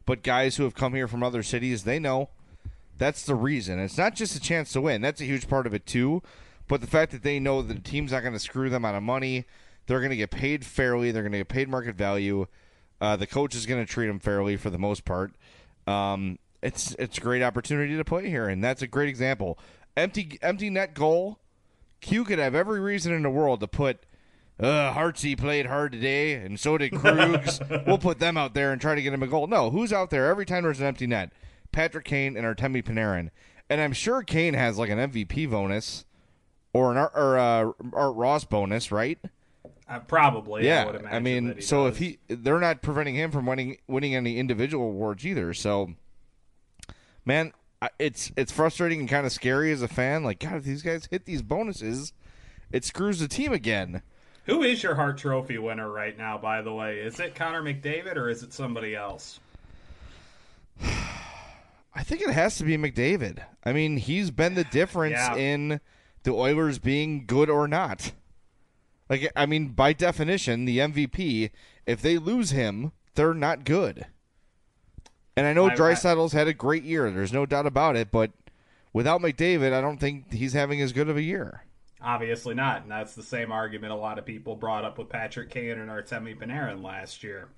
But 0.06 0.22
guys 0.22 0.56
who 0.56 0.64
have 0.64 0.74
come 0.74 0.94
here 0.94 1.08
from 1.08 1.22
other 1.22 1.42
cities, 1.42 1.84
they 1.84 1.98
know 1.98 2.30
that's 2.96 3.24
the 3.24 3.34
reason. 3.34 3.78
It's 3.78 3.98
not 3.98 4.14
just 4.14 4.36
a 4.36 4.40
chance 4.40 4.72
to 4.72 4.80
win; 4.80 5.00
that's 5.00 5.20
a 5.20 5.24
huge 5.24 5.48
part 5.48 5.66
of 5.66 5.74
it 5.74 5.86
too. 5.86 6.22
But 6.68 6.80
the 6.80 6.86
fact 6.86 7.10
that 7.10 7.24
they 7.24 7.40
know 7.40 7.62
that 7.62 7.74
the 7.74 7.80
team's 7.80 8.12
not 8.12 8.20
going 8.20 8.32
to 8.32 8.38
screw 8.38 8.70
them 8.70 8.84
out 8.84 8.94
of 8.94 9.02
money, 9.02 9.44
they're 9.86 9.98
going 9.98 10.10
to 10.10 10.16
get 10.16 10.30
paid 10.30 10.64
fairly, 10.64 11.10
they're 11.10 11.22
going 11.22 11.32
to 11.32 11.38
get 11.38 11.48
paid 11.48 11.68
market 11.68 11.96
value. 11.96 12.46
Uh, 13.00 13.16
the 13.16 13.26
coach 13.26 13.56
is 13.56 13.66
going 13.66 13.84
to 13.84 13.90
treat 13.90 14.06
them 14.06 14.20
fairly 14.20 14.56
for 14.56 14.70
the 14.70 14.78
most 14.78 15.04
part. 15.04 15.32
Um, 15.86 16.38
it's 16.62 16.94
it's 16.98 17.18
a 17.18 17.20
great 17.20 17.42
opportunity 17.42 17.96
to 17.96 18.04
play 18.04 18.28
here, 18.28 18.48
and 18.48 18.62
that's 18.62 18.82
a 18.82 18.86
great 18.86 19.08
example. 19.08 19.58
Empty 19.96 20.38
empty 20.42 20.70
net 20.70 20.94
goal. 20.94 21.38
Q 22.00 22.24
could 22.24 22.38
have 22.38 22.54
every 22.54 22.80
reason 22.80 23.12
in 23.12 23.22
the 23.22 23.30
world 23.30 23.60
to 23.60 23.68
put 23.68 24.04
uh, 24.58 24.92
Hartsey 24.92 25.36
played 25.36 25.66
hard 25.66 25.92
today, 25.92 26.34
and 26.34 26.58
so 26.58 26.76
did 26.78 26.92
Krugs. 26.92 27.60
we'll 27.86 27.98
put 27.98 28.18
them 28.18 28.36
out 28.36 28.54
there 28.54 28.72
and 28.72 28.80
try 28.80 28.94
to 28.94 29.02
get 29.02 29.12
him 29.12 29.22
a 29.22 29.26
goal. 29.26 29.46
No, 29.46 29.70
who's 29.70 29.92
out 29.92 30.10
there 30.10 30.26
every 30.26 30.44
time 30.44 30.62
there's 30.62 30.80
an 30.80 30.86
empty 30.86 31.06
net? 31.06 31.32
Patrick 31.72 32.04
Kane 32.04 32.36
and 32.36 32.44
Artemi 32.44 32.84
Panarin, 32.84 33.30
and 33.68 33.80
I'm 33.80 33.92
sure 33.92 34.22
Kane 34.22 34.54
has 34.54 34.76
like 34.76 34.90
an 34.90 34.98
MVP 34.98 35.50
bonus 35.50 36.04
or 36.72 36.90
an 36.90 36.98
Art, 36.98 37.12
or 37.14 37.38
uh, 37.38 37.72
Art 37.92 38.16
Ross 38.16 38.44
bonus, 38.44 38.92
right? 38.92 39.18
Uh, 39.88 39.98
probably. 40.00 40.66
Yeah, 40.66 40.92
I, 41.10 41.16
I 41.16 41.18
mean, 41.20 41.60
so 41.60 41.88
does. 41.88 41.94
if 41.94 41.98
he, 41.98 42.18
they're 42.28 42.60
not 42.60 42.82
preventing 42.82 43.16
him 43.16 43.30
from 43.30 43.46
winning 43.46 43.78
winning 43.88 44.14
any 44.14 44.38
individual 44.38 44.86
awards 44.86 45.26
either. 45.26 45.52
So, 45.54 45.94
man, 47.24 47.52
it's 47.98 48.30
it's 48.36 48.52
frustrating 48.52 49.00
and 49.00 49.08
kind 49.08 49.26
of 49.26 49.32
scary 49.32 49.72
as 49.72 49.82
a 49.82 49.88
fan. 49.88 50.22
Like, 50.24 50.38
God, 50.40 50.54
if 50.56 50.64
these 50.64 50.82
guys 50.82 51.06
hit 51.10 51.24
these 51.24 51.42
bonuses, 51.42 52.12
it 52.72 52.84
screws 52.84 53.18
the 53.20 53.28
team 53.28 53.52
again. 53.52 54.02
Who 54.46 54.62
is 54.62 54.82
your 54.82 54.94
Hart 54.96 55.18
Trophy 55.18 55.58
winner 55.58 55.90
right 55.90 56.16
now, 56.16 56.38
by 56.38 56.62
the 56.62 56.72
way? 56.72 56.98
Is 56.98 57.20
it 57.20 57.34
Connor 57.34 57.62
McDavid 57.62 58.16
or 58.16 58.28
is 58.28 58.42
it 58.42 58.52
somebody 58.52 58.94
else? 58.96 59.38
I 60.82 62.02
think 62.02 62.22
it 62.22 62.30
has 62.30 62.56
to 62.58 62.64
be 62.64 62.76
McDavid. 62.76 63.42
I 63.64 63.72
mean, 63.72 63.96
he's 63.96 64.30
been 64.30 64.54
the 64.54 64.64
difference 64.72 65.12
Yeah. 65.14 65.34
in 65.36 65.80
the 66.22 66.32
Oilers 66.32 66.78
being 66.78 67.26
good 67.26 67.50
or 67.50 67.66
not. 67.68 68.12
Like, 69.08 69.30
I 69.34 69.46
mean, 69.46 69.68
by 69.68 69.92
definition, 69.92 70.64
the 70.64 70.78
MVP, 70.78 71.50
if 71.86 72.00
they 72.00 72.16
lose 72.16 72.50
him, 72.50 72.92
they're 73.14 73.34
not 73.34 73.64
good. 73.64 74.06
And 75.36 75.46
I 75.46 75.52
know 75.52 75.66
I- 75.66 75.72
I- 75.72 75.76
Draisaitl's 75.76 76.32
had 76.32 76.48
a 76.48 76.52
great 76.54 76.82
year. 76.84 77.10
There's 77.10 77.32
no 77.32 77.46
doubt 77.46 77.66
about 77.66 77.96
it. 77.96 78.10
But 78.10 78.32
without 78.92 79.20
McDavid, 79.20 79.72
I 79.72 79.80
don't 79.80 79.98
think 79.98 80.32
he's 80.32 80.52
having 80.52 80.80
as 80.80 80.92
good 80.92 81.08
of 81.08 81.16
a 81.16 81.22
year. 81.22 81.64
Obviously 82.02 82.54
not, 82.54 82.82
and 82.82 82.90
that's 82.90 83.14
the 83.14 83.22
same 83.22 83.52
argument 83.52 83.92
a 83.92 83.96
lot 83.96 84.18
of 84.18 84.24
people 84.24 84.56
brought 84.56 84.84
up 84.86 84.96
with 84.96 85.10
Patrick 85.10 85.50
Kane 85.50 85.78
and 85.78 85.90
Artemi 85.90 86.34
Panarin 86.34 86.82
last 86.82 87.22
year. 87.22 87.48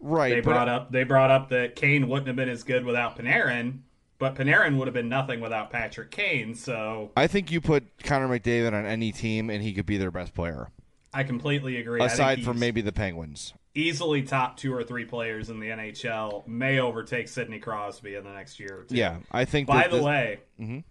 Right. 0.00 0.34
They 0.34 0.40
brought 0.40 0.68
up 0.68 0.90
they 0.92 1.04
brought 1.04 1.30
up 1.30 1.48
that 1.50 1.76
Kane 1.76 2.08
wouldn't 2.08 2.26
have 2.26 2.36
been 2.36 2.48
as 2.48 2.62
good 2.64 2.84
without 2.84 3.16
Panarin, 3.16 3.80
but 4.18 4.34
Panarin 4.34 4.76
would 4.78 4.88
have 4.88 4.94
been 4.94 5.08
nothing 5.08 5.40
without 5.40 5.70
Patrick 5.70 6.10
Kane. 6.10 6.54
So 6.56 7.12
I 7.16 7.28
think 7.28 7.52
you 7.52 7.60
put 7.60 7.84
Connor 8.02 8.28
McDavid 8.28 8.72
on 8.72 8.84
any 8.84 9.12
team, 9.12 9.48
and 9.48 9.62
he 9.62 9.72
could 9.72 9.86
be 9.86 9.96
their 9.96 10.10
best 10.10 10.34
player. 10.34 10.70
I 11.14 11.22
completely 11.22 11.76
agree. 11.78 12.00
Aside 12.00 12.42
from 12.44 12.58
maybe 12.58 12.80
the 12.80 12.92
Penguins. 12.92 13.54
Easily 13.78 14.22
top 14.22 14.56
two 14.56 14.74
or 14.74 14.82
three 14.82 15.04
players 15.04 15.50
in 15.50 15.60
the 15.60 15.68
NHL, 15.68 16.46
may 16.48 16.80
overtake 16.80 17.28
Sidney 17.28 17.58
Crosby 17.60 18.16
in 18.16 18.24
the 18.24 18.32
next 18.32 18.58
year. 18.58 18.80
Or 18.80 18.84
two. 18.84 18.96
Yeah, 18.96 19.18
I 19.30 19.44
think. 19.44 19.68
By 19.68 19.86
the 19.88 19.96
this- 19.96 20.04
way, 20.04 20.38
Mhm. 20.60 20.84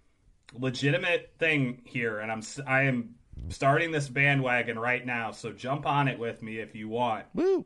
legitimate 0.54 1.34
thing 1.38 1.82
here, 1.86 2.20
and 2.20 2.32
I'm 2.32 2.42
I 2.66 2.84
am 2.84 3.16
starting 3.50 3.92
this 3.92 4.08
bandwagon 4.08 4.80
right 4.80 5.06
now. 5.06 5.32
So 5.32 5.52
jump 5.52 5.86
on 5.86 6.08
it 6.08 6.18
with 6.18 6.42
me 6.42 6.60
if 6.60 6.76
you 6.76 6.88
want. 6.90 7.26
Woo! 7.34 7.66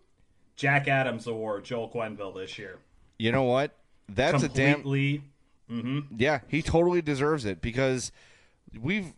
Jack 0.55 0.87
Adams 0.87 1.27
Award, 1.27 1.65
Joel 1.65 1.89
Quenneville 1.89 2.35
this 2.35 2.57
year. 2.57 2.79
You 3.17 3.31
know 3.31 3.43
what? 3.43 3.77
That's 4.09 4.43
a 4.43 4.49
damn. 4.49 4.81
completely. 4.81 5.23
hmm 5.69 5.99
Yeah, 6.17 6.39
he 6.49 6.61
totally 6.61 7.01
deserves 7.01 7.45
it 7.45 7.61
because 7.61 8.11
we've 8.79 9.13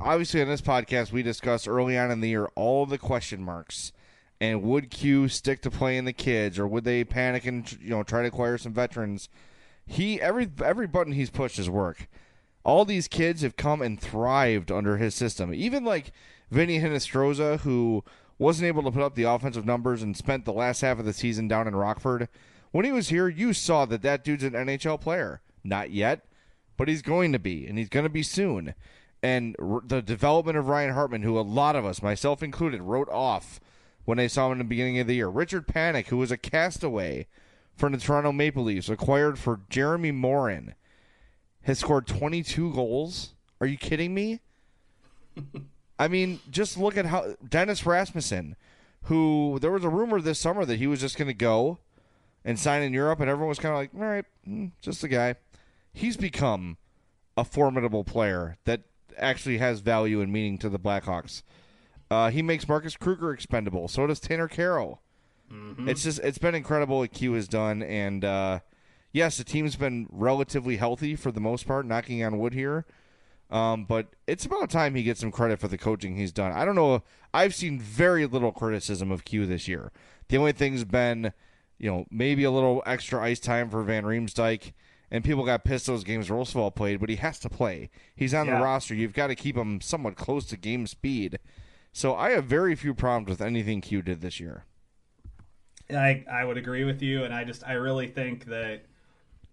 obviously 0.00 0.40
on 0.42 0.48
this 0.48 0.60
podcast 0.60 1.10
we 1.10 1.22
discussed 1.22 1.66
early 1.66 1.96
on 1.98 2.10
in 2.10 2.20
the 2.20 2.28
year 2.28 2.46
all 2.54 2.84
the 2.86 2.98
question 2.98 3.42
marks 3.42 3.92
and 4.40 4.62
would 4.62 4.90
Q 4.90 5.28
stick 5.28 5.62
to 5.62 5.70
playing 5.70 6.04
the 6.04 6.12
kids 6.12 6.58
or 6.58 6.66
would 6.66 6.84
they 6.84 7.04
panic 7.04 7.46
and 7.46 7.70
you 7.80 7.90
know 7.90 8.02
try 8.02 8.22
to 8.22 8.28
acquire 8.28 8.58
some 8.58 8.72
veterans? 8.72 9.28
He 9.86 10.20
every 10.20 10.50
every 10.64 10.86
button 10.86 11.12
he's 11.12 11.30
pushed 11.30 11.56
has 11.56 11.70
worked. 11.70 12.06
All 12.64 12.84
these 12.84 13.08
kids 13.08 13.42
have 13.42 13.56
come 13.56 13.80
and 13.80 14.00
thrived 14.00 14.70
under 14.70 14.98
his 14.98 15.14
system. 15.14 15.54
Even 15.54 15.84
like 15.84 16.12
Vinny 16.50 16.80
Hinostroza, 16.80 17.60
who 17.60 18.04
wasn't 18.38 18.66
able 18.66 18.82
to 18.84 18.90
put 18.90 19.02
up 19.02 19.14
the 19.14 19.24
offensive 19.24 19.66
numbers 19.66 20.02
and 20.02 20.16
spent 20.16 20.44
the 20.44 20.52
last 20.52 20.80
half 20.80 20.98
of 20.98 21.04
the 21.04 21.12
season 21.12 21.48
down 21.48 21.66
in 21.66 21.74
Rockford. 21.74 22.28
When 22.70 22.84
he 22.84 22.92
was 22.92 23.08
here, 23.08 23.28
you 23.28 23.52
saw 23.52 23.86
that 23.86 24.02
that 24.02 24.22
dude's 24.22 24.44
an 24.44 24.52
NHL 24.52 25.00
player. 25.00 25.40
Not 25.64 25.90
yet, 25.90 26.26
but 26.76 26.88
he's 26.88 27.02
going 27.02 27.32
to 27.32 27.38
be, 27.38 27.66
and 27.66 27.78
he's 27.78 27.88
going 27.88 28.04
to 28.04 28.10
be 28.10 28.22
soon. 28.22 28.74
And 29.22 29.56
the 29.84 30.00
development 30.00 30.56
of 30.56 30.68
Ryan 30.68 30.94
Hartman, 30.94 31.22
who 31.22 31.38
a 31.38 31.40
lot 31.40 31.74
of 31.74 31.84
us, 31.84 32.02
myself 32.02 32.42
included, 32.42 32.82
wrote 32.82 33.08
off 33.08 33.60
when 34.08 34.16
they 34.16 34.26
saw 34.26 34.46
him 34.46 34.52
in 34.52 34.58
the 34.58 34.64
beginning 34.64 34.98
of 34.98 35.06
the 35.06 35.16
year. 35.16 35.28
Richard 35.28 35.68
Panik, 35.68 36.06
who 36.06 36.16
was 36.16 36.30
a 36.30 36.38
castaway 36.38 37.26
from 37.76 37.92
the 37.92 37.98
Toronto 37.98 38.32
Maple 38.32 38.64
Leafs, 38.64 38.88
acquired 38.88 39.38
for 39.38 39.60
Jeremy 39.68 40.12
Morin, 40.12 40.74
has 41.64 41.80
scored 41.80 42.06
22 42.06 42.72
goals. 42.72 43.34
Are 43.60 43.66
you 43.66 43.76
kidding 43.76 44.14
me? 44.14 44.40
I 45.98 46.08
mean, 46.08 46.40
just 46.50 46.78
look 46.78 46.96
at 46.96 47.04
how 47.04 47.34
Dennis 47.46 47.84
Rasmussen, 47.84 48.56
who 49.02 49.58
there 49.60 49.72
was 49.72 49.84
a 49.84 49.90
rumor 49.90 50.22
this 50.22 50.38
summer 50.38 50.64
that 50.64 50.78
he 50.78 50.86
was 50.86 51.02
just 51.02 51.18
going 51.18 51.28
to 51.28 51.34
go 51.34 51.76
and 52.46 52.58
sign 52.58 52.80
in 52.80 52.94
Europe, 52.94 53.20
and 53.20 53.28
everyone 53.28 53.50
was 53.50 53.58
kind 53.58 53.74
of 53.74 53.78
like, 53.78 53.90
all 53.94 54.08
right, 54.08 54.24
mm, 54.48 54.70
just 54.80 55.04
a 55.04 55.08
guy. 55.08 55.34
He's 55.92 56.16
become 56.16 56.78
a 57.36 57.44
formidable 57.44 58.04
player 58.04 58.56
that 58.64 58.84
actually 59.18 59.58
has 59.58 59.80
value 59.80 60.22
and 60.22 60.32
meaning 60.32 60.56
to 60.58 60.70
the 60.70 60.78
Blackhawks. 60.78 61.42
Uh, 62.10 62.30
he 62.30 62.40
makes 62.42 62.66
Marcus 62.68 62.96
Kruger 62.96 63.32
expendable. 63.32 63.88
So 63.88 64.06
does 64.06 64.20
Tanner 64.20 64.48
Kero. 64.48 64.98
It's 65.88 66.02
just 66.02 66.18
it's 66.20 66.36
been 66.38 66.54
incredible 66.54 66.98
what 66.98 67.12
Q 67.12 67.32
has 67.32 67.48
done, 67.48 67.82
and 67.82 68.22
uh, 68.22 68.60
yes, 69.12 69.38
the 69.38 69.44
team's 69.44 69.76
been 69.76 70.06
relatively 70.10 70.76
healthy 70.76 71.16
for 71.16 71.32
the 71.32 71.40
most 71.40 71.66
part, 71.66 71.86
knocking 71.86 72.22
on 72.22 72.38
wood 72.38 72.52
here. 72.52 72.84
Um, 73.50 73.86
but 73.86 74.08
it's 74.26 74.44
about 74.44 74.68
time 74.68 74.94
he 74.94 75.02
gets 75.02 75.20
some 75.20 75.30
credit 75.32 75.58
for 75.58 75.68
the 75.68 75.78
coaching 75.78 76.16
he's 76.16 76.32
done. 76.32 76.52
I 76.52 76.66
don't 76.66 76.74
know. 76.74 77.02
I've 77.32 77.54
seen 77.54 77.80
very 77.80 78.26
little 78.26 78.52
criticism 78.52 79.10
of 79.10 79.24
Q 79.24 79.46
this 79.46 79.66
year. 79.66 79.90
The 80.28 80.36
only 80.36 80.52
thing's 80.52 80.84
been, 80.84 81.32
you 81.78 81.90
know, 81.90 82.04
maybe 82.10 82.44
a 82.44 82.50
little 82.50 82.82
extra 82.84 83.22
ice 83.22 83.40
time 83.40 83.70
for 83.70 83.82
Van 83.82 84.04
Riemsdyk, 84.04 84.72
and 85.10 85.24
people 85.24 85.46
got 85.46 85.64
pissed 85.64 85.86
those 85.86 86.04
games 86.04 86.28
Rozsival 86.28 86.74
played, 86.74 87.00
but 87.00 87.08
he 87.08 87.16
has 87.16 87.38
to 87.38 87.48
play. 87.48 87.88
He's 88.14 88.34
on 88.34 88.46
Yeah. 88.48 88.58
the 88.58 88.64
roster. 88.64 88.94
You've 88.94 89.14
got 89.14 89.28
to 89.28 89.34
keep 89.34 89.56
him 89.56 89.80
somewhat 89.80 90.16
close 90.16 90.44
to 90.46 90.58
game 90.58 90.86
speed. 90.86 91.38
So 91.92 92.14
I 92.14 92.30
have 92.30 92.44
very 92.44 92.74
few 92.74 92.94
problems 92.94 93.28
with 93.28 93.40
anything 93.40 93.80
Q 93.80 94.02
did 94.02 94.20
this 94.20 94.38
year. 94.38 94.64
I 95.90 96.24
I 96.30 96.44
would 96.44 96.58
agree 96.58 96.84
with 96.84 97.02
you, 97.02 97.24
and 97.24 97.32
I 97.32 97.44
just 97.44 97.64
I 97.66 97.72
really 97.72 98.08
think 98.08 98.44
that 98.46 98.82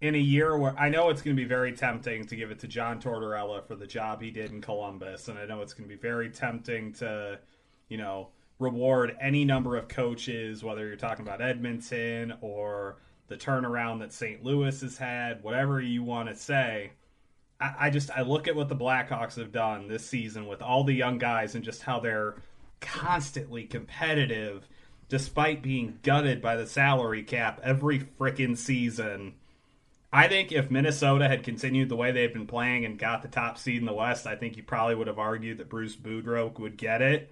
in 0.02 0.16
a 0.16 0.20
year 0.20 0.58
where 0.58 0.78
I 0.78 0.90
know 0.90 1.10
it's 1.10 1.22
going 1.22 1.36
to 1.36 1.42
be 1.42 1.48
very 1.48 1.72
tempting 1.72 2.26
to 2.26 2.36
give 2.36 2.52
it 2.52 2.60
to 2.60 2.68
John 2.68 3.02
Tortorella 3.02 3.66
for 3.66 3.76
the 3.76 3.88
job 3.88 4.22
he 4.22 4.32
did 4.32 4.52
in 4.52 4.62
Columbus, 4.62 5.30
and 5.30 5.40
I 5.40 5.46
know 5.46 5.62
it's 5.62 5.74
going 5.74 5.90
to 5.90 5.96
be 5.96 6.00
very 6.00 6.30
tempting 6.30 6.94
to, 6.94 7.40
you 7.88 7.98
know, 7.98 8.30
reward 8.60 9.16
any 9.22 9.46
number 9.46 9.78
of 9.78 9.88
coaches, 9.88 10.64
whether 10.64 10.86
you're 10.86 10.96
talking 10.98 11.26
about 11.26 11.42
Edmonton 11.42 12.34
or 12.42 12.98
the 13.28 13.38
turnaround 13.38 14.00
that 14.00 14.14
St. 14.14 14.44
Louis 14.44 14.80
has 14.82 14.98
had, 14.98 15.42
whatever 15.44 15.82
you 15.82 16.04
want 16.04 16.30
to 16.30 16.36
say. 16.36 16.92
I, 17.60 17.90
just 17.90 18.12
I 18.12 18.22
look 18.22 18.48
at 18.48 18.56
what 18.56 18.68
the 18.68 18.76
Blackhawks 18.76 19.38
have 19.38 19.52
done 19.52 19.88
this 19.88 20.06
season 20.06 20.46
with 20.46 20.62
all 20.62 20.84
the 20.84 20.94
young 20.94 21.18
guys 21.18 21.56
and 21.56 21.64
just 21.64 21.84
how 21.84 22.00
they're 22.00 22.36
constantly 22.82 23.64
competitive 23.64 24.68
despite 25.08 25.62
being 25.62 26.00
gutted 26.04 26.42
by 26.42 26.56
the 26.56 26.68
salary 26.68 27.24
cap 27.24 27.62
every 27.64 28.00
freaking 28.00 28.58
season. 28.58 29.36
I 30.12 30.28
think 30.28 30.52
if 30.52 30.72
Minnesota 30.72 31.28
had 31.28 31.44
continued 31.44 31.90
the 31.90 31.96
way 31.96 32.12
they've 32.12 32.34
been 32.34 32.48
playing 32.48 32.86
and 32.86 32.98
got 32.98 33.22
the 33.22 33.28
top 33.28 33.58
seed 33.58 33.80
in 33.80 33.86
the 33.86 33.94
West, 33.94 34.26
I 34.26 34.36
think 34.36 34.58
you 34.58 34.64
probably 34.64 34.96
would 34.96 35.08
have 35.08 35.20
argued 35.20 35.58
that 35.58 35.70
Bruce 35.70 35.96
Boudreau 35.96 36.58
would 36.60 36.78
get 36.78 37.02
it. 37.02 37.32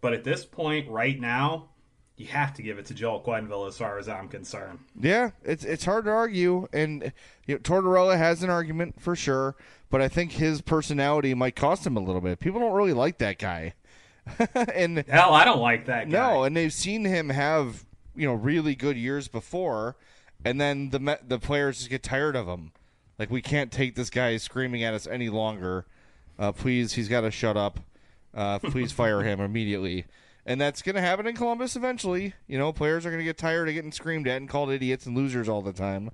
But 0.00 0.12
at 0.12 0.24
this 0.24 0.44
point, 0.44 0.88
right 0.88 1.18
now, 1.18 1.68
you 2.16 2.26
have 2.26 2.54
to 2.54 2.62
give 2.62 2.78
it 2.78 2.86
to 2.86 2.94
Joel 2.94 3.20
Quenneville 3.20 3.68
as 3.68 3.76
far 3.76 3.98
as 3.98 4.08
I'm 4.08 4.28
concerned. 4.28 4.78
Yeah, 4.98 5.30
it's 5.44 5.64
it's 5.64 5.84
hard 5.84 6.06
to 6.06 6.10
argue, 6.10 6.66
and 6.72 7.12
you 7.46 7.54
know, 7.54 7.60
Tortorella 7.60 8.16
has 8.16 8.42
an 8.42 8.50
argument 8.50 9.00
for 9.00 9.14
sure, 9.14 9.54
but 9.90 10.00
I 10.00 10.08
think 10.08 10.32
his 10.32 10.62
personality 10.62 11.34
might 11.34 11.56
cost 11.56 11.86
him 11.86 11.96
a 11.96 12.00
little 12.00 12.22
bit. 12.22 12.40
People 12.40 12.60
don't 12.60 12.72
really 12.72 12.94
like 12.94 13.18
that 13.18 13.38
guy. 13.38 13.74
and 14.54 15.04
hell, 15.08 15.34
I 15.34 15.44
don't 15.44 15.60
like 15.60 15.86
that 15.86 16.10
guy. 16.10 16.18
No, 16.18 16.44
and 16.44 16.56
they've 16.56 16.72
seen 16.72 17.04
him 17.04 17.28
have 17.28 17.84
you 18.14 18.26
know 18.26 18.34
really 18.34 18.74
good 18.74 18.96
years 18.96 19.28
before, 19.28 19.96
and 20.44 20.58
then 20.58 20.90
the 20.90 21.18
the 21.26 21.38
players 21.38 21.78
just 21.78 21.90
get 21.90 22.02
tired 22.02 22.34
of 22.34 22.46
him. 22.46 22.72
Like 23.18 23.30
we 23.30 23.42
can't 23.42 23.70
take 23.70 23.94
this 23.94 24.08
guy 24.08 24.38
screaming 24.38 24.82
at 24.82 24.94
us 24.94 25.06
any 25.06 25.28
longer. 25.28 25.86
Uh, 26.38 26.52
please, 26.52 26.94
he's 26.94 27.08
got 27.08 27.22
to 27.22 27.30
shut 27.30 27.56
up. 27.56 27.80
Uh, 28.34 28.58
please 28.58 28.92
fire 28.92 29.22
him 29.22 29.40
immediately 29.40 30.06
and 30.46 30.60
that's 30.60 30.80
going 30.80 30.94
to 30.94 31.02
happen 31.02 31.26
in 31.26 31.36
Columbus 31.36 31.76
eventually. 31.76 32.32
You 32.46 32.56
know, 32.56 32.72
players 32.72 33.04
are 33.04 33.10
going 33.10 33.20
to 33.20 33.24
get 33.24 33.36
tired 33.36 33.68
of 33.68 33.74
getting 33.74 33.92
screamed 33.92 34.28
at 34.28 34.38
and 34.38 34.48
called 34.48 34.70
idiots 34.70 35.04
and 35.04 35.16
losers 35.16 35.48
all 35.48 35.60
the 35.60 35.72
time. 35.72 36.12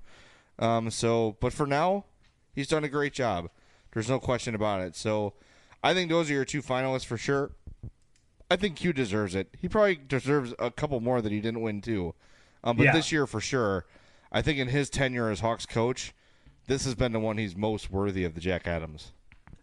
Um, 0.59 0.89
so, 0.89 1.37
but 1.39 1.53
for 1.53 1.65
now, 1.65 2.05
he's 2.53 2.67
done 2.67 2.83
a 2.83 2.89
great 2.89 3.13
job. 3.13 3.49
There's 3.93 4.09
no 4.09 4.19
question 4.19 4.55
about 4.55 4.81
it. 4.81 4.95
So, 4.95 5.33
I 5.83 5.93
think 5.93 6.09
those 6.09 6.29
are 6.29 6.33
your 6.33 6.45
two 6.45 6.61
finalists 6.61 7.05
for 7.05 7.17
sure. 7.17 7.51
I 8.49 8.55
think 8.55 8.77
Q 8.77 8.93
deserves 8.93 9.35
it. 9.35 9.49
He 9.59 9.67
probably 9.67 9.95
deserves 9.95 10.53
a 10.59 10.71
couple 10.71 10.99
more 10.99 11.21
that 11.21 11.31
he 11.31 11.39
didn't 11.39 11.61
win 11.61 11.81
too. 11.81 12.13
Um, 12.63 12.77
but 12.77 12.83
yeah. 12.83 12.93
this 12.93 13.11
year 13.11 13.27
for 13.27 13.41
sure, 13.41 13.85
I 14.31 14.41
think 14.41 14.59
in 14.59 14.69
his 14.69 14.89
tenure 14.89 15.29
as 15.29 15.41
Hawks 15.41 15.65
coach, 15.65 16.13
this 16.67 16.85
has 16.85 16.95
been 16.95 17.11
the 17.11 17.19
one 17.19 17.37
he's 17.37 17.55
most 17.55 17.91
worthy 17.91 18.23
of 18.23 18.35
the 18.35 18.41
Jack 18.41 18.67
Adams. 18.67 19.11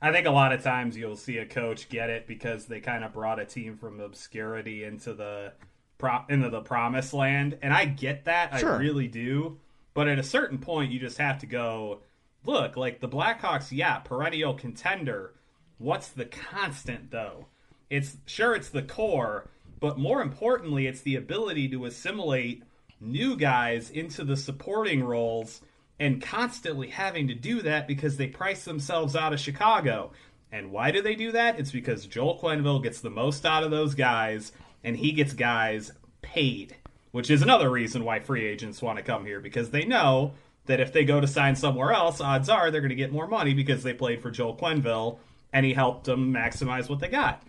I 0.02 0.12
think 0.12 0.26
a 0.26 0.30
lot 0.30 0.52
of 0.52 0.62
times 0.62 0.96
you'll 0.96 1.16
see 1.16 1.38
a 1.38 1.46
coach 1.46 1.88
get 1.88 2.08
it 2.08 2.26
because 2.26 2.66
they 2.66 2.80
kind 2.80 3.04
of 3.04 3.12
brought 3.12 3.38
a 3.38 3.44
team 3.44 3.76
from 3.76 4.00
obscurity 4.00 4.84
into 4.84 5.12
the 5.12 5.52
pro- 5.98 6.24
into 6.28 6.48
the 6.48 6.62
promised 6.62 7.12
land, 7.12 7.58
and 7.62 7.72
I 7.72 7.84
get 7.84 8.24
that, 8.24 8.58
sure. 8.58 8.74
I 8.74 8.78
really 8.78 9.08
do. 9.08 9.58
But 9.92 10.08
at 10.08 10.18
a 10.18 10.22
certain 10.22 10.58
point, 10.58 10.92
you 10.92 10.98
just 10.98 11.18
have 11.18 11.38
to 11.40 11.46
go, 11.46 12.00
look, 12.44 12.76
like 12.76 13.00
the 13.00 13.08
Blackhawks, 13.08 13.68
yeah, 13.70 13.98
perennial 13.98 14.54
contender. 14.54 15.34
What's 15.78 16.08
the 16.08 16.24
constant 16.24 17.10
though? 17.10 17.46
It's 17.90 18.16
sure 18.26 18.54
it's 18.54 18.70
the 18.70 18.82
core, 18.82 19.48
but 19.80 19.98
more 19.98 20.22
importantly, 20.22 20.86
it's 20.86 21.00
the 21.00 21.16
ability 21.16 21.68
to 21.70 21.86
assimilate 21.86 22.62
new 23.00 23.36
guys 23.36 23.90
into 23.90 24.24
the 24.24 24.36
supporting 24.36 25.02
roles 25.02 25.60
and 26.00 26.22
constantly 26.22 26.88
having 26.88 27.28
to 27.28 27.34
do 27.34 27.60
that 27.60 27.86
because 27.86 28.16
they 28.16 28.26
price 28.26 28.64
themselves 28.64 29.14
out 29.14 29.34
of 29.34 29.38
Chicago. 29.38 30.10
And 30.50 30.72
why 30.72 30.90
do 30.90 31.02
they 31.02 31.14
do 31.14 31.30
that? 31.32 31.60
It's 31.60 31.70
because 31.70 32.06
Joel 32.06 32.38
Quenneville 32.40 32.82
gets 32.82 33.02
the 33.02 33.10
most 33.10 33.44
out 33.44 33.62
of 33.62 33.70
those 33.70 33.94
guys, 33.94 34.50
and 34.82 34.96
he 34.96 35.12
gets 35.12 35.34
guys 35.34 35.92
paid, 36.22 36.74
which 37.12 37.30
is 37.30 37.42
another 37.42 37.70
reason 37.70 38.02
why 38.02 38.18
free 38.18 38.46
agents 38.46 38.82
want 38.82 38.96
to 38.96 39.04
come 39.04 39.26
here 39.26 39.40
because 39.40 39.70
they 39.70 39.84
know 39.84 40.32
that 40.64 40.80
if 40.80 40.92
they 40.92 41.04
go 41.04 41.20
to 41.20 41.26
sign 41.26 41.54
somewhere 41.54 41.92
else, 41.92 42.20
odds 42.20 42.48
are 42.48 42.70
they're 42.70 42.80
going 42.80 42.88
to 42.88 42.96
get 42.96 43.12
more 43.12 43.28
money 43.28 43.54
because 43.54 43.82
they 43.82 43.92
played 43.92 44.22
for 44.22 44.30
Joel 44.30 44.56
Quenneville 44.56 45.18
and 45.52 45.66
he 45.66 45.74
helped 45.74 46.04
them 46.04 46.32
maximize 46.32 46.88
what 46.88 47.00
they 47.00 47.08
got. 47.08 47.42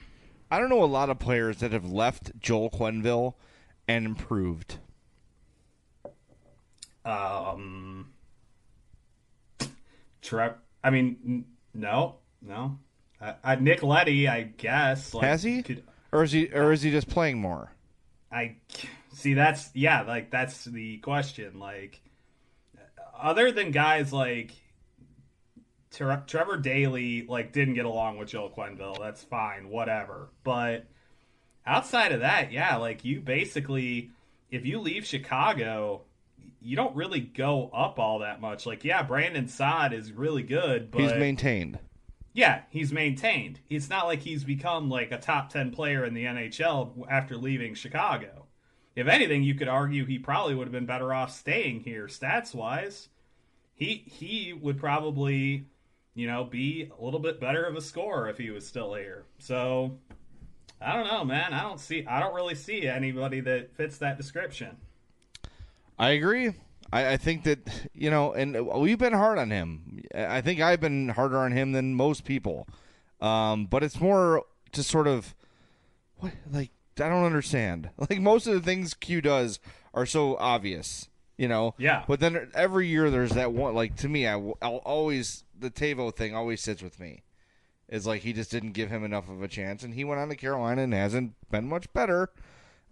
I 0.49 0.59
don't 0.59 0.69
know 0.69 0.83
a 0.83 0.85
lot 0.85 1.09
of 1.09 1.19
players 1.19 1.57
that 1.57 1.71
have 1.71 1.89
left 1.89 2.37
Joel 2.39 2.69
Quenneville 2.69 3.35
and 3.87 4.05
improved. 4.05 4.77
Um, 7.05 8.10
Trev. 10.21 10.55
I 10.83 10.89
mean, 10.89 11.17
n- 11.25 11.45
no, 11.73 12.15
no. 12.41 12.77
Uh, 13.19 13.33
uh, 13.43 13.55
Nick 13.55 13.83
Leddy, 13.83 14.27
I 14.27 14.43
guess. 14.43 15.13
Like, 15.13 15.25
Has 15.25 15.43
he? 15.43 15.61
Could, 15.63 15.83
or 16.11 16.23
is 16.23 16.31
he? 16.31 16.47
Or 16.47 16.71
is 16.71 16.81
he 16.81 16.91
just 16.91 17.07
playing 17.09 17.39
more? 17.39 17.71
I 18.31 18.55
see. 19.13 19.33
That's 19.33 19.69
yeah. 19.73 20.01
Like 20.01 20.31
that's 20.31 20.65
the 20.65 20.97
question. 20.97 21.59
Like, 21.59 22.01
other 23.19 23.51
than 23.51 23.71
guys 23.71 24.11
like 24.11 24.51
Tre- 25.91 26.21
Trevor 26.25 26.57
Daley, 26.57 27.25
like 27.27 27.51
didn't 27.51 27.73
get 27.75 27.85
along 27.85 28.17
with 28.17 28.29
Joel 28.29 28.49
Quenneville. 28.49 28.97
That's 28.99 29.23
fine, 29.23 29.69
whatever. 29.69 30.29
But 30.43 30.85
outside 31.65 32.11
of 32.13 32.21
that, 32.21 32.51
yeah, 32.51 32.77
like 32.77 33.03
you 33.05 33.19
basically, 33.19 34.11
if 34.49 34.65
you 34.65 34.79
leave 34.79 35.05
Chicago, 35.05 36.01
you 36.61 36.75
don't 36.75 36.95
really 36.95 37.19
go 37.19 37.69
up 37.73 37.99
all 37.99 38.19
that 38.19 38.39
much. 38.39 38.65
Like, 38.65 38.83
yeah, 38.83 39.01
Brandon 39.03 39.47
Saad 39.47 39.93
is 39.93 40.11
really 40.11 40.43
good, 40.43 40.91
but 40.91 41.01
he's 41.01 41.13
maintained. 41.13 41.79
Yeah, 42.33 42.61
he's 42.69 42.93
maintained. 42.93 43.59
It's 43.69 43.89
not 43.89 44.05
like 44.05 44.21
he's 44.21 44.43
become 44.43 44.89
like 44.89 45.11
a 45.11 45.17
top 45.17 45.49
ten 45.49 45.71
player 45.71 46.05
in 46.05 46.13
the 46.13 46.25
NHL 46.25 47.05
after 47.09 47.35
leaving 47.35 47.73
Chicago. 47.73 48.45
If 48.95 49.07
anything, 49.07 49.43
you 49.43 49.55
could 49.55 49.67
argue 49.67 50.05
he 50.05 50.19
probably 50.19 50.55
would 50.55 50.67
have 50.67 50.71
been 50.71 50.85
better 50.85 51.13
off 51.13 51.31
staying 51.31 51.81
here, 51.81 52.07
stats 52.07 52.53
wise. 52.53 53.09
He 53.73 54.03
he 54.05 54.53
would 54.53 54.77
probably, 54.77 55.65
you 56.13 56.27
know, 56.27 56.43
be 56.43 56.91
a 56.97 57.03
little 57.03 57.19
bit 57.19 57.39
better 57.39 57.63
of 57.63 57.75
a 57.75 57.81
scorer 57.81 58.29
if 58.29 58.37
he 58.37 58.51
was 58.51 58.67
still 58.67 58.93
here. 58.93 59.25
So 59.39 59.97
I 60.79 60.95
don't 60.95 61.07
know, 61.07 61.25
man. 61.25 61.53
I 61.53 61.63
don't 61.63 61.79
see 61.79 62.05
I 62.05 62.19
don't 62.19 62.35
really 62.35 62.55
see 62.55 62.87
anybody 62.87 63.39
that 63.41 63.75
fits 63.75 63.97
that 63.97 64.17
description. 64.17 64.77
I 66.01 66.09
agree. 66.11 66.53
I, 66.91 67.13
I, 67.13 67.17
think 67.17 67.43
that 67.43 67.59
you 67.93 68.09
know, 68.09 68.33
and 68.33 68.67
we've 68.81 68.97
been 68.97 69.13
hard 69.13 69.37
on 69.37 69.51
him. 69.51 70.01
I 70.15 70.41
think 70.41 70.59
I've 70.59 70.81
been 70.81 71.09
harder 71.09 71.37
on 71.37 71.51
him 71.51 71.73
than 71.73 71.93
most 71.93 72.25
people. 72.25 72.67
Um, 73.21 73.67
but 73.67 73.83
it's 73.83 74.01
more 74.01 74.43
to 74.71 74.81
sort 74.81 75.07
of 75.07 75.35
what 76.17 76.33
like 76.51 76.71
I 76.99 77.07
don't 77.07 77.23
understand. 77.23 77.91
Like 78.09 78.19
most 78.19 78.47
of 78.47 78.55
the 78.55 78.61
things 78.61 78.95
Q 78.95 79.21
does 79.21 79.59
are 79.93 80.07
so 80.07 80.37
obvious, 80.37 81.07
you 81.37 81.47
know. 81.47 81.75
Yeah. 81.77 82.03
But 82.07 82.19
then 82.19 82.49
every 82.55 82.87
year 82.87 83.11
there's 83.11 83.31
that 83.33 83.53
one. 83.53 83.75
Like 83.75 83.95
to 83.97 84.09
me, 84.09 84.27
I, 84.27 84.33
I'll 84.33 84.81
always 84.83 85.43
the 85.57 85.69
Teuvo 85.69 86.13
thing 86.13 86.35
always 86.35 86.61
sits 86.61 86.81
with 86.81 86.99
me. 86.99 87.21
Is 87.89 88.07
like 88.07 88.21
he 88.21 88.33
just 88.33 88.49
didn't 88.49 88.71
give 88.71 88.89
him 88.89 89.03
enough 89.03 89.29
of 89.29 89.43
a 89.43 89.47
chance, 89.47 89.83
and 89.83 89.93
he 89.93 90.03
went 90.03 90.19
on 90.19 90.29
to 90.29 90.35
Carolina 90.35 90.81
and 90.81 90.93
hasn't 90.95 91.35
been 91.51 91.69
much 91.69 91.93
better. 91.93 92.31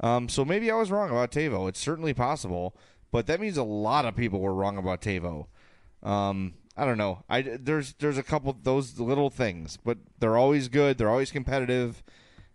Um, 0.02 0.30
so 0.30 0.46
maybe 0.46 0.70
I 0.70 0.76
was 0.76 0.92
wrong 0.92 1.10
about 1.10 1.32
Teuvo. 1.32 1.68
It's 1.68 1.80
certainly 1.80 2.14
possible 2.14 2.76
but 3.12 3.28
that 3.28 3.40
means 3.40 3.58
a 3.58 3.64
lot 3.64 4.06
of 4.06 4.16
people 4.16 4.40
were 4.40 4.54
wrong 4.54 4.78
about 4.78 5.02
Teuvo. 5.02 5.48
Um, 6.04 6.54
I 6.80 6.86
don't 6.86 6.98
know. 6.98 7.24
I 7.30 7.42
there's 7.42 7.94
there's 8.00 8.18
a 8.18 8.24
couple 8.24 8.56
those 8.64 9.00
little 9.00 9.30
things, 9.30 9.78
but 9.84 9.98
they're 10.20 10.38
always 10.38 10.70
good. 10.70 10.98
They're 10.98 11.10
always 11.10 11.32
competitive, 11.32 12.02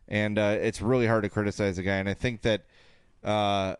and 0.08 0.38
uh, 0.38 0.56
it's 0.60 0.80
really 0.80 1.06
hard 1.06 1.24
to 1.24 1.28
criticize 1.28 1.76
a 1.76 1.82
guy. 1.82 1.96
And 1.96 2.08
I 2.08 2.14
think 2.14 2.42
that 2.42 2.64
uh, 3.22 3.76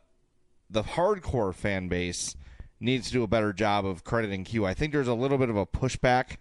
the 0.69 0.83
hardcore 0.83 1.55
fan 1.55 1.89
base 1.89 2.37
needs 2.79 3.07
to 3.07 3.13
do 3.15 3.23
a 3.23 3.27
better 3.27 3.55
job 3.55 3.87
of 3.87 4.05
crediting 4.05 4.45
Q. 4.45 4.67
I 4.67 4.75
think 4.75 4.93
there's 4.93 5.09
a 5.09 5.15
little 5.15 5.39
bit 5.39 5.49
of 5.49 5.57
a 5.57 5.65
pushback 5.65 6.37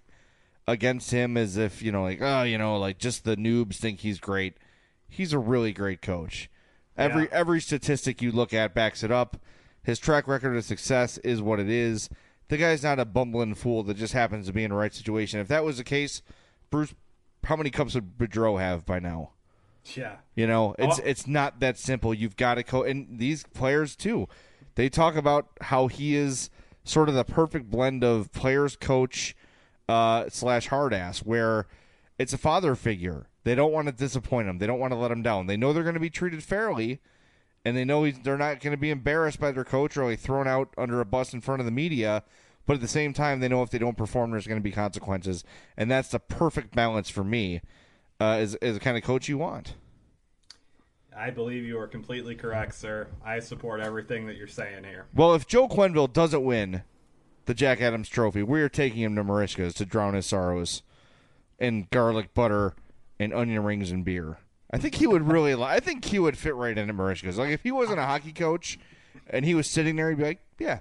against 0.67 1.11
him, 1.11 1.38
as 1.38 1.55
if 1.55 1.81
you 1.81 1.91
know, 1.91 2.03
like 2.03 2.21
oh, 2.21 2.43
you 2.43 2.57
know, 2.57 2.77
like 2.77 2.97
just 2.97 3.23
the 3.23 3.38
noobs 3.38 3.75
think 3.75 4.01
he's 4.01 4.19
great. 4.19 4.57
He's 5.07 5.31
a 5.31 5.39
really 5.39 5.71
great 5.71 6.01
coach. 6.01 6.49
Every 6.97 7.23
yeah. 7.23 7.29
every 7.31 7.61
statistic 7.61 8.21
you 8.21 8.34
look 8.34 8.53
at 8.53 8.73
backs 8.73 9.01
it 9.01 9.11
up. 9.11 9.38
His 9.84 9.99
track 9.99 10.27
record 10.27 10.55
of 10.55 10.63
success 10.63 11.17
is 11.19 11.41
what 11.41 11.59
it 11.59 11.69
is. 11.69 12.09
The 12.47 12.57
guy's 12.57 12.84
not 12.84 12.99
a 12.99 13.05
bumbling 13.05 13.55
fool 13.55 13.84
that 13.84 13.97
just 13.97 14.13
happens 14.13 14.47
to 14.47 14.53
be 14.53 14.63
in 14.63 14.71
the 14.71 14.75
right 14.75 14.93
situation. 14.93 15.39
If 15.39 15.47
that 15.49 15.63
was 15.63 15.77
the 15.77 15.84
case, 15.84 16.21
Bruce, 16.69 16.93
how 17.43 17.55
many 17.55 17.69
cups 17.69 17.95
would 17.95 18.17
Boudreau 18.17 18.59
have 18.59 18.86
by 18.86 18.99
now? 18.99 19.31
Yeah, 19.95 20.17
you 20.34 20.47
know, 20.47 20.75
it's 20.79 20.99
oh. 20.99 21.03
it's 21.03 21.27
not 21.27 21.59
that 21.59 21.77
simple. 21.77 22.13
You've 22.13 22.38
got 22.38 22.55
to 22.55 22.63
co. 22.63 22.84
And 22.84 23.19
these 23.19 23.43
players 23.53 23.97
too, 23.97 24.29
they 24.75 24.88
talk 24.88 25.15
about 25.15 25.49
how 25.59 25.88
he 25.88 26.15
is 26.15 26.49
sort 26.86 27.09
of 27.09 27.15
the 27.15 27.25
perfect 27.25 27.69
blend 27.69 28.03
of 28.03 28.31
players, 28.31 28.77
coach, 28.77 29.36
uh, 29.89 30.25
slash 30.29 30.67
hard 30.67 30.93
ass, 30.93 31.19
where 31.19 31.67
it's 32.17 32.34
a 32.34 32.38
father 32.38 32.75
figure. 32.75 33.27
They 33.43 33.55
don't 33.55 33.73
want 33.73 33.88
to 33.88 33.91
disappoint 33.91 34.47
him. 34.47 34.59
They 34.59 34.67
don't 34.67 34.79
want 34.79 34.93
to 34.93 34.97
let 34.97 35.11
him 35.11 35.21
down. 35.21 35.47
They 35.47 35.57
know 35.57 35.73
they're 35.73 35.84
going 35.84 35.95
to 35.95 35.99
be 35.99 36.09
treated 36.09 36.43
fairly, 36.43 37.01
and 37.66 37.78
they 37.78 37.86
know 37.86 38.09
they're 38.09 38.38
not 38.38 38.59
going 38.59 38.72
to 38.72 38.78
be 38.78 38.89
embarrassed 38.89 39.39
by 39.39 39.51
their 39.51 39.64
coach 39.64 39.95
or 39.97 40.05
like 40.05 40.20
thrown 40.20 40.47
out 40.47 40.74
under 40.78 40.99
a 40.99 41.05
bus 41.05 41.34
in 41.34 41.41
front 41.41 41.59
of 41.59 41.66
the 41.66 41.72
media. 41.72 42.24
But 42.66 42.76
at 42.76 42.82
the 42.82 42.88
same 42.88 43.14
time, 43.14 43.39
they 43.39 43.49
know 43.49 43.61
if 43.61 43.72
they 43.72 43.78
don't 43.78 43.97
perform, 43.97 44.32
there's 44.32 44.47
going 44.47 44.59
to 44.59 44.64
be 44.64 44.72
consequences, 44.72 45.43
and 45.76 45.91
that's 45.91 46.09
the 46.09 46.20
perfect 46.20 46.74
balance 46.74 47.09
for 47.09 47.24
me. 47.24 47.61
Uh, 48.22 48.38
is 48.39 48.55
is 48.55 48.76
the 48.76 48.80
kind 48.80 48.95
of 48.95 49.03
coach 49.03 49.28
you 49.28 49.38
want? 49.38 49.76
I 51.16 51.30
believe 51.30 51.64
you 51.64 51.78
are 51.78 51.88
completely 51.88 52.36
correct, 52.36 52.74
sir. 52.74 53.07
I 53.24 53.39
support 53.39 53.82
everything 53.82 54.28
that 54.28 54.38
you're 54.38 54.47
saying 54.47 54.86
here. 54.86 55.05
Well, 55.14 55.36
if 55.36 55.47
Joe 55.47 55.68
Quenneville 55.68 56.11
doesn't 56.11 56.43
win 56.43 56.84
the 57.45 57.53
Jack 57.53 57.82
Adams 57.82 58.09
Trophy, 58.09 58.43
we 58.43 58.61
are 58.61 58.70
taking 58.70 59.01
him 59.01 59.16
to 59.16 59.24
Merichka's 59.24 59.74
to 59.76 59.86
drown 59.86 60.14
his 60.14 60.26
sorrows 60.26 60.82
in 61.59 61.88
garlic 61.91 62.34
butter 62.34 62.74
and 63.20 63.34
onion 63.34 63.64
rings 63.64 63.91
and 63.91 64.03
beer. 64.03 64.38
I 64.74 64.78
think 64.80 64.95
he 64.95 65.05
would 65.05 65.28
really. 65.28 65.53
Li- 65.53 65.63
I 65.63 65.80
think 65.80 66.03
he 66.05 66.17
would 66.17 66.36
fit 66.38 66.55
right 66.55 66.76
into 66.78 66.93
Merichka's. 66.95 67.38
Like 67.38 67.51
if 67.51 67.61
he 67.61 67.71
wasn't 67.71 67.99
a 67.99 68.05
hockey 68.05 68.34
coach 68.34 68.80
and 69.30 69.45
he 69.45 69.53
was 69.53 69.69
sitting 69.69 69.95
there, 69.95 70.09
he'd 70.09 70.17
be 70.17 70.24
like, 70.24 70.39
"Yeah, 70.57 70.80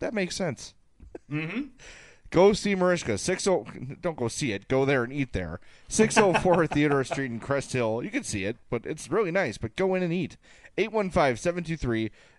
that 0.00 0.12
makes 0.12 0.36
sense." 0.36 0.74
Mm-hmm. 1.30 1.62
Go 2.30 2.52
see 2.52 2.76
Merichka. 2.76 3.18
Six 3.18 3.46
oh. 3.46 3.66
Don't 4.02 4.18
go 4.18 4.28
see 4.28 4.52
it. 4.52 4.68
Go 4.68 4.84
there 4.84 5.02
and 5.02 5.12
eat 5.12 5.32
there. 5.32 5.60
Six 5.88 6.18
oh 6.18 6.34
four 6.34 6.66
Theodore 6.68 7.04
Street 7.04 7.30
in 7.30 7.40
Crest 7.40 7.72
Hill. 7.72 8.02
You 8.04 8.10
can 8.10 8.22
see 8.22 8.44
it, 8.44 8.58
but 8.68 8.84
it's 8.84 9.10
really 9.10 9.30
nice. 9.30 9.56
But 9.56 9.76
go 9.76 9.94
in 9.94 10.02
and 10.02 10.12
eat. 10.12 10.36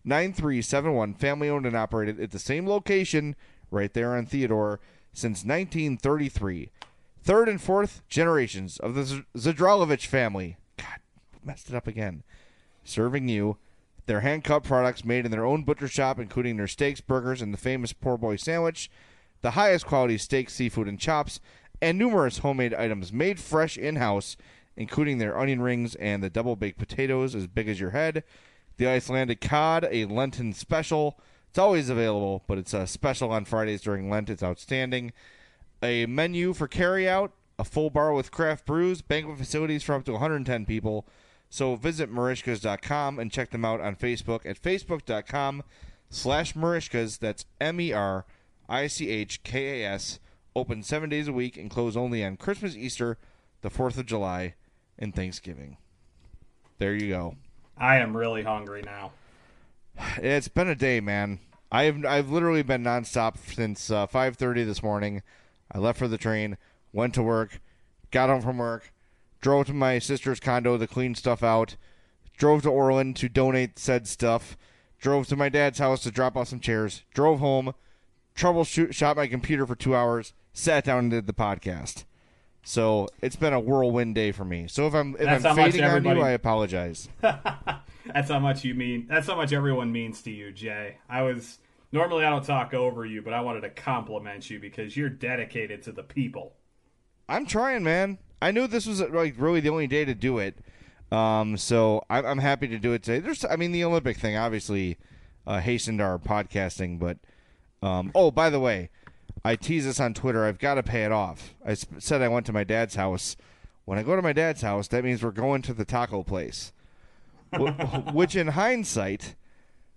815-723-9371. 0.06 1.18
Family 1.18 1.50
owned 1.50 1.66
and 1.66 1.76
operated 1.76 2.20
at 2.20 2.30
the 2.32 2.38
same 2.38 2.68
location, 2.68 3.36
right 3.72 3.92
there 3.94 4.16
on 4.16 4.28
Theodore, 4.28 4.80
since 5.14 5.44
1933. 5.44 6.70
Third 7.24 7.50
and 7.50 7.60
fourth 7.60 8.04
generations 8.08 8.78
of 8.78 8.94
the 8.94 9.04
Z- 9.04 9.24
Zadralovich 9.36 10.06
family. 10.06 10.58
Messed 11.48 11.70
it 11.70 11.76
up 11.76 11.88
again. 11.88 12.24
Serving 12.84 13.28
you. 13.28 13.58
Their 14.06 14.20
hand 14.20 14.44
cut 14.44 14.64
products 14.64 15.04
made 15.04 15.26
in 15.26 15.32
their 15.32 15.46
own 15.46 15.64
butcher 15.64 15.88
shop, 15.88 16.20
including 16.20 16.58
their 16.58 16.68
steaks, 16.68 17.02
burgers, 17.02 17.42
and 17.42 17.54
the 17.54 17.58
famous 17.58 17.92
poor 17.92 18.18
boy 18.18 18.36
sandwich 18.36 18.92
the 19.42 19.52
highest 19.52 19.86
quality 19.86 20.18
steak, 20.18 20.50
seafood, 20.50 20.88
and 20.88 21.00
chops, 21.00 21.40
and 21.82 21.98
numerous 21.98 22.40
homemade 22.40 22.74
items 22.74 23.14
made 23.14 23.40
fresh 23.40 23.78
in 23.78 23.98
house, 23.98 24.36
including 24.76 25.18
their 25.18 25.38
onion 25.38 25.62
rings 25.62 25.96
and 25.96 26.24
the 26.24 26.30
double 26.30 26.56
baked 26.56 26.80
potatoes 26.80 27.36
as 27.36 27.48
big 27.48 27.68
as 27.70 27.80
your 27.80 27.92
head, 27.92 28.24
the 28.78 28.88
Icelandic 28.88 29.42
cod, 29.42 29.88
a 29.92 30.06
Lenten 30.06 30.54
special. 30.54 31.20
It's 31.50 31.60
always 31.60 31.90
available, 31.90 32.44
but 32.48 32.58
it's 32.58 32.74
a 32.74 32.88
special 32.88 33.32
on 33.32 33.46
Fridays 33.46 33.82
during 33.82 34.10
Lent. 34.10 34.30
It's 34.30 34.44
outstanding. 34.44 35.14
A 35.82 36.06
menu 36.06 36.54
for 36.54 36.68
carryout, 36.68 37.32
a 37.58 37.64
full 37.64 37.90
bar 37.90 38.14
with 38.14 38.32
craft 38.32 38.66
brews, 38.66 39.02
banquet 39.02 39.38
facilities 39.38 39.84
for 39.84 39.94
up 39.94 40.04
to 40.06 40.14
110 40.14 40.66
people. 40.66 41.08
So 41.50 41.76
visit 41.76 42.12
Merichkas.com 42.12 43.20
and 43.20 43.32
check 43.32 43.52
them 43.52 43.66
out 43.66 43.82
on 43.82 43.96
Facebook 43.96 44.46
at 44.46 44.62
facebook.com 44.62 45.64
slash 46.10 46.54
Merichkas. 46.54 47.20
That's 47.20 47.46
M 47.62 47.80
E 47.80 47.94
R 47.94 48.26
I 48.68 48.88
C 48.88 49.10
H 49.10 49.44
K 49.44 49.82
A 49.82 49.94
S. 49.94 50.20
Open 50.56 50.84
seven 50.84 51.10
days 51.10 51.28
a 51.28 51.34
week 51.34 51.56
and 51.58 51.70
close 51.70 51.96
only 51.96 52.24
on 52.24 52.36
Christmas, 52.36 52.76
Easter, 52.76 53.18
the 53.62 53.70
4th 53.70 53.98
of 53.98 54.08
July, 54.08 54.56
and 54.98 55.14
Thanksgiving. 55.14 55.78
There 56.80 56.96
you 56.96 57.10
go. 57.10 57.36
I 57.78 57.98
am 57.98 58.18
really 58.18 58.44
hungry 58.44 58.82
now. 58.82 59.12
It's 60.18 60.48
been 60.48 60.68
a 60.68 60.76
day, 60.76 61.00
man. 61.00 61.40
I've 61.72 62.06
I've 62.06 62.30
literally 62.30 62.64
been 62.64 62.84
nonstop 62.84 63.38
since 63.54 63.92
uh, 63.92 64.08
5:30 64.08 64.66
this 64.66 64.82
morning. 64.82 65.22
I 65.72 65.80
left 65.80 66.00
for 66.00 66.08
the 66.08 66.18
train, 66.18 66.58
went 66.94 67.14
to 67.16 67.24
work, 67.24 67.60
got 68.12 68.30
home 68.30 68.42
from 68.42 68.58
work, 68.58 68.94
drove 69.42 69.68
to 69.68 69.74
my 69.74 70.00
sister's 70.00 70.40
condo 70.40 70.78
to 70.78 70.88
clean 70.88 71.16
stuff 71.16 71.44
out, 71.44 71.76
drove 72.38 72.64
to 72.64 72.70
Orland 72.70 73.16
to 73.18 73.30
donate 73.30 73.80
said 73.80 74.08
stuff, 74.08 74.58
drove 75.00 75.28
to 75.28 75.36
my 75.36 75.50
dad's 75.50 75.80
house 75.80 76.04
to 76.04 76.12
drop 76.12 76.36
off 76.36 76.50
some 76.50 76.60
chairs, 76.60 77.04
drove 77.14 77.40
home, 77.40 77.74
troubleshoot 78.36 78.94
shot 78.94 79.18
my 79.18 79.28
computer 79.28 79.66
for 79.66 79.76
two 79.76 79.96
hours, 79.96 80.34
sat 80.54 80.84
down 80.84 81.00
and 81.00 81.12
did 81.12 81.28
the 81.28 81.34
podcast. 81.34 82.06
So 82.64 83.08
it's 83.22 83.38
been 83.38 83.54
a 83.54 83.60
whirlwind 83.60 84.16
day 84.16 84.34
for 84.34 84.44
me. 84.44 84.68
So 84.68 84.88
if 84.88 84.94
I'm 84.94 85.16
if 85.16 85.22
That's 85.22 85.46
I'm 85.46 85.56
fading 85.56 85.84
on 85.84 86.04
you, 86.04 86.22
I 86.22 86.32
apologize. 86.32 87.08
That's 87.22 88.30
how 88.30 88.40
much 88.40 88.66
you 88.66 88.76
mean. 88.76 89.08
That's 89.10 89.28
how 89.28 89.36
much 89.36 89.54
everyone 89.54 89.92
means 89.92 90.22
to 90.24 90.32
you, 90.32 90.52
Jay. 90.52 90.98
I 91.10 91.22
was 91.22 91.60
normally 91.94 92.26
I 92.26 92.30
don't 92.30 92.44
talk 92.44 92.74
over 92.74 93.06
you, 93.06 93.22
but 93.22 93.34
I 93.34 93.40
wanted 93.40 93.62
to 93.62 93.70
compliment 93.70 94.50
you 94.50 94.60
because 94.60 94.98
you're 94.98 95.10
dedicated 95.10 95.84
to 95.84 95.94
the 95.94 96.04
people. 96.04 96.56
I'm 97.30 97.46
trying, 97.46 97.84
man. 97.84 98.18
I 98.42 98.52
knew 98.52 98.68
this 98.68 98.86
was 98.86 99.02
like 99.02 99.36
really 99.38 99.60
the 99.60 99.70
only 99.70 99.88
day 99.88 100.06
to 100.06 100.14
do 100.14 100.38
it, 100.38 100.58
um, 101.12 101.58
so 101.58 102.04
I'm, 102.10 102.26
I'm 102.26 102.38
happy 102.40 102.68
to 102.68 102.78
do 102.78 102.94
it 102.94 103.04
today. 103.04 103.20
There's, 103.20 103.46
I 103.46 103.56
mean, 103.56 103.72
the 103.72 103.84
Olympic 103.84 104.18
thing 104.18 104.38
obviously 104.38 104.98
uh, 105.46 105.60
hastened 105.60 106.02
our 106.02 106.20
podcasting, 106.20 107.00
but 107.00 107.18
um, 107.82 108.12
oh, 108.14 108.32
by 108.32 108.50
the 108.50 108.60
way, 108.60 108.90
I 109.44 109.56
tease 109.56 109.86
this 109.86 110.00
on 110.00 110.14
Twitter. 110.14 110.46
I've 110.46 110.60
got 110.60 110.76
to 110.76 110.84
pay 110.84 111.04
it 111.04 111.12
off. 111.12 111.56
I 111.66 111.74
sp- 111.78 112.00
said 112.00 112.22
I 112.22 112.28
went 112.28 112.46
to 112.48 112.54
my 112.54 112.64
dad's 112.64 112.96
house. 112.96 113.38
When 113.86 113.98
I 113.98 114.04
go 114.04 114.16
to 114.16 114.22
my 114.22 114.34
dad's 114.34 114.62
house, 114.62 114.90
that 114.90 115.04
means 115.04 115.24
we're 115.24 115.32
going 115.32 115.62
to 115.64 115.74
the 115.74 115.86
taco 115.86 116.24
place. 116.24 116.74
Which, 118.12 118.36
in 118.36 118.48
hindsight, 118.50 119.36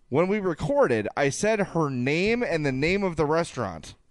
when 0.09 0.29
we 0.29 0.39
recorded, 0.39 1.09
I 1.17 1.31
said 1.31 1.59
her 1.59 1.91
name 1.91 2.45
and 2.45 2.65
the 2.65 2.71
name 2.71 3.03
of 3.03 3.17
the 3.17 3.27
restaurant. 3.27 3.95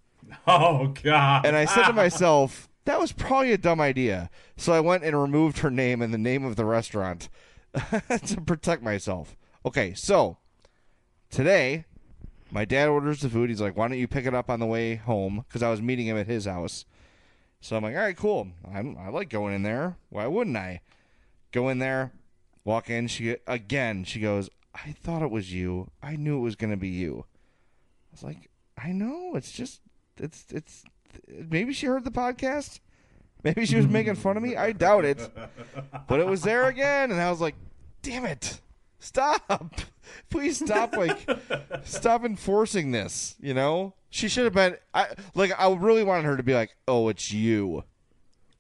Oh 0.45 0.93
God! 1.03 1.43
And 1.43 1.55
I 1.55 1.65
said 1.65 1.88
to 1.88 1.93
myself, 1.93 2.68
that 2.89 2.99
was 2.99 3.11
probably 3.11 3.53
a 3.53 3.57
dumb 3.57 3.79
idea. 3.79 4.31
So 4.57 4.73
I 4.73 4.79
went 4.79 5.03
and 5.03 5.15
removed 5.15 5.59
her 5.59 5.69
name 5.69 6.01
and 6.01 6.11
the 6.11 6.17
name 6.17 6.43
of 6.43 6.55
the 6.55 6.65
restaurant 6.65 7.29
to 8.25 8.41
protect 8.41 8.81
myself. 8.81 9.37
Okay, 9.63 9.93
so 9.93 10.37
today, 11.29 11.85
my 12.49 12.65
dad 12.65 12.89
orders 12.89 13.21
the 13.21 13.29
food. 13.29 13.51
He's 13.51 13.61
like, 13.61 13.77
why 13.77 13.87
don't 13.87 13.99
you 13.99 14.07
pick 14.07 14.25
it 14.25 14.33
up 14.33 14.49
on 14.49 14.59
the 14.59 14.65
way 14.65 14.95
home? 14.95 15.45
Because 15.47 15.61
I 15.61 15.69
was 15.69 15.83
meeting 15.83 16.07
him 16.07 16.17
at 16.17 16.25
his 16.25 16.45
house. 16.45 16.85
So 17.61 17.77
I'm 17.77 17.83
like, 17.83 17.93
all 17.93 18.01
right, 18.01 18.17
cool. 18.17 18.47
I, 18.67 18.79
I 18.79 19.09
like 19.09 19.29
going 19.29 19.53
in 19.53 19.61
there. 19.61 19.97
Why 20.09 20.25
wouldn't 20.25 20.57
I? 20.57 20.81
Go 21.51 21.69
in 21.69 21.77
there, 21.77 22.11
walk 22.63 22.89
in. 22.89 23.07
She 23.07 23.35
again. 23.45 24.03
She 24.03 24.19
goes, 24.19 24.49
I 24.73 24.93
thought 24.93 25.21
it 25.21 25.29
was 25.29 25.53
you. 25.53 25.91
I 26.01 26.15
knew 26.15 26.37
it 26.37 26.43
was 26.43 26.55
going 26.55 26.71
to 26.71 26.77
be 26.77 26.89
you. 26.89 27.25
I 27.27 28.13
was 28.13 28.23
like, 28.23 28.49
I 28.83 28.93
know. 28.93 29.35
It's 29.35 29.51
just, 29.51 29.81
it's, 30.17 30.45
it's. 30.49 30.85
Maybe 31.28 31.74
she 31.74 31.86
heard 31.88 32.03
the 32.03 32.12
podcast. 32.12 32.80
Maybe 33.43 33.66
she 33.66 33.78
was 33.78 33.88
making 33.88 34.16
fun 34.16 34.36
of 34.38 34.43
me. 34.43 34.55
I 34.55 34.74
doubt 34.74 35.05
it. 35.05 35.30
But 36.07 36.20
it 36.20 36.28
was 36.28 36.41
there 36.41 36.68
again, 36.68 37.12
and 37.12 37.22
I 37.22 37.30
was 37.30 37.39
like, 37.39 37.55
damn 38.01 38.26
it. 38.26 38.60
Stop. 38.99 39.74
Please 40.30 40.57
stop 40.60 40.95
like 40.97 41.30
stop 41.84 42.26
enforcing 42.26 42.91
this, 42.91 43.36
you 43.39 43.53
know? 43.53 43.93
She 44.10 44.28
should 44.28 44.43
have 44.43 44.53
been 44.53 44.76
I 44.93 45.07
like 45.36 45.51
I 45.57 45.72
really 45.72 46.03
wanted 46.03 46.26
her 46.26 46.36
to 46.36 46.43
be 46.43 46.53
like, 46.53 46.76
"Oh, 46.88 47.10
it's 47.10 47.32
you." 47.32 47.84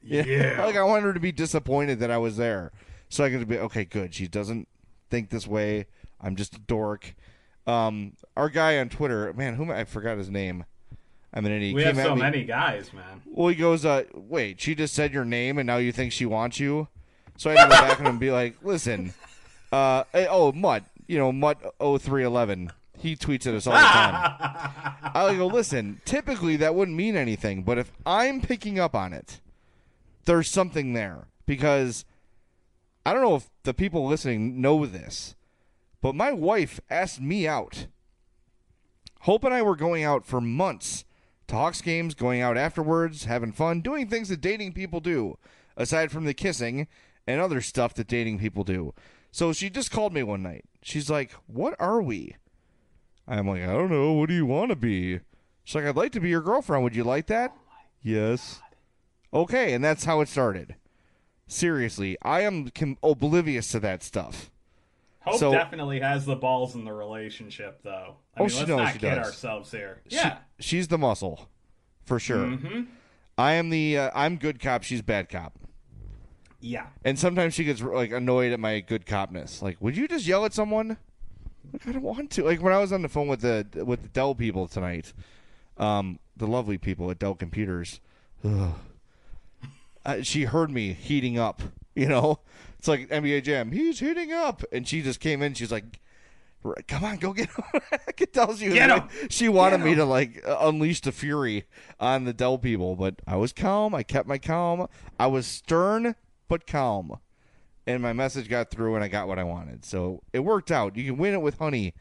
Yeah. 0.01 0.63
like 0.63 0.75
I 0.75 0.83
wanted 0.83 1.03
her 1.03 1.13
to 1.13 1.19
be 1.19 1.31
disappointed 1.31 1.99
that 1.99 2.11
I 2.11 2.17
was 2.17 2.37
there. 2.37 2.71
So 3.09 3.23
I 3.23 3.31
could 3.31 3.47
be 3.47 3.57
okay, 3.57 3.83
good. 3.83 4.13
She 4.13 4.27
doesn't 4.27 4.67
think 5.09 5.29
this 5.29 5.47
way. 5.47 5.87
I'm 6.21 6.35
just 6.35 6.55
a 6.55 6.59
dork. 6.59 7.15
Um 7.67 8.13
our 8.37 8.49
guy 8.49 8.77
on 8.77 8.89
Twitter, 8.89 9.33
man, 9.33 9.55
whom 9.55 9.71
I 9.71 9.83
forgot 9.83 10.17
his 10.17 10.29
name. 10.29 10.65
I 11.33 11.41
mean, 11.41 11.61
he 11.61 11.73
we 11.73 11.83
came 11.83 11.95
have 11.95 12.05
so 12.05 12.15
me- 12.15 12.21
many 12.21 12.43
guys, 12.43 12.91
man. 12.91 13.21
well, 13.25 13.49
he 13.49 13.55
goes, 13.55 13.85
uh, 13.85 14.03
wait, 14.13 14.59
she 14.59 14.73
just 14.75 14.93
said 14.93 15.13
your 15.13 15.25
name 15.25 15.57
and 15.57 15.67
now 15.67 15.77
you 15.77 15.91
think 15.91 16.11
she 16.11 16.25
wants 16.25 16.59
you? 16.59 16.87
So 17.37 17.49
I 17.49 17.53
had 17.53 17.63
to 17.65 17.69
go 17.69 17.81
back 17.81 17.99
and 17.99 18.19
be 18.19 18.31
like, 18.31 18.55
listen, 18.63 19.13
uh, 19.71 20.03
eh, 20.13 20.27
oh, 20.29 20.51
Mutt, 20.51 20.83
you 21.07 21.17
know, 21.17 21.31
Mutt0311, 21.31 22.71
he 22.97 23.15
tweets 23.15 23.47
at 23.47 23.53
us 23.53 23.67
all 23.67 23.73
the 23.73 23.79
time. 23.79 24.33
I 25.15 25.35
go, 25.37 25.47
listen, 25.47 26.01
typically 26.03 26.57
that 26.57 26.75
wouldn't 26.75 26.97
mean 26.97 27.15
anything, 27.15 27.63
but 27.63 27.77
if 27.77 27.91
I'm 28.05 28.41
picking 28.41 28.79
up 28.79 28.95
on 28.95 29.13
it, 29.13 29.39
there's 30.25 30.49
something 30.49 30.93
there. 30.93 31.27
Because 31.45 32.05
I 33.05 33.13
don't 33.13 33.21
know 33.23 33.35
if 33.35 33.49
the 33.63 33.73
people 33.73 34.05
listening 34.05 34.61
know 34.61 34.85
this, 34.85 35.35
but 36.01 36.13
my 36.13 36.31
wife 36.31 36.79
asked 36.89 37.21
me 37.21 37.47
out. 37.47 37.87
Hope 39.21 39.43
and 39.43 39.53
I 39.53 39.61
were 39.61 39.75
going 39.75 40.03
out 40.03 40.25
for 40.25 40.39
months 40.39 41.05
to 41.49 41.55
Hawks 41.55 41.81
games, 41.81 42.15
going 42.15 42.41
out 42.41 42.57
afterwards, 42.57 43.25
having 43.25 43.51
fun, 43.51 43.81
doing 43.81 44.07
things 44.07 44.29
that 44.29 44.41
dating 44.41 44.73
people 44.73 44.99
do, 44.99 45.37
aside 45.75 46.11
from 46.11 46.25
the 46.25 46.33
kissing 46.33 46.87
and 47.27 47.41
other 47.41 47.61
stuff 47.61 47.93
that 47.95 48.07
dating 48.07 48.39
people 48.39 48.63
do. 48.63 48.93
So 49.31 49.53
she 49.53 49.69
just 49.69 49.91
called 49.91 50.13
me 50.13 50.23
one 50.23 50.41
night. 50.41 50.65
She's 50.81 51.09
like, 51.09 51.31
What 51.47 51.75
are 51.79 52.01
we? 52.01 52.35
I'm 53.27 53.47
like, 53.47 53.61
I 53.61 53.67
don't 53.67 53.91
know. 53.91 54.13
What 54.13 54.29
do 54.29 54.33
you 54.35 54.45
want 54.45 54.69
to 54.69 54.75
be? 54.75 55.19
She's 55.63 55.75
like, 55.75 55.85
I'd 55.85 55.95
like 55.95 56.11
to 56.13 56.19
be 56.19 56.29
your 56.29 56.41
girlfriend. 56.41 56.83
Would 56.83 56.95
you 56.95 57.03
like 57.03 57.27
that? 57.27 57.55
yes. 58.01 58.61
Okay, 59.31 59.73
and 59.73 59.83
that's 59.83 60.05
how 60.05 60.21
it 60.21 60.27
started. 60.27 60.75
Seriously, 61.45 62.17
I 62.23 62.41
am 62.41 62.69
com- 62.69 62.97
oblivious 63.03 63.69
to 63.71 63.79
that 63.81 64.01
stuff. 64.01 64.49
Hope 65.21 65.35
So- 65.39 65.51
definitely 65.51 65.99
has 65.99 66.25
the 66.25 66.35
balls 66.35 66.75
in 66.75 66.85
the 66.85 66.93
relationship, 66.93 67.81
though. 67.83 68.15
I 68.35 68.39
Oh, 68.39 68.43
mean, 68.43 68.49
she 68.49 68.55
let's 68.57 68.69
knows 68.69 68.77
not 68.79 68.93
she 68.93 68.99
kid 68.99 69.15
does. 69.15 69.27
ourselves 69.27 69.71
here. 69.71 70.01
She- 70.07 70.15
Yeah. 70.15 70.37
she's 70.59 70.87
the 70.87 70.97
muscle, 70.97 71.49
for 72.05 72.19
sure. 72.19 72.45
Mhm. 72.45 72.87
I 73.37 73.53
am 73.53 73.69
the 73.69 73.97
uh, 73.97 74.11
I'm 74.15 74.37
good 74.37 74.59
cop. 74.59 74.83
She's 74.83 75.01
bad 75.01 75.29
cop. 75.29 75.57
Yeah. 76.61 76.87
And 77.05 77.17
sometimes 77.17 77.53
she 77.53 77.63
gets 77.63 77.81
like 77.81 78.11
annoyed 78.11 78.51
at 78.51 78.59
my 78.59 78.79
good 78.81 79.05
copness. 79.05 79.61
Like, 79.61 79.77
would 79.81 79.95
you 79.95 80.07
just 80.07 80.25
yell 80.25 80.43
at 80.45 80.53
someone? 80.53 80.97
Like, 81.71 81.87
I 81.87 81.91
don't 81.93 82.01
want 82.03 82.31
to. 82.31 82.43
Like 82.43 82.61
when 82.61 82.73
I 82.73 82.79
was 82.79 82.91
on 82.91 83.01
the 83.01 83.07
phone 83.09 83.27
with 83.27 83.41
the 83.41 83.65
with 83.85 84.01
the 84.01 84.09
Dell 84.09 84.35
people 84.35 84.67
tonight, 84.67 85.13
um, 85.77 86.19
the 86.35 86.47
lovely 86.47 86.77
people 86.77 87.09
at 87.11 87.19
Dell 87.19 87.35
Computers, 87.35 87.99
ugh, 88.43 88.73
uh, 90.05 90.21
she 90.21 90.43
heard 90.45 90.71
me 90.71 90.93
heating 90.93 91.37
up. 91.37 91.61
You 91.95 92.07
know, 92.07 92.39
It's 92.79 92.87
like 92.87 93.09
NBA 93.09 93.43
Jam. 93.43 93.71
He's 93.71 93.99
heating 93.99 94.31
up, 94.31 94.63
and 94.71 94.87
she 94.87 95.01
just 95.01 95.19
came 95.19 95.41
in. 95.41 95.53
She's 95.53 95.71
like, 95.71 95.99
"Come 96.87 97.03
on, 97.03 97.17
go 97.17 97.33
get 97.33 97.49
him!" 97.55 97.81
I 97.91 98.11
could 98.13 98.31
tell 98.33 98.55
she 98.55 98.65
was 98.69 98.73
Get 98.73 98.89
like- 98.89 99.11
him! 99.11 99.27
she 99.29 99.49
wanted 99.49 99.81
me 99.81 99.95
to 99.95 100.05
like 100.05 100.41
unleash 100.47 101.01
the 101.01 101.11
fury 101.11 101.65
on 101.99 102.23
the 102.25 102.33
Dell 102.33 102.57
people, 102.57 102.95
but 102.95 103.15
I 103.27 103.35
was 103.35 103.51
calm. 103.53 103.93
I 103.93 104.03
kept 104.03 104.27
my 104.27 104.37
calm. 104.37 104.87
I 105.19 105.27
was 105.27 105.45
stern 105.45 106.15
but 106.47 106.65
calm, 106.65 107.19
and 107.85 108.01
my 108.01 108.13
message 108.13 108.49
got 108.49 108.71
through, 108.71 108.95
and 108.95 109.03
I 109.03 109.09
got 109.09 109.27
what 109.27 109.37
I 109.39 109.43
wanted. 109.43 109.83
So 109.85 110.21
it 110.33 110.39
worked 110.39 110.71
out. 110.71 110.95
You 110.95 111.03
can 111.03 111.17
win 111.17 111.33
it 111.33 111.41
with 111.41 111.59
honey, 111.59 111.93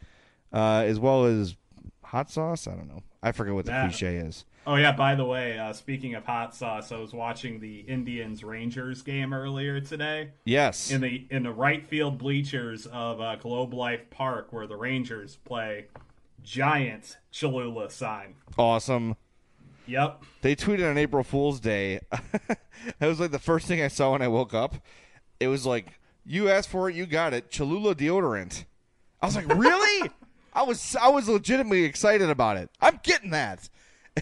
uh, 0.52 0.84
as 0.86 0.98
well 1.00 1.24
as 1.24 1.56
hot 2.04 2.30
sauce. 2.30 2.66
I 2.68 2.72
don't 2.72 2.88
know. 2.88 3.02
I 3.20 3.32
forget 3.32 3.52
what 3.52 3.64
the 3.66 3.72
Nah. 3.72 3.88
cliche 3.88 4.16
is. 4.16 4.44
Oh 4.68 4.76
yeah, 4.76 4.92
by 4.92 5.14
the 5.14 5.24
way, 5.24 5.58
uh, 5.58 5.72
speaking 5.72 6.14
of 6.14 6.26
hot 6.26 6.54
sauce, 6.54 6.92
I 6.92 6.98
was 6.98 7.14
watching 7.14 7.58
the 7.58 7.78
Indians 7.80 8.44
Rangers 8.44 9.00
game 9.00 9.32
earlier 9.32 9.80
today. 9.80 10.32
Yes. 10.44 10.90
In 10.90 11.00
the 11.00 11.26
in 11.30 11.44
the 11.44 11.52
right 11.52 11.88
field 11.88 12.18
bleachers 12.18 12.84
of 12.84 13.18
uh, 13.18 13.36
Globe 13.36 13.72
Life 13.72 14.10
Park, 14.10 14.52
where 14.52 14.66
the 14.66 14.76
Rangers 14.76 15.38
play, 15.46 15.86
giant 16.44 17.16
Cholula 17.32 17.88
sign. 17.88 18.34
Awesome. 18.58 19.16
Yep. 19.86 20.22
They 20.42 20.54
tweeted 20.54 20.90
on 20.90 20.98
April 20.98 21.24
Fool's 21.24 21.60
Day. 21.60 22.00
that 22.10 23.06
was 23.06 23.20
like 23.20 23.30
the 23.30 23.38
first 23.38 23.66
thing 23.66 23.80
I 23.80 23.88
saw 23.88 24.12
when 24.12 24.20
I 24.20 24.28
woke 24.28 24.52
up. 24.52 24.74
It 25.40 25.48
was 25.48 25.64
like, 25.64 25.98
"You 26.26 26.50
asked 26.50 26.68
for 26.68 26.90
it, 26.90 26.94
you 26.94 27.06
got 27.06 27.32
it." 27.32 27.50
Cholula 27.50 27.94
deodorant. 27.94 28.66
I 29.22 29.26
was 29.26 29.34
like, 29.34 29.48
"Really?" 29.48 30.10
I 30.52 30.62
was 30.64 30.94
I 30.94 31.08
was 31.08 31.26
legitimately 31.26 31.84
excited 31.84 32.28
about 32.28 32.58
it. 32.58 32.68
I'm 32.82 33.00
getting 33.02 33.30
that. 33.30 33.70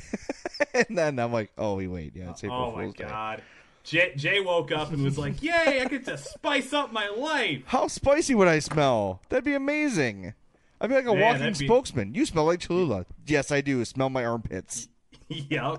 and 0.74 0.96
then 0.98 1.18
I'm 1.18 1.32
like, 1.32 1.50
"Oh, 1.58 1.76
wait, 1.76 1.88
wait, 1.88 2.12
yeah, 2.14 2.30
it's 2.30 2.42
April 2.44 2.72
Oh 2.72 2.76
my 2.76 2.82
Fool's 2.84 2.94
Day." 2.94 3.04
god. 3.04 3.42
Jay, 3.84 4.12
Jay 4.16 4.40
woke 4.40 4.72
up 4.72 4.92
and 4.92 5.04
was 5.04 5.16
like, 5.16 5.42
"Yay! 5.42 5.80
I 5.80 5.84
get 5.86 6.04
to 6.06 6.18
spice 6.18 6.72
up 6.72 6.92
my 6.92 7.08
life." 7.08 7.62
How 7.66 7.86
spicy 7.86 8.34
would 8.34 8.48
I 8.48 8.58
smell? 8.58 9.20
That'd 9.28 9.44
be 9.44 9.54
amazing. 9.54 10.34
I'd 10.80 10.88
be 10.88 10.94
like 10.96 11.06
a 11.06 11.14
Man, 11.14 11.20
walking 11.20 11.46
be- 11.58 11.66
spokesman. 11.66 12.14
You 12.14 12.26
smell 12.26 12.44
like 12.46 12.60
Cholula. 12.60 13.06
Yes, 13.26 13.50
I 13.50 13.60
do. 13.60 13.84
Smell 13.84 14.10
my 14.10 14.24
armpits. 14.24 14.88
yep. 15.28 15.78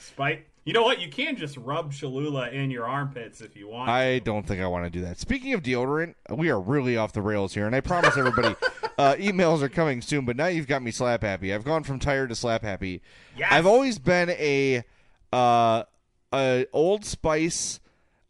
Spite. 0.00 0.46
You 0.64 0.72
know 0.72 0.82
what? 0.82 1.00
You 1.00 1.08
can 1.08 1.36
just 1.36 1.56
rub 1.56 1.92
Cholula 1.92 2.50
in 2.50 2.70
your 2.70 2.86
armpits 2.86 3.40
if 3.40 3.56
you 3.56 3.68
want. 3.68 3.88
I 3.88 4.18
don't 4.18 4.44
think 4.46 4.60
I 4.60 4.66
want 4.66 4.84
to 4.84 4.90
do 4.90 5.00
that. 5.04 5.18
Speaking 5.18 5.52
of 5.54 5.62
deodorant, 5.62 6.14
we 6.30 6.50
are 6.50 6.60
really 6.60 6.96
off 6.96 7.12
the 7.12 7.22
rails 7.22 7.54
here, 7.54 7.66
and 7.66 7.74
I 7.74 7.80
promise 7.80 8.16
everybody, 8.16 8.54
uh, 8.98 9.14
emails 9.14 9.62
are 9.62 9.68
coming 9.68 10.00
soon. 10.02 10.24
But 10.24 10.36
now 10.36 10.46
you've 10.46 10.66
got 10.66 10.82
me 10.82 10.90
slap 10.90 11.22
happy. 11.22 11.52
I've 11.52 11.64
gone 11.64 11.82
from 11.82 11.98
tired 11.98 12.28
to 12.30 12.34
slap 12.34 12.62
happy. 12.62 13.02
Yes! 13.36 13.48
I've 13.52 13.66
always 13.66 13.98
been 13.98 14.30
a 14.30 14.84
uh, 15.32 15.84
a 16.32 16.66
Old 16.72 17.04
Spice 17.04 17.80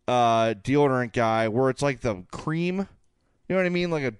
uh, 0.08 0.54
deodorant 0.62 1.12
guy, 1.12 1.48
where 1.48 1.70
it's 1.70 1.82
like 1.82 2.00
the 2.00 2.24
cream. 2.32 2.78
You 3.48 3.54
know 3.54 3.56
what 3.56 3.66
I 3.66 3.70
mean? 3.70 3.90
Like 3.90 4.02
it, 4.04 4.14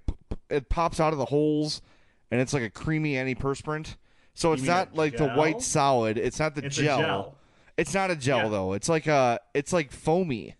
it 0.49 0.69
pops 0.69 1.01
out 1.01 1.13
of 1.13 1.19
the 1.19 1.25
holes, 1.27 1.83
and 2.31 2.41
it's 2.41 2.53
like 2.53 2.63
a 2.63 2.71
creamy 2.71 3.15
antiperspirant. 3.15 3.97
So 4.35 4.53
it's 4.53 4.63
not 4.63 4.95
like 4.95 5.17
the 5.17 5.29
white 5.31 5.63
solid. 5.63 6.19
It's 6.19 6.39
not 6.39 6.55
the 6.55 6.65
It's 6.67 6.77
gel. 6.77 6.99
gel. 7.01 7.35
It's 7.79 7.95
not 7.95 8.11
a 8.11 8.17
gel 8.17 8.39
Yeah. 8.45 8.49
though. 8.49 8.73
It's 8.75 8.89
like 8.89 9.07
a 9.07 9.41
it's 9.55 9.73
like 9.73 9.91
foamy. 9.91 10.55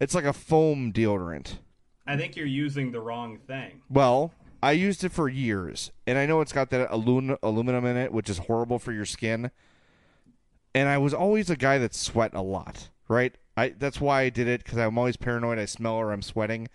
It's 0.00 0.14
like 0.14 0.24
a 0.24 0.32
foam 0.32 0.92
deodorant. 0.92 1.58
I 2.10 2.16
think 2.16 2.34
you're 2.34 2.44
using 2.44 2.90
the 2.90 3.00
wrong 3.00 3.38
thing. 3.46 3.82
Well, 3.88 4.32
I 4.60 4.72
used 4.72 5.04
it 5.04 5.12
for 5.12 5.28
years, 5.28 5.92
and 6.08 6.18
I 6.18 6.26
know 6.26 6.40
it's 6.40 6.52
got 6.52 6.70
that 6.70 6.88
aluminum 6.90 7.86
in 7.86 7.96
it, 7.96 8.12
which 8.12 8.28
is 8.28 8.38
horrible 8.38 8.80
for 8.80 8.90
your 8.90 9.04
skin. 9.04 9.52
And 10.74 10.88
I 10.88 10.98
was 10.98 11.14
always 11.14 11.50
a 11.50 11.56
guy 11.56 11.78
that 11.78 11.94
sweat 11.94 12.32
a 12.34 12.42
lot, 12.42 12.88
right? 13.06 13.36
I 13.56 13.68
that's 13.78 14.00
why 14.00 14.22
I 14.22 14.28
did 14.28 14.48
it 14.48 14.64
because 14.64 14.76
I'm 14.76 14.98
always 14.98 15.16
paranoid 15.16 15.60
I 15.60 15.66
smell 15.66 15.94
or 15.94 16.10
I'm 16.10 16.20
sweating. 16.20 16.66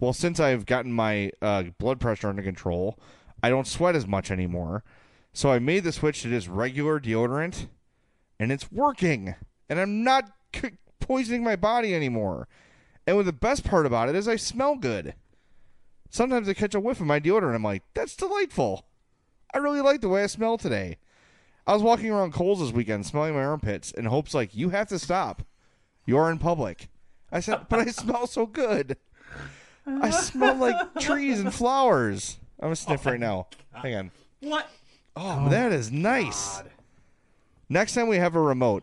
Well, 0.00 0.12
since 0.12 0.40
I've 0.40 0.66
gotten 0.66 0.92
my 0.92 1.30
uh, 1.40 1.64
blood 1.78 2.00
pressure 2.00 2.28
under 2.28 2.42
control, 2.42 2.98
I 3.44 3.48
don't 3.48 3.68
sweat 3.68 3.94
as 3.94 4.08
much 4.08 4.32
anymore. 4.32 4.82
So 5.32 5.52
I 5.52 5.60
made 5.60 5.84
the 5.84 5.92
switch 5.92 6.22
to 6.22 6.30
just 6.30 6.48
regular 6.48 6.98
deodorant, 6.98 7.68
and 8.40 8.50
it's 8.50 8.72
working. 8.72 9.36
And 9.68 9.78
I'm 9.78 10.02
not 10.02 10.32
c- 10.52 10.78
poisoning 10.98 11.44
my 11.44 11.54
body 11.54 11.94
anymore. 11.94 12.48
And 13.18 13.26
the 13.26 13.32
best 13.32 13.64
part 13.64 13.86
about 13.86 14.08
it 14.08 14.14
is 14.14 14.28
I 14.28 14.36
smell 14.36 14.76
good. 14.76 15.14
Sometimes 16.10 16.48
I 16.48 16.54
catch 16.54 16.74
a 16.74 16.80
whiff 16.80 17.00
of 17.00 17.06
my 17.06 17.20
deodorant. 17.20 17.48
And 17.48 17.56
I'm 17.56 17.62
like, 17.62 17.82
that's 17.94 18.16
delightful. 18.16 18.86
I 19.52 19.58
really 19.58 19.80
like 19.80 20.00
the 20.00 20.08
way 20.08 20.22
I 20.22 20.26
smell 20.26 20.58
today. 20.58 20.98
I 21.66 21.74
was 21.74 21.82
walking 21.82 22.10
around 22.10 22.32
Coles 22.32 22.60
this 22.60 22.72
weekend 22.72 23.06
smelling 23.06 23.34
my 23.34 23.44
armpits 23.44 23.92
in 23.92 24.06
hopes 24.06 24.34
like, 24.34 24.54
you 24.54 24.70
have 24.70 24.88
to 24.88 24.98
stop. 24.98 25.42
You're 26.06 26.30
in 26.30 26.38
public. 26.38 26.88
I 27.30 27.40
said, 27.40 27.66
but 27.68 27.80
I 27.80 27.86
smell 27.86 28.26
so 28.26 28.46
good. 28.46 28.96
I 29.86 30.10
smell 30.10 30.56
like 30.56 30.94
trees 31.00 31.40
and 31.40 31.54
flowers. 31.54 32.38
I'm 32.60 32.72
a 32.72 32.76
sniff 32.76 33.06
right 33.06 33.20
now. 33.20 33.46
Hang 33.72 33.94
on. 33.94 34.10
What? 34.40 34.68
Oh, 35.16 35.48
that 35.48 35.72
is 35.72 35.92
nice. 35.92 36.62
Next 37.68 37.94
time 37.94 38.08
we 38.08 38.16
have 38.16 38.34
a 38.34 38.40
remote, 38.40 38.82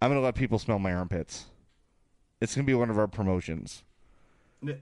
I'm 0.00 0.10
going 0.10 0.20
to 0.20 0.24
let 0.24 0.34
people 0.34 0.58
smell 0.58 0.78
my 0.78 0.92
armpits. 0.92 1.46
It's 2.42 2.56
going 2.56 2.64
to 2.66 2.70
be 2.70 2.74
one 2.74 2.90
of 2.90 2.98
our 2.98 3.06
promotions. 3.06 3.84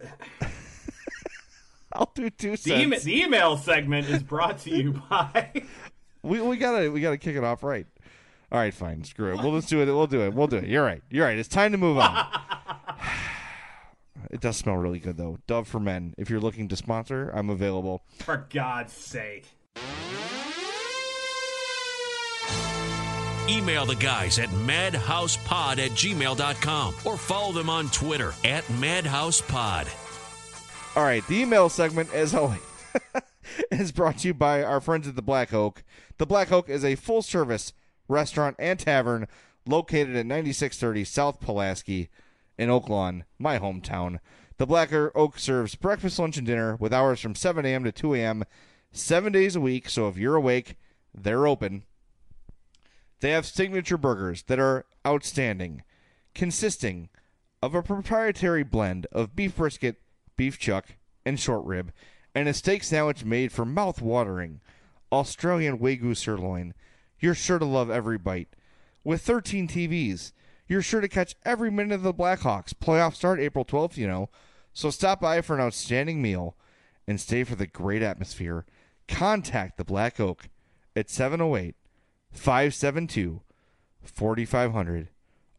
I'll 1.92 2.10
do 2.14 2.30
two 2.30 2.56
The, 2.56 2.74
ema- 2.80 2.96
cents. 2.96 3.04
the 3.04 3.20
email 3.22 3.56
segment 3.58 4.08
is 4.08 4.22
brought 4.22 4.60
to 4.60 4.70
you 4.70 4.92
by. 5.10 5.52
We 6.22 6.38
we 6.42 6.58
gotta 6.58 6.90
we 6.90 7.00
gotta 7.00 7.16
kick 7.16 7.34
it 7.34 7.42
off 7.44 7.62
right. 7.62 7.86
All 8.52 8.58
right, 8.58 8.74
fine. 8.74 9.04
Screw 9.04 9.32
it. 9.32 9.42
We'll 9.42 9.56
just 9.58 9.70
do 9.70 9.80
it. 9.80 9.86
We'll 9.86 10.06
do 10.06 10.20
it. 10.20 10.34
We'll 10.34 10.48
do 10.48 10.56
it. 10.58 10.66
You're 10.66 10.84
right. 10.84 11.02
You're 11.08 11.24
right. 11.24 11.38
It's 11.38 11.48
time 11.48 11.72
to 11.72 11.78
move 11.78 11.96
on. 11.96 12.26
it 14.30 14.38
does 14.42 14.58
smell 14.58 14.76
really 14.76 14.98
good 14.98 15.16
though. 15.16 15.38
Dove 15.46 15.66
for 15.66 15.80
Men. 15.80 16.12
If 16.18 16.28
you're 16.28 16.38
looking 16.40 16.68
to 16.68 16.76
sponsor, 16.76 17.30
I'm 17.34 17.48
available. 17.48 18.02
For 18.18 18.46
God's 18.50 18.92
sake. 18.92 19.46
Email 23.48 23.86
the 23.86 23.96
guys 23.96 24.38
at 24.38 24.48
madhousepod 24.50 25.78
at 25.78 25.90
gmail.com 25.92 26.94
or 27.04 27.16
follow 27.16 27.52
them 27.52 27.70
on 27.70 27.88
Twitter 27.88 28.32
at 28.44 28.64
madhousepod. 28.64 29.88
All 30.96 31.04
right, 31.04 31.26
the 31.26 31.40
email 31.40 31.68
segment, 31.68 32.12
as 32.12 32.34
always, 32.34 32.60
is 33.70 33.92
brought 33.92 34.18
to 34.18 34.28
you 34.28 34.34
by 34.34 34.62
our 34.62 34.80
friends 34.80 35.06
at 35.06 35.16
the 35.16 35.22
Black 35.22 35.52
Oak. 35.52 35.82
The 36.18 36.26
Black 36.26 36.50
Oak 36.52 36.68
is 36.68 36.84
a 36.84 36.96
full 36.96 37.22
service 37.22 37.72
restaurant 38.08 38.56
and 38.58 38.78
tavern 38.78 39.28
located 39.66 40.16
at 40.16 40.26
9630 40.26 41.04
South 41.04 41.40
Pulaski 41.40 42.08
in 42.58 42.70
Oak 42.70 42.88
Lawn, 42.88 43.24
my 43.38 43.58
hometown. 43.58 44.18
The 44.58 44.66
Black 44.66 44.92
Oak 44.92 45.38
serves 45.38 45.74
breakfast, 45.74 46.18
lunch, 46.18 46.36
and 46.36 46.46
dinner 46.46 46.76
with 46.76 46.92
hours 46.92 47.20
from 47.20 47.34
7 47.34 47.64
a.m. 47.64 47.84
to 47.84 47.92
2 47.92 48.14
a.m. 48.14 48.44
seven 48.92 49.32
days 49.32 49.56
a 49.56 49.60
week. 49.60 49.88
So 49.88 50.08
if 50.08 50.18
you're 50.18 50.36
awake, 50.36 50.76
they're 51.14 51.46
open. 51.46 51.84
They 53.20 53.30
have 53.30 53.46
signature 53.46 53.98
burgers 53.98 54.42
that 54.44 54.58
are 54.58 54.86
outstanding, 55.06 55.82
consisting 56.34 57.08
of 57.62 57.74
a 57.74 57.82
proprietary 57.82 58.62
blend 58.62 59.06
of 59.12 59.36
beef 59.36 59.56
brisket, 59.56 59.96
beef 60.36 60.58
chuck, 60.58 60.96
and 61.24 61.38
short 61.38 61.64
rib, 61.66 61.92
and 62.34 62.48
a 62.48 62.54
steak 62.54 62.82
sandwich 62.82 63.24
made 63.24 63.52
for 63.52 63.66
mouth-watering 63.66 64.60
Australian 65.12 65.78
Wagyu 65.78 66.16
sirloin. 66.16 66.72
You're 67.18 67.34
sure 67.34 67.58
to 67.58 67.64
love 67.64 67.90
every 67.90 68.16
bite. 68.16 68.48
With 69.04 69.20
13 69.22 69.68
TVs, 69.68 70.32
you're 70.66 70.82
sure 70.82 71.00
to 71.00 71.08
catch 71.08 71.34
every 71.44 71.70
minute 71.70 71.94
of 71.94 72.02
the 72.02 72.14
Blackhawks. 72.14 72.72
Playoffs 72.72 73.16
start 73.16 73.40
April 73.40 73.64
12th, 73.64 73.96
you 73.96 74.06
know. 74.06 74.30
So 74.72 74.88
stop 74.88 75.20
by 75.20 75.40
for 75.42 75.54
an 75.54 75.60
outstanding 75.60 76.22
meal 76.22 76.56
and 77.06 77.20
stay 77.20 77.44
for 77.44 77.56
the 77.56 77.66
great 77.66 78.02
atmosphere. 78.02 78.64
Contact 79.08 79.76
the 79.76 79.84
Black 79.84 80.20
Oak 80.20 80.48
at 80.94 81.10
708 81.10 81.74
572 82.32 83.40
4500 84.02 85.08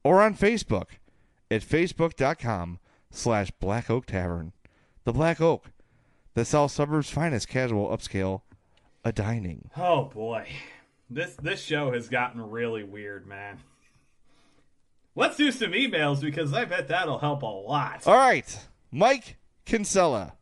or 0.03 0.21
on 0.21 0.35
Facebook 0.35 0.87
at 1.49 1.61
facebook.com 1.61 2.79
slash 3.09 3.51
Black 3.59 3.89
Oak 3.89 4.05
Tavern. 4.05 4.53
The 5.03 5.13
Black 5.13 5.41
Oak, 5.41 5.71
the 6.33 6.45
South 6.45 6.71
Suburbs' 6.71 7.09
finest 7.09 7.47
casual 7.47 7.89
upscale 7.89 8.41
a 9.03 9.11
dining. 9.11 9.69
Oh 9.75 10.05
boy. 10.05 10.47
This 11.09 11.35
this 11.35 11.61
show 11.61 11.91
has 11.91 12.07
gotten 12.07 12.49
really 12.49 12.83
weird, 12.83 13.27
man. 13.27 13.59
Let's 15.15 15.35
do 15.35 15.51
some 15.51 15.71
emails 15.71 16.21
because 16.21 16.53
I 16.53 16.63
bet 16.65 16.87
that'll 16.87 17.19
help 17.19 17.41
a 17.41 17.45
lot. 17.45 18.07
All 18.07 18.15
right, 18.15 18.59
Mike 18.91 19.35
Kinsella, 19.65 20.33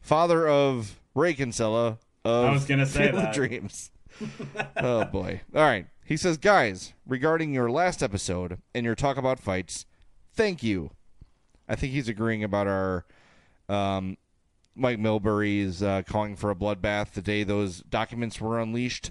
father 0.00 0.46
of 0.46 1.00
Ray 1.14 1.34
Kinsella 1.34 1.98
of 2.24 2.44
I 2.44 2.52
was 2.52 2.64
gonna 2.64 2.86
say 2.86 3.10
Field 3.10 3.22
that. 3.24 3.34
Dreams. 3.34 3.90
oh 4.76 5.04
boy! 5.04 5.40
All 5.54 5.62
right, 5.62 5.86
he 6.04 6.16
says, 6.16 6.36
guys, 6.36 6.92
regarding 7.06 7.52
your 7.52 7.70
last 7.70 8.02
episode 8.02 8.58
and 8.74 8.84
your 8.84 8.94
talk 8.94 9.16
about 9.16 9.38
fights, 9.40 9.86
thank 10.34 10.62
you. 10.62 10.90
I 11.68 11.74
think 11.76 11.92
he's 11.92 12.08
agreeing 12.08 12.44
about 12.44 12.66
our 12.66 13.04
um, 13.68 14.16
Mike 14.74 14.98
Milbury's 14.98 15.82
uh, 15.82 16.02
calling 16.06 16.36
for 16.36 16.50
a 16.50 16.54
bloodbath 16.54 17.12
the 17.12 17.22
day 17.22 17.44
those 17.44 17.80
documents 17.82 18.40
were 18.40 18.58
unleashed. 18.60 19.10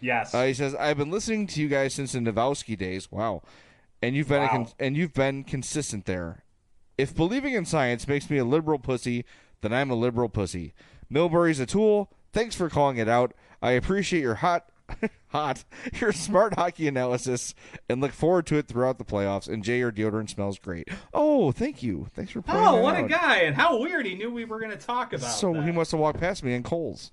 Yes. 0.00 0.34
Uh, 0.34 0.44
he 0.44 0.54
says, 0.54 0.74
"I've 0.74 0.98
been 0.98 1.10
listening 1.10 1.46
to 1.48 1.60
you 1.60 1.68
guys 1.68 1.94
since 1.94 2.12
the 2.12 2.20
Navowski 2.20 2.76
days. 2.76 3.10
Wow, 3.10 3.42
and 4.02 4.14
you've 4.14 4.28
been 4.28 4.42
a 4.42 4.46
Wow. 4.46 4.50
con- 4.50 4.68
and 4.78 4.96
you've 4.96 5.14
been 5.14 5.44
consistent 5.44 6.04
there. 6.06 6.44
If 6.96 7.14
believing 7.14 7.54
in 7.54 7.64
science 7.64 8.06
makes 8.06 8.30
me 8.30 8.38
a 8.38 8.44
liberal 8.44 8.78
pussy, 8.78 9.24
then 9.62 9.72
I'm 9.72 9.90
a 9.90 9.94
liberal 9.94 10.28
pussy. 10.28 10.74
Milbury's 11.10 11.58
a 11.58 11.66
tool. 11.66 12.10
Thanks 12.32 12.54
for 12.54 12.68
calling 12.68 12.98
it 12.98 13.08
out. 13.08 13.32
I 13.64 13.70
appreciate 13.70 14.20
your 14.20 14.34
hot, 14.34 14.68
hot, 15.28 15.64
your 15.98 16.12
smart 16.12 16.52
hockey 16.52 16.86
analysis, 16.86 17.54
and 17.88 17.98
look 17.98 18.12
forward 18.12 18.44
to 18.48 18.58
it 18.58 18.68
throughout 18.68 18.98
the 18.98 19.06
playoffs. 19.06 19.48
And 19.48 19.64
Jay, 19.64 19.78
your 19.78 19.90
deodorant 19.90 20.28
smells 20.28 20.58
great. 20.58 20.88
Oh, 21.14 21.50
thank 21.50 21.82
you. 21.82 22.08
Thanks 22.14 22.32
for 22.32 22.44
Oh, 22.46 22.82
what 22.82 22.98
a 22.98 23.04
guy! 23.04 23.38
And 23.38 23.56
how 23.56 23.80
weird 23.80 24.04
he 24.04 24.16
knew 24.16 24.30
we 24.30 24.44
were 24.44 24.60
going 24.60 24.70
to 24.70 24.76
talk 24.76 25.14
about. 25.14 25.30
So 25.30 25.54
that. 25.54 25.64
he 25.64 25.72
must 25.72 25.92
have 25.92 26.00
walked 26.00 26.20
past 26.20 26.44
me 26.44 26.52
in 26.52 26.62
Coles. 26.62 27.12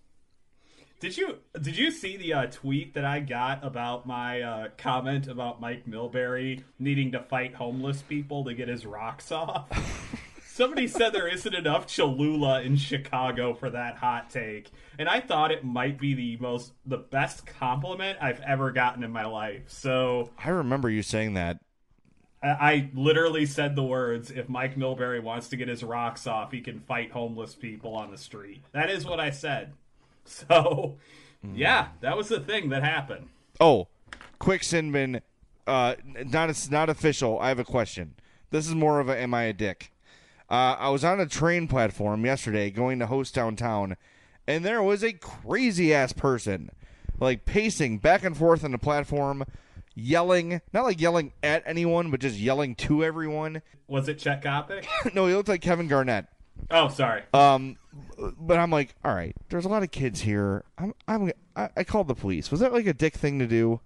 Did 1.00 1.16
you 1.16 1.38
did 1.60 1.78
you 1.78 1.90
see 1.90 2.18
the 2.18 2.34
uh, 2.34 2.46
tweet 2.48 2.96
that 2.96 3.06
I 3.06 3.22
got 3.22 3.64
about 3.64 4.06
my 4.06 4.42
uh, 4.42 4.68
comment 4.78 5.30
about 5.30 5.62
Mike 5.62 5.86
Milbury 5.88 6.64
needing 6.80 7.14
to 7.14 7.22
fight 7.22 7.56
homeless 7.56 8.02
people 8.02 8.44
to 8.44 8.54
get 8.54 8.68
his 8.68 8.86
rocks 8.86 9.32
off? 9.32 9.70
Somebody 10.62 10.86
said 10.88 11.12
there 11.12 11.28
isn't 11.28 11.56
enough 11.56 11.88
Cholula 11.88 12.62
in 12.62 12.78
Chicago 12.78 13.56
for 13.56 13.72
that 13.72 13.96
hot 13.96 14.30
take, 14.30 14.70
and 15.00 15.10
I 15.10 15.20
thought 15.20 15.52
it 15.52 15.64
might 15.64 15.98
be 16.00 16.14
the 16.14 16.38
most 16.38 16.74
the 16.86 17.00
best 17.00 17.48
compliment 17.48 18.20
I've 18.22 18.42
ever 18.42 18.70
gotten 18.70 19.04
in 19.04 19.10
my 19.10 19.26
life. 19.26 19.64
So 19.66 20.30
I 20.38 20.52
remember 20.52 20.88
you 20.88 21.02
saying 21.02 21.34
that. 21.34 21.62
I, 22.44 22.48
I 22.50 22.90
literally 22.94 23.48
said 23.48 23.76
the 23.76 23.82
words, 23.82 24.30
"If 24.30 24.50
Mike 24.50 24.76
Milbury 24.76 25.20
wants 25.20 25.50
to 25.50 25.58
get 25.58 25.68
his 25.68 25.84
rocks 25.84 26.28
off, 26.28 26.52
he 26.52 26.62
can 26.62 26.82
fight 26.82 27.10
homeless 27.10 27.56
people 27.56 27.96
on 27.96 28.12
the 28.12 28.18
street." 28.20 28.62
That 28.72 28.92
is 28.92 29.04
what 29.04 29.20
I 29.20 29.32
said. 29.32 29.74
So, 30.26 30.98
yeah, 31.56 31.88
that 32.02 32.16
was 32.16 32.30
the 32.30 32.40
thing 32.40 32.70
that 32.70 32.84
happened. 32.84 33.30
Oh, 33.60 33.88
quick 34.38 34.62
Sinbin, 34.62 35.22
uh, 35.66 35.96
not 36.06 36.52
it's 36.52 36.70
not 36.70 36.88
official. 36.88 37.40
I 37.40 37.48
have 37.48 37.58
a 37.58 37.64
question. 37.64 38.14
This 38.52 38.68
is 38.68 38.76
more 38.76 39.00
of 39.00 39.10
a 39.10 39.18
am 39.20 39.34
I 39.34 39.46
a 39.46 39.54
dick? 39.54 39.92
Uh, 40.52 40.76
I 40.78 40.90
was 40.90 41.06
on 41.06 41.22
a 41.22 41.26
train 41.26 41.70
platform 41.70 42.26
yesterday 42.26 42.70
going 42.72 43.00
to 43.00 43.08
host 43.08 43.34
downtown, 43.34 43.96
and 44.46 44.66
there 44.66 44.84
was 44.84 45.02
a 45.02 45.14
crazy 45.14 45.94
ass 45.94 46.12
person, 46.12 46.70
like 47.22 47.46
pacing 47.46 48.00
back 48.00 48.26
and 48.26 48.36
forth 48.36 48.66
on 48.66 48.74
the 48.74 48.78
platform, 48.78 49.46
yelling, 49.96 50.60
not 50.74 50.84
like 50.84 51.00
yelling 51.00 51.32
at 51.42 51.64
anyone, 51.66 52.12
but 52.12 52.20
just 52.20 52.36
yelling 52.38 52.76
to 52.76 53.02
everyone. 53.02 53.62
Was 53.88 54.10
it 54.10 54.20
Chet 54.20 54.44
Kopic? 54.44 54.86
no, 55.14 55.26
he 55.28 55.34
looked 55.34 55.48
like 55.48 55.62
Kevin 55.62 55.88
Garnett. 55.88 56.26
Oh, 56.70 56.90
sorry. 56.90 57.24
Um, 57.34 57.78
but 58.38 58.60
I'm 58.60 58.72
like, 58.72 58.94
all 59.06 59.16
right. 59.16 59.34
There's 59.48 59.64
a 59.64 59.70
lot 59.70 59.84
of 59.84 59.92
kids 59.92 60.20
here. 60.20 60.66
I'm, 60.78 60.94
I'm, 61.08 61.32
I, 61.56 61.70
I 61.78 61.84
called 61.86 62.10
the 62.10 62.14
police. 62.16 62.52
Was 62.52 62.60
that 62.60 62.74
like 62.74 62.88
a 62.88 62.94
dick 62.94 63.16
thing 63.16 63.40
to 63.40 63.48
do? 63.48 63.80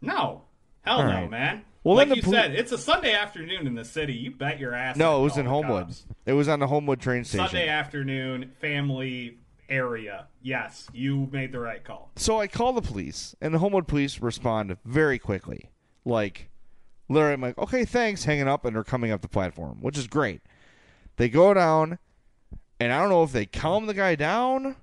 No, 0.00 0.42
hell 0.82 0.98
All 0.98 1.04
no, 1.04 1.10
right. 1.10 1.30
man. 1.30 1.64
Well, 1.86 1.94
like 1.94 2.16
you 2.16 2.22
said, 2.22 2.56
it's 2.56 2.72
a 2.72 2.78
Sunday 2.78 3.14
afternoon 3.14 3.64
in 3.68 3.76
the 3.76 3.84
city. 3.84 4.12
You 4.12 4.32
bet 4.32 4.58
your 4.58 4.74
ass. 4.74 4.96
No, 4.96 5.20
it 5.20 5.22
was 5.22 5.36
in 5.36 5.46
Homewood. 5.46 5.86
cops. 5.86 6.04
It 6.26 6.32
was 6.32 6.48
on 6.48 6.58
the 6.58 6.66
Homewood 6.66 7.00
train 7.00 7.22
station. 7.22 7.46
Sunday 7.46 7.68
afternoon, 7.68 8.50
family 8.60 9.38
area. 9.68 10.26
Yes, 10.42 10.88
you 10.92 11.28
made 11.30 11.52
the 11.52 11.60
right 11.60 11.84
call. 11.84 12.10
So 12.16 12.40
I 12.40 12.48
call 12.48 12.72
the 12.72 12.82
police, 12.82 13.36
and 13.40 13.54
the 13.54 13.60
Homewood 13.60 13.86
police 13.86 14.20
respond 14.20 14.76
very 14.84 15.20
quickly. 15.20 15.70
Like, 16.04 16.50
literally, 17.08 17.34
I'm 17.34 17.40
like, 17.40 17.56
okay, 17.56 17.84
thanks, 17.84 18.24
hanging 18.24 18.48
up, 18.48 18.64
and 18.64 18.74
they're 18.74 18.82
coming 18.82 19.12
up 19.12 19.22
the 19.22 19.28
platform, 19.28 19.78
which 19.80 19.96
is 19.96 20.08
great. 20.08 20.40
They 21.18 21.28
go 21.28 21.54
down, 21.54 22.00
and 22.80 22.92
I 22.92 22.98
don't 22.98 23.10
know 23.10 23.22
if 23.22 23.30
they 23.30 23.46
calm 23.46 23.86
the 23.86 23.94
guy 23.94 24.16
down 24.16 24.74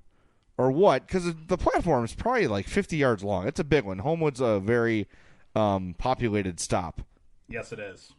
or 0.57 0.71
what, 0.71 1.05
because 1.05 1.35
the 1.47 1.57
platform 1.57 2.05
is 2.05 2.15
probably 2.15 2.47
like 2.47 2.65
50 2.65 2.95
yards 2.95 3.25
long. 3.25 3.45
It's 3.45 3.59
a 3.59 3.65
big 3.65 3.83
one. 3.83 3.99
Homewood's 3.99 4.39
a 4.39 4.61
very 4.61 5.09
um, 5.55 5.95
populated 5.97 6.59
stop. 6.59 7.01
Yes, 7.47 7.71
it 7.71 7.79
is. 7.79 8.13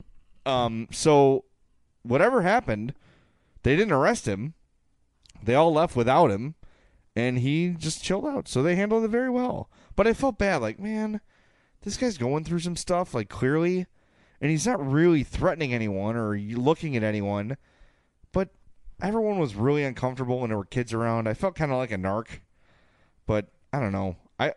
Um, 0.47 0.89
so 0.91 1.45
whatever 2.03 2.43
happened, 2.43 2.95
they 3.63 3.77
didn't 3.77 3.93
arrest 3.93 4.27
him. 4.27 4.55
They 5.43 5.55
all 5.55 5.73
left 5.73 5.97
without 5.97 6.31
him, 6.31 6.55
and 7.17 7.39
he 7.39 7.71
just 7.71 8.03
chilled 8.03 8.27
out. 8.27 8.49
So 8.49 8.63
they 8.63 8.77
handled 8.77 9.05
it 9.05 9.09
very 9.09 9.31
well. 9.31 9.69
But 9.97 10.07
I 10.07 10.15
felt 10.15 10.39
bad, 10.39 10.61
like 10.61 10.79
man, 10.79 11.21
this 11.83 11.97
guy's 11.97 12.19
going 12.19 12.45
through 12.45 12.61
some 12.61 12.77
stuff, 12.77 13.15
like 13.15 13.29
clearly, 13.29 13.87
and 14.41 14.51
he's 14.51 14.67
not 14.67 14.85
really 14.85 15.23
threatening 15.23 15.73
anyone 15.75 16.17
or 16.17 16.37
looking 16.39 16.97
at 16.97 17.03
anyone. 17.03 17.57
But 18.33 18.51
everyone 19.01 19.39
was 19.39 19.55
really 19.55 19.85
uncomfortable, 19.85 20.43
and 20.43 20.51
there 20.51 20.59
were 20.59 20.65
kids 20.65 20.93
around. 20.93 21.29
I 21.29 21.35
felt 21.35 21.55
kind 21.55 21.73
of 21.73 21.79
like 21.79 21.93
a 21.93 21.97
narc, 21.97 22.41
but 23.27 23.49
I 23.73 23.81
don't 23.81 23.93
know. 23.93 24.17
I 24.39 24.55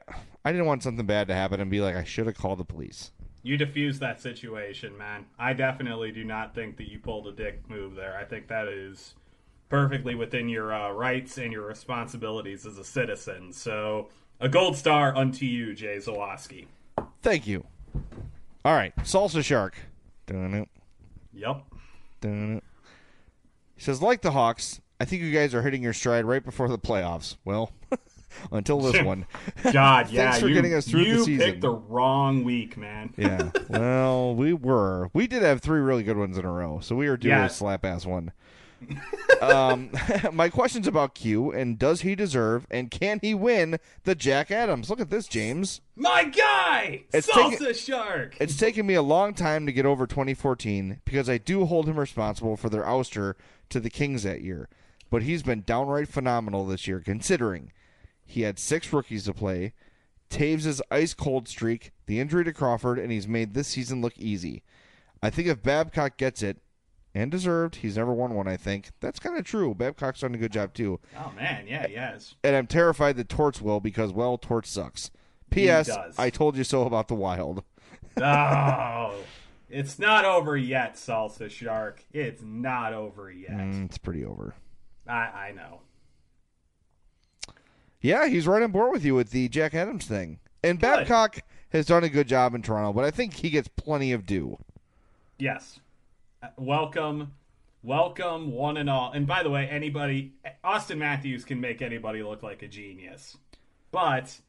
I 0.48 0.54
didn't 0.54 0.68
want 0.68 0.82
something 0.82 1.06
bad 1.06 1.28
to 1.28 1.34
happen 1.34 1.60
and 1.60 1.70
be 1.70 1.82
like 1.82 1.98
I 1.98 2.06
should 2.06 2.26
have 2.26 2.38
called 2.38 2.60
the 2.60 2.64
police. 2.64 3.12
You 3.44 3.58
diffused 3.58 4.00
that 4.00 4.22
situation, 4.22 4.98
man. 4.98 5.26
I 5.38 5.52
definitely 5.52 6.14
do 6.14 6.24
not 6.24 6.56
think 6.56 6.78
that 6.78 6.90
you 6.90 7.00
pulled 7.00 7.28
a 7.28 7.34
dick 7.34 7.70
move 7.70 7.96
there. 7.96 8.18
I 8.18 8.24
think 8.24 8.48
that 8.48 8.70
is 8.70 9.16
perfectly 9.68 10.16
within 10.16 10.48
your 10.48 10.74
uh, 10.74 10.92
rights 10.92 11.38
and 11.38 11.52
your 11.52 11.66
responsibilities 11.66 12.66
as 12.66 12.78
a 12.78 12.86
citizen. 12.86 13.52
So, 13.52 14.08
a 14.40 14.48
gold 14.48 14.78
star 14.78 15.14
unto 15.14 15.46
you, 15.46 15.74
Jay 15.74 15.98
Zawaski. 15.98 16.68
Thank 17.22 17.46
you. 17.46 17.66
All 18.64 18.74
right, 18.74 18.96
salsa 19.00 19.44
shark. 19.44 19.76
Dun 20.28 20.54
it. 20.54 20.70
Yep. 21.34 21.64
Dun 22.22 22.56
it. 22.56 22.64
He 23.76 23.82
says, 23.82 24.02
like 24.02 24.22
the 24.22 24.32
Hawks, 24.32 24.80
I 24.98 25.04
think 25.04 25.24
you 25.24 25.34
guys 25.34 25.54
are 25.54 25.62
hitting 25.62 25.84
your 25.84 25.92
stride 25.92 26.24
right 26.24 26.44
before 26.44 26.70
the 26.70 26.80
playoffs. 26.80 27.36
Well, 27.44 27.74
until 28.52 28.80
this 28.82 29.02
one. 29.04 29.26
God, 29.72 30.10
yeah, 30.12 30.24
Thanks 30.32 30.40
for 30.40 30.48
you, 30.48 30.56
getting 30.56 30.74
us 30.74 30.88
through 30.88 31.06
the 31.06 31.24
season. 31.24 31.46
picked 31.46 31.62
the 31.62 31.70
wrong 31.72 32.44
week, 32.44 32.78
man. 32.78 33.14
yeah. 33.18 33.52
Well, 33.70 34.36
we 34.36 34.54
were. 34.54 35.10
We 35.14 35.28
did 35.28 35.44
have 35.44 35.62
three 35.62 35.80
really 35.80 36.04
good 36.04 36.18
ones 36.18 36.38
in 36.38 36.46
a 36.46 36.52
row, 36.52 36.80
so 36.80 36.96
we 36.96 37.08
due 37.18 37.30
Yeah. 37.30 37.46
a 37.46 37.50
slap 37.50 37.86
ass 37.86 38.06
one. 38.06 38.32
um, 39.42 39.90
my 40.34 40.50
question's 40.50 40.88
about 40.88 41.16
Q 41.16 41.52
and 41.52 41.80
does 41.80 42.02
he 42.02 42.14
deserve 42.14 42.68
and 42.70 42.92
can 42.92 43.20
he 43.24 43.34
win 43.34 43.80
the 44.04 44.14
Jack 44.16 44.52
Adams? 44.52 44.90
Look 44.90 45.00
at 45.00 45.10
this, 45.10 45.28
James. 45.28 45.82
My 45.96 46.26
guy, 46.26 47.04
It's 47.12 47.28
Salsa 47.28 47.58
taking- 47.58 47.74
Shark. 47.74 48.38
It's 48.40 48.56
taken 48.58 48.86
me 48.86 48.94
a 48.94 49.02
long 49.02 49.34
time 49.34 49.66
to 49.66 49.72
get 49.72 49.86
over 49.88 50.06
2014 50.06 51.02
because 51.06 51.28
I 51.30 51.40
do 51.40 51.66
hold 51.66 51.88
him 51.88 51.98
responsible 52.00 52.56
for 52.56 52.70
their 52.70 52.84
ouster 52.84 53.34
to 53.70 53.80
the 53.80 53.90
Kings 53.90 54.24
that 54.24 54.42
year. 54.42 54.70
But 55.10 55.24
he's 55.24 55.42
been 55.42 55.64
downright 55.66 56.08
phenomenal 56.10 56.66
this 56.68 56.88
year, 56.88 57.00
considering 57.00 57.72
he 58.28 58.42
had 58.42 58.60
six 58.60 58.94
rookies 58.94 59.26
to 59.26 59.34
play, 59.34 59.74
Toews' 60.30 60.82
ice 60.92 61.14
cold 61.14 61.48
streak, 61.48 61.92
the 62.06 62.20
injury 62.20 62.44
to 62.44 62.54
Crawford, 62.54 63.00
and 63.00 63.12
he's 63.12 63.28
made 63.28 63.54
this 63.54 63.70
season 63.70 64.02
look 64.02 64.18
easy. 64.18 64.64
I 65.24 65.30
think 65.32 65.48
if 65.48 65.64
Babcock 65.64 66.18
gets 66.18 66.44
it, 66.44 66.60
and 67.18 67.32
deserved, 67.32 67.78
he's 67.78 67.98
never 67.98 68.14
won 68.14 68.36
one, 68.36 68.48
I 68.48 68.58
think. 68.58 68.92
That's 69.00 69.20
kind 69.20 69.38
of 69.38 69.44
true. 69.44 69.74
Babcock's 69.74 70.20
done 70.20 70.36
a 70.36 70.38
good 70.38 70.52
job, 70.52 70.74
too. 70.76 71.00
Oh 71.18 71.32
man, 71.36 71.66
yeah, 71.68 71.88
yes. 71.90 72.36
And 72.44 72.56
I'm 72.56 72.68
terrified 72.68 73.18
that 73.18 73.28
Torts 73.28 73.60
will 73.60 73.80
because, 73.80 74.14
well, 74.14 74.38
Torts 74.38 74.70
sucks. 74.70 75.10
P.S. 75.50 75.90
I 76.18 76.30
told 76.30 76.58
you 76.58 76.64
so 76.64 76.84
about 76.84 77.08
the 77.08 77.16
Wild. 77.16 77.64
Oh, 78.20 79.14
it's 79.70 80.00
not 80.00 80.26
over 80.26 80.58
yet, 80.58 80.96
Salsa 80.96 81.52
Shark. 81.52 82.04
It's 82.12 82.42
not 82.42 82.92
over 82.94 83.30
yet. 83.30 83.52
Mm, 83.52 83.86
it's 83.86 84.00
pretty 84.00 84.26
over. 84.26 84.56
I, 85.08 85.14
I 85.14 85.54
know. 85.56 85.82
Yeah, 88.08 88.28
he's 88.30 88.48
right 88.48 88.64
on 88.64 88.72
board 88.72 88.94
with 88.94 89.04
you 89.04 89.16
with 89.16 89.32
the 89.32 89.50
Jack 89.50 89.74
Adams 89.74 90.06
thing. 90.06 90.40
And 90.64 90.80
Babcock 90.80 91.40
has 91.74 91.88
done 91.88 92.06
a 92.06 92.10
good 92.10 92.26
job 92.26 92.56
in 92.56 92.62
Toronto, 92.62 92.94
but 92.94 93.04
I 93.04 93.12
think 93.12 93.34
he 93.34 93.50
gets 93.50 93.68
plenty 93.68 94.14
of 94.14 94.26
due. 94.26 94.58
Yes. 95.38 95.82
Uh, 96.42 96.48
Welcome, 96.56 97.34
welcome, 97.84 98.54
one 98.54 98.78
and 98.78 98.90
all. 98.90 99.12
And 99.12 99.28
by 99.28 99.44
the 99.44 99.50
way, 99.50 99.68
anybody, 99.68 100.32
Auston 100.64 101.00
Matthews 101.00 101.44
can 101.44 101.60
make 101.60 101.82
anybody 101.82 102.24
look 102.24 102.44
like 102.44 102.64
a 102.64 102.70
genius. 102.70 103.36
But 103.92 104.40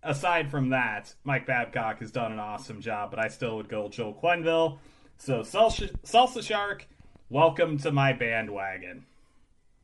aside 0.00 0.48
from 0.48 0.68
that, 0.68 1.12
Mike 1.24 1.44
Babcock 1.44 1.98
has 1.98 2.12
done 2.12 2.30
an 2.30 2.38
awesome 2.38 2.80
job, 2.80 3.10
but 3.10 3.18
I 3.18 3.26
still 3.26 3.56
would 3.56 3.68
go 3.68 3.88
Joe 3.88 4.16
Quenneville. 4.22 4.78
So, 5.16 5.40
Salsa, 5.40 5.92
Salsa 6.04 6.40
Shark, 6.40 6.86
welcome 7.30 7.78
to 7.78 7.90
my 7.90 8.12
bandwagon. 8.12 9.06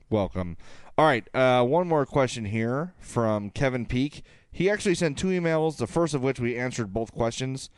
Welcome. 0.09 0.57
All 0.97 1.07
right, 1.07 1.29
uh, 1.35 1.65
one 1.65 1.89
more 1.89 2.07
question 2.07 2.45
here 2.45 2.95
from 3.01 3.51
Kevin 3.51 3.85
Peak. 3.85 4.23
He 4.53 4.71
actually 4.71 4.95
sent 4.95 5.19
two 5.19 5.29
emails, 5.29 5.77
the 5.79 5.89
first 5.89 6.15
of 6.15 6.23
which 6.23 6.39
we 6.39 6.57
answered 6.57 6.93
both 6.93 7.13
questions. 7.13 7.69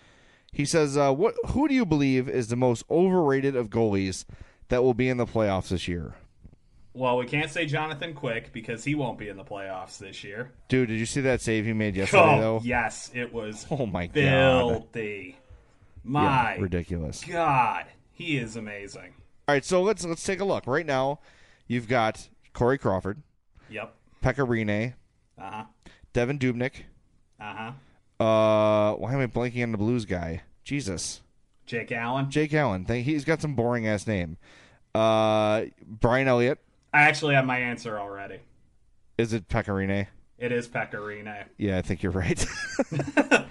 He 0.53 0.67
says, 0.67 0.99
uh, 0.99 1.13
"What? 1.13 1.35
Who 1.49 1.67
do 1.67 1.75
you 1.75 1.87
believe 1.87 2.29
is 2.29 2.49
the 2.49 2.57
most 2.57 2.85
overrated 2.91 3.57
of 3.57 3.71
goalies 3.71 4.27
that 4.69 4.83
will 4.83 4.93
be 4.93 5.09
in 5.09 5.17
the 5.17 5.25
playoffs 5.25 5.69
this 5.69 5.89
year?" 5.89 6.17
Well, 6.93 7.17
we 7.19 7.27
can't 7.27 7.51
say 7.51 7.67
Jonathan 7.67 8.15
Quick 8.15 8.53
because 8.53 8.85
he 8.85 8.95
won't 8.95 9.19
be 9.19 9.29
in 9.29 9.37
the 9.37 9.45
playoffs 9.45 9.99
this 9.99 10.25
year. 10.25 10.53
Dude, 10.69 10.89
did 10.89 10.99
you 10.99 11.05
see 11.07 11.21
that 11.23 11.43
save 11.43 11.67
he 11.67 11.75
made 11.75 11.95
yesterday? 11.97 12.37
oh, 12.37 12.41
though, 12.41 12.61
yes, 12.65 13.11
it 13.15 13.33
was 13.33 13.67
Oh 13.71 13.87
my 13.87 14.07
god, 14.07 14.15
filthy. 14.15 15.37
My 16.05 16.55
Yeah, 16.55 16.61
ridiculous. 16.61 17.25
God, 17.25 17.87
he 18.13 18.37
is 18.39 18.57
amazing. 18.57 19.15
All 19.49 19.55
right, 19.55 19.65
so 19.65 19.83
let's 19.83 20.05
let's 20.05 20.25
take 20.25 20.41
a 20.41 20.45
look. 20.45 20.67
Right 20.67 20.87
now, 20.87 21.21
you've 21.67 21.89
got 21.89 22.29
Corey 22.57 22.79
Crawford, 22.79 23.23
Yep. 23.69 23.95
Pekka 24.23 24.47
Rinne, 24.49 24.95
Uh 25.39 25.51
huh. 25.51 25.65
Devan 26.15 26.39
Dubnyk. 26.39 26.85
Uh 27.39 27.55
huh. 28.19 28.25
Uh, 28.25 28.95
why 28.95 29.13
am 29.13 29.21
I 29.21 29.27
blanking 29.27 29.63
on 29.63 29.73
the 29.73 29.79
Blues 29.79 30.07
guy? 30.07 30.41
Jesus, 30.65 31.21
Jake 31.67 31.93
Allen. 31.93 32.31
Jake 32.31 32.55
Allen. 32.55 32.87
Thank, 32.87 33.05
he's 33.05 33.27
got 33.27 33.43
some 33.43 33.55
boring 33.55 33.87
ass 33.87 34.07
name. 34.07 34.39
Uh, 34.95 35.67
Brian 35.87 36.27
Elliott. 36.29 36.59
I 36.95 37.03
actually 37.03 37.35
have 37.35 37.45
my 37.45 37.59
answer 37.59 37.99
already. 38.01 38.39
Is 39.19 39.35
it 39.35 39.49
Pekka 39.49 39.67
Rinne? 39.75 40.07
It 40.39 40.51
is 40.51 40.67
Pekka 40.67 40.95
Rinne. 40.95 41.45
Yeah, 41.59 41.77
I 41.77 41.83
think 41.83 42.03
you're 42.03 42.13
right. 42.13 42.43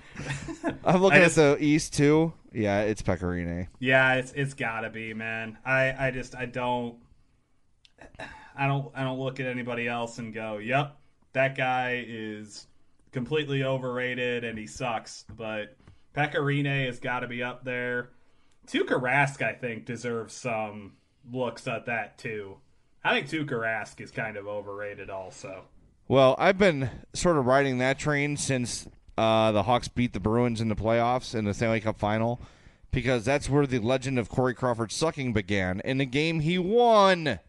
I'm 0.84 1.02
looking 1.02 1.22
just- 1.22 1.38
at 1.38 1.60
the 1.60 1.64
East 1.64 1.94
too. 1.94 2.34
Yeah, 2.52 2.82
it's 2.82 3.04
Pekka 3.04 3.22
Rinne. 3.22 3.68
Yeah, 3.80 4.16
it's 4.16 4.32
it's 4.32 4.56
gotta 4.56 4.90
be, 4.90 5.14
man. 5.14 5.60
I 5.64 6.08
I 6.08 6.12
just 6.12 6.34
I 6.36 6.46
don't 6.46 6.96
I 8.58 8.68
don't 8.68 8.92
I 8.96 9.04
don't 9.04 9.20
look 9.20 9.40
at 9.40 9.48
anybody 9.48 9.88
else 9.88 10.18
and 10.18 10.34
go, 10.34 10.58
"Yep, 10.58 10.96
that 11.34 11.56
guy 11.56 12.04
is 12.08 12.68
completely 13.12 13.64
overrated 13.64 14.44
and 14.44 14.58
he 14.58 14.68
sucks." 14.68 15.26
But 15.36 15.76
Pekka 16.16 16.36
Rinne 16.36 16.86
has 16.86 17.00
got 17.00 17.22
to 17.22 17.28
be 17.28 17.44
up 17.44 17.64
there. 17.64 18.10
Tuukka 18.68 19.00
Rask, 19.00 19.42
I 19.42 19.54
think, 19.54 19.86
deserves 19.86 20.34
some 20.34 20.94
looks 21.32 21.68
at 21.68 21.86
that 21.86 22.18
too. 22.18 22.58
I 23.04 23.14
think 23.14 23.30
Tuukka 23.30 23.60
Rask 23.60 24.02
is 24.02 24.10
kind 24.10 24.38
of 24.38 24.48
overrated, 24.48 25.10
also. 25.10 25.66
Well, 26.08 26.36
I've 26.40 26.58
been 26.58 26.90
sort 27.14 27.38
of 27.38 27.46
riding 27.46 27.78
that 27.78 28.00
train 28.00 28.38
since 28.38 28.88
uh, 29.18 29.52
the 29.52 29.64
Hawks 29.64 29.88
beat 29.88 30.14
the 30.14 30.20
Bruins 30.20 30.62
in 30.62 30.70
the 30.70 30.76
playoffs 30.76 31.36
in 31.36 31.46
the 31.46 31.54
Stanley 31.54 31.82
Cup 31.82 32.00
final 32.00 32.40
because 32.92 33.26
that's 33.26 33.50
where 33.50 33.68
the 33.68 33.80
legend 33.80 34.18
of 34.18 34.30
Corey 34.30 34.54
Crawford 34.54 34.92
sucking 34.92 35.34
began 35.34 35.82
in 35.84 35.98
the 35.98 36.06
game 36.06 36.40
he 36.40 36.58
won 36.58 37.40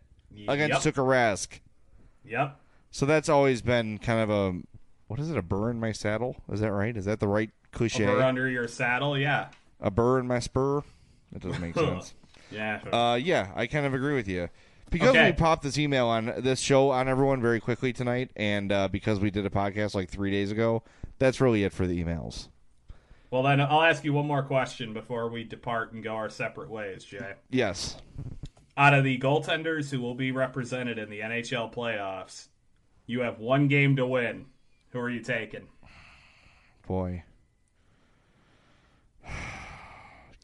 against 0.48 0.84
Yep. 0.84 0.94
Tuukka 0.94 1.04
Rask. 1.06 1.60
Yep. 2.24 2.58
So 2.90 3.06
that's 3.06 3.28
always 3.28 3.62
been 3.62 3.98
kind 3.98 4.20
of 4.20 4.30
a 4.30 4.60
what 5.08 5.20
is 5.20 5.30
it? 5.30 5.36
A 5.36 5.42
burr 5.42 5.70
in 5.70 5.78
my 5.78 5.92
saddle? 5.92 6.36
Is 6.50 6.60
that 6.60 6.72
right? 6.72 6.96
Is 6.96 7.04
that 7.04 7.20
the 7.20 7.28
right 7.28 7.50
cliche? 7.72 8.06
Over 8.06 8.22
under 8.22 8.48
your 8.48 8.66
saddle, 8.66 9.16
yeah. 9.16 9.48
A 9.80 9.90
burr 9.90 10.18
in 10.18 10.26
my 10.26 10.40
spur? 10.40 10.82
That 11.32 11.42
doesn't 11.42 11.60
make 11.60 11.74
sense. 11.78 12.14
Yeah. 12.50 12.80
Uh, 12.92 13.14
yeah, 13.14 13.50
I 13.54 13.66
kind 13.66 13.86
of 13.86 13.94
agree 13.94 14.14
with 14.14 14.26
you. 14.28 14.48
Because 14.90 15.10
Okay. 15.10 15.26
we 15.26 15.32
popped 15.32 15.62
this 15.64 15.78
email 15.78 16.06
on 16.06 16.32
this 16.38 16.60
show 16.60 16.90
on 16.90 17.08
everyone 17.08 17.40
very 17.40 17.58
quickly 17.60 17.92
tonight, 17.92 18.30
and 18.36 18.70
uh, 18.72 18.86
because 18.88 19.18
we 19.20 19.30
did 19.32 19.44
a 19.44 19.50
podcast 19.50 19.94
like 19.94 20.08
three 20.08 20.30
days 20.30 20.50
ago, 20.52 20.82
that's 21.18 21.40
really 21.40 21.64
it 21.64 21.72
for 21.72 21.86
the 21.88 22.02
emails. 22.02 22.48
Well, 23.32 23.42
then 23.42 23.60
I'll 23.60 23.82
ask 23.82 24.04
you 24.04 24.12
one 24.12 24.26
more 24.28 24.44
question 24.44 24.92
before 24.92 25.28
we 25.28 25.42
depart 25.42 25.92
and 25.92 26.02
go 26.04 26.14
our 26.14 26.30
separate 26.30 26.70
ways, 26.70 27.02
Jay. 27.04 27.34
Yes. 27.50 27.96
Out 28.76 28.92
of 28.94 29.04
the 29.04 29.18
goaltenders 29.18 29.90
who 29.90 30.00
will 30.00 30.14
be 30.14 30.32
represented 30.32 30.98
in 30.98 31.08
the 31.08 31.20
NHL 31.20 31.72
playoffs, 31.72 32.48
you 33.06 33.20
have 33.20 33.38
one 33.38 33.68
game 33.68 33.96
to 33.96 34.06
win. 34.06 34.46
Who 34.90 34.98
are 35.00 35.08
you 35.10 35.20
taking? 35.20 35.68
Boy. 36.86 37.22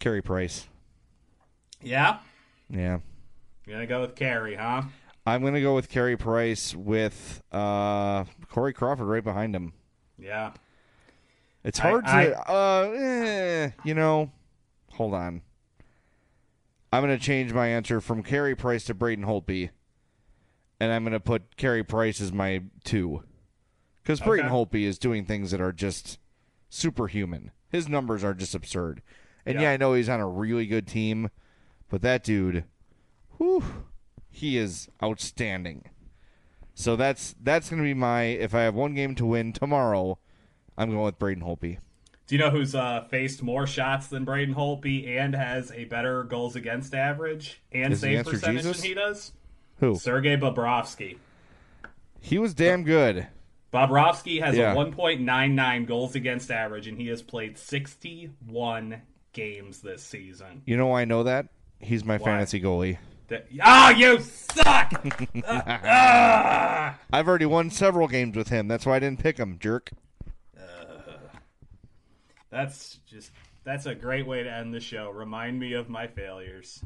Carey 0.00 0.22
Price. 0.22 0.66
Yeah? 1.82 2.18
Yeah. 2.70 2.98
You're 3.66 3.76
going 3.76 3.80
to 3.80 3.86
go 3.86 4.00
with 4.00 4.16
Carey, 4.16 4.54
huh? 4.56 4.82
I'm 5.24 5.42
going 5.42 5.54
to 5.54 5.60
go 5.60 5.74
with 5.74 5.88
Carey 5.88 6.16
Price 6.16 6.74
with 6.74 7.42
uh, 7.52 8.24
Corey 8.48 8.72
Crawford 8.72 9.06
right 9.06 9.22
behind 9.22 9.54
him. 9.54 9.72
Yeah. 10.18 10.52
It's 11.64 11.78
hard 11.78 12.04
I- 12.06 12.26
to, 12.26 12.50
uh, 12.50 12.92
eh, 12.96 13.70
you 13.84 13.94
know, 13.94 14.30
hold 14.90 15.14
on. 15.14 15.42
I'm 16.92 17.02
going 17.02 17.18
to 17.18 17.24
change 17.24 17.52
my 17.52 17.68
answer 17.68 18.00
from 18.00 18.22
Carey 18.22 18.54
Price 18.54 18.84
to 18.84 18.94
Braden 18.94 19.24
Holtby, 19.24 19.70
and 20.78 20.92
I'm 20.92 21.04
going 21.04 21.12
to 21.12 21.20
put 21.20 21.56
Carey 21.56 21.82
Price 21.82 22.20
as 22.20 22.32
my 22.32 22.62
two. 22.84 23.24
Because 24.02 24.20
Braden 24.20 24.46
Okay. 24.46 24.54
Holtby 24.54 24.84
is 24.84 24.98
doing 24.98 25.24
things 25.24 25.52
that 25.52 25.60
are 25.60 25.72
just 25.72 26.18
superhuman. 26.68 27.52
His 27.70 27.88
numbers 27.88 28.22
are 28.24 28.34
just 28.34 28.54
absurd. 28.54 29.00
And 29.46 29.54
yeah. 29.56 29.62
Yeah. 29.62 29.70
I 29.70 29.76
know 29.76 29.94
he's 29.94 30.08
on 30.08 30.20
a 30.20 30.28
really 30.28 30.66
good 30.66 30.86
team, 30.86 31.30
but 31.88 32.02
that 32.02 32.24
dude, 32.24 32.64
whew, 33.38 33.64
he 34.28 34.56
is 34.58 34.88
outstanding. 35.02 35.84
So 36.74 36.96
that's 36.96 37.34
that's 37.42 37.70
going 37.70 37.80
to 37.82 37.86
be 37.86 37.94
my 37.94 38.22
if 38.24 38.54
I 38.54 38.62
have 38.62 38.74
one 38.74 38.94
game 38.94 39.14
to 39.16 39.26
win 39.26 39.52
tomorrow, 39.52 40.18
I'm 40.76 40.90
going 40.90 41.04
with 41.04 41.18
Braden 41.18 41.44
Holtby. 41.44 41.78
Do 42.32 42.38
you 42.38 42.44
know 42.44 42.48
who's 42.50 42.74
uh, 42.74 43.04
faced 43.10 43.42
more 43.42 43.66
shots 43.66 44.06
than 44.06 44.24
Braden 44.24 44.54
Holtby 44.54 45.06
and 45.06 45.34
has 45.34 45.70
a 45.70 45.84
better 45.84 46.22
goals 46.24 46.56
against 46.56 46.94
average 46.94 47.60
and 47.72 47.92
Is 47.92 48.00
save 48.00 48.24
percentage 48.24 48.62
Jesus? 48.62 48.80
than 48.80 48.88
he 48.88 48.94
does? 48.94 49.32
Who? 49.80 49.96
Sergei 49.96 50.38
Bobrovsky. 50.38 51.18
He 52.22 52.38
was 52.38 52.54
damn 52.54 52.84
good. 52.84 53.26
Bobrovsky 53.70 54.42
has 54.42 54.56
Yeah. 54.56 54.72
a 54.72 54.74
1.99 54.76 55.84
goals 55.84 56.14
against 56.14 56.50
average, 56.50 56.88
and 56.88 56.96
he 56.96 57.08
has 57.08 57.20
played 57.20 57.58
61 57.58 59.02
games 59.34 59.82
this 59.82 60.02
season. 60.02 60.62
You 60.64 60.78
know 60.78 60.86
why 60.86 61.02
I 61.02 61.04
know 61.04 61.24
that? 61.24 61.48
He's 61.80 62.02
my 62.02 62.16
Why? 62.16 62.24
fantasy 62.24 62.62
goalie. 62.62 62.96
That- 63.28 63.48
Oh, 63.62 63.90
you 63.90 64.20
suck! 64.20 65.04
Ah! 65.46 66.98
I've 67.12 67.28
already 67.28 67.44
won 67.44 67.68
several 67.68 68.08
games 68.08 68.38
with 68.38 68.48
him. 68.48 68.68
That's 68.68 68.86
why 68.86 68.96
I 68.96 69.00
didn't 69.00 69.18
pick 69.20 69.36
him, 69.36 69.58
jerk. 69.60 69.90
That's 72.52 72.98
just 73.06 73.32
that's 73.64 73.86
a 73.86 73.94
great 73.94 74.26
way 74.26 74.42
to 74.42 74.52
end 74.52 74.74
the 74.74 74.80
show. 74.80 75.10
Remind 75.10 75.58
me 75.58 75.72
of 75.72 75.88
my 75.88 76.06
failures. 76.06 76.84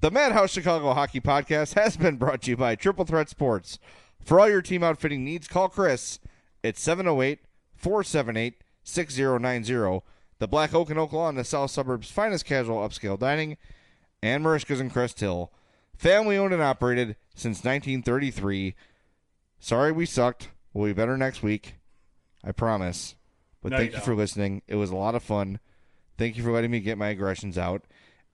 The 0.00 0.10
Madhouse 0.10 0.50
Chicago 0.50 0.92
Hockey 0.92 1.20
Podcast 1.20 1.74
has 1.74 1.96
been 1.96 2.16
brought 2.16 2.42
to 2.42 2.50
you 2.50 2.56
by 2.56 2.74
Triple 2.74 3.04
Threat 3.04 3.30
Sports. 3.30 3.78
For 4.22 4.40
all 4.40 4.48
your 4.48 4.60
team 4.60 4.82
outfitting 4.82 5.24
needs, 5.24 5.46
call 5.46 5.68
Chris 5.68 6.18
at 6.64 6.76
708 6.76 7.38
478 7.76 8.62
6090. 8.82 10.02
The 10.38 10.48
Black 10.48 10.74
Oak 10.74 10.90
and 10.90 10.98
Oak 10.98 11.12
Lawn, 11.12 11.36
the 11.36 11.44
South 11.44 11.70
Suburbs' 11.70 12.10
finest 12.10 12.44
casual 12.44 12.86
upscale 12.86 13.18
dining, 13.18 13.56
and 14.22 14.44
Merichka's 14.44 14.80
in 14.80 14.90
Crest 14.90 15.20
Hill. 15.20 15.52
Family 15.96 16.36
owned 16.36 16.52
and 16.52 16.62
operated 16.62 17.16
since 17.34 17.58
1933. 17.58 18.74
Sorry 19.60 19.92
we 19.92 20.04
sucked. 20.04 20.50
We'll 20.74 20.88
be 20.88 20.92
better 20.92 21.16
next 21.16 21.42
week. 21.42 21.76
I 22.44 22.52
promise. 22.52 23.14
But 23.66 23.72
No, 23.72 23.78
thank 23.78 23.90
you 23.90 23.98
you 23.98 24.04
for 24.04 24.14
listening. 24.14 24.62
It 24.68 24.76
was 24.76 24.90
a 24.90 24.94
lot 24.94 25.16
of 25.16 25.24
fun. 25.24 25.58
Thank 26.18 26.36
you 26.36 26.44
for 26.44 26.52
letting 26.52 26.70
me 26.70 26.78
get 26.78 26.96
my 26.98 27.08
aggressions 27.08 27.58
out. 27.58 27.82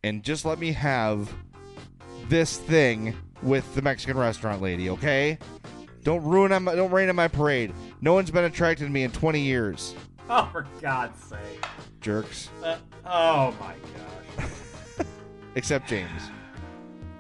And 0.05 0.23
just 0.23 0.45
let 0.45 0.59
me 0.59 0.73
have 0.73 1.33
this 2.29 2.59
thing 2.59 3.17
with 3.43 3.75
the 3.75 3.81
Mexican 3.81 4.19
restaurant 4.19 4.61
lady, 4.61 4.91
okay? 4.91 5.39
Don't 6.03 6.23
ruin 6.23 6.63
my, 6.63 6.75
don't 6.75 6.91
rain 6.91 7.09
on 7.09 7.17
my 7.17 7.29
parade. 7.29 7.73
No 8.03 8.13
one's 8.13 8.31
been 8.31 8.45
attracted 8.45 8.85
to 8.85 8.91
me 8.91 9.05
in 9.05 9.11
20 9.11 9.41
years. 9.41 9.95
Oh, 10.29 10.49
for 10.53 10.67
God's 10.81 11.23
sake! 11.25 11.67
Jerks. 12.01 12.49
Uh, 12.63 12.77
oh 13.05 13.55
my 13.61 13.75
gosh! 14.39 15.07
Except 15.57 15.89
James. 15.89 16.23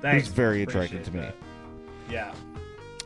Thanks. 0.00 0.28
Who's 0.28 0.34
very 0.34 0.62
attracted 0.62 1.04
to 1.04 1.10
me. 1.10 1.20
that. 1.20 1.34
Yeah. 2.08 2.32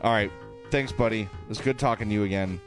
All 0.03 0.13
right. 0.13 0.31
Thanks, 0.69 0.91
buddy. 0.91 1.21
It 1.21 1.49
was 1.49 1.59
good 1.59 1.79
talking 1.79 2.07
to 2.09 2.13
you 2.13 2.23
again. 2.23 2.61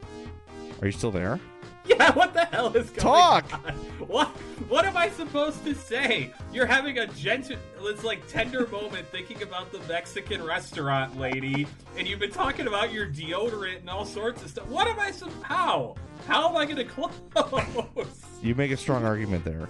Are 0.81 0.87
you 0.87 0.91
still 0.91 1.09
there? 1.09 1.39
Yeah. 1.85 2.11
What 2.13 2.33
the 2.33 2.45
hell 2.45 2.67
is 2.77 2.89
going 2.91 2.99
Talk! 2.99 3.53
on? 3.53 3.73
What? 4.07 4.27
What 4.69 4.85
am 4.85 4.95
I 4.95 5.09
supposed 5.09 5.63
to 5.65 5.73
say? 5.75 6.31
You're 6.53 6.65
having 6.67 6.99
a 6.99 7.07
gentle, 7.07 7.57
it's 7.81 8.03
like 8.03 8.25
tender 8.27 8.67
moment 8.67 9.07
thinking 9.07 9.41
about 9.41 9.71
the 9.71 9.79
Mexican 9.87 10.43
restaurant 10.43 11.19
lady, 11.19 11.67
and 11.97 12.07
you've 12.07 12.19
been 12.19 12.31
talking 12.31 12.67
about 12.67 12.93
your 12.93 13.07
deodorant 13.07 13.79
and 13.79 13.89
all 13.89 14.05
sorts 14.05 14.43
of 14.43 14.49
stuff. 14.51 14.67
What 14.67 14.87
am 14.87 14.99
I? 14.99 15.11
sup- 15.11 15.31
How? 15.43 15.95
How 16.27 16.49
am 16.49 16.55
I 16.55 16.65
going 16.65 16.77
to 16.77 16.85
close? 16.85 17.11
You 18.43 18.55
make 18.55 18.71
a 18.71 18.77
strong 18.77 19.03
argument 19.05 19.43
there. 19.45 19.67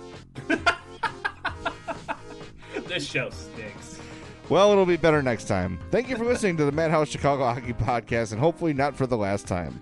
this 2.87 3.05
show 3.05 3.29
stinks. 3.29 3.99
Well, 4.49 4.71
it'll 4.71 4.85
be 4.85 4.97
better 4.97 5.21
next 5.21 5.45
time. 5.45 5.79
Thank 5.91 6.09
you 6.09 6.17
for 6.17 6.25
listening 6.25 6.57
to 6.57 6.65
the 6.65 6.71
Madhouse 6.71 7.09
Chicago 7.09 7.43
Hockey 7.45 7.73
Podcast, 7.73 8.31
and 8.31 8.39
hopefully 8.39 8.73
not 8.73 8.95
for 8.95 9.07
the 9.07 9.17
last 9.17 9.47
time. 9.47 9.81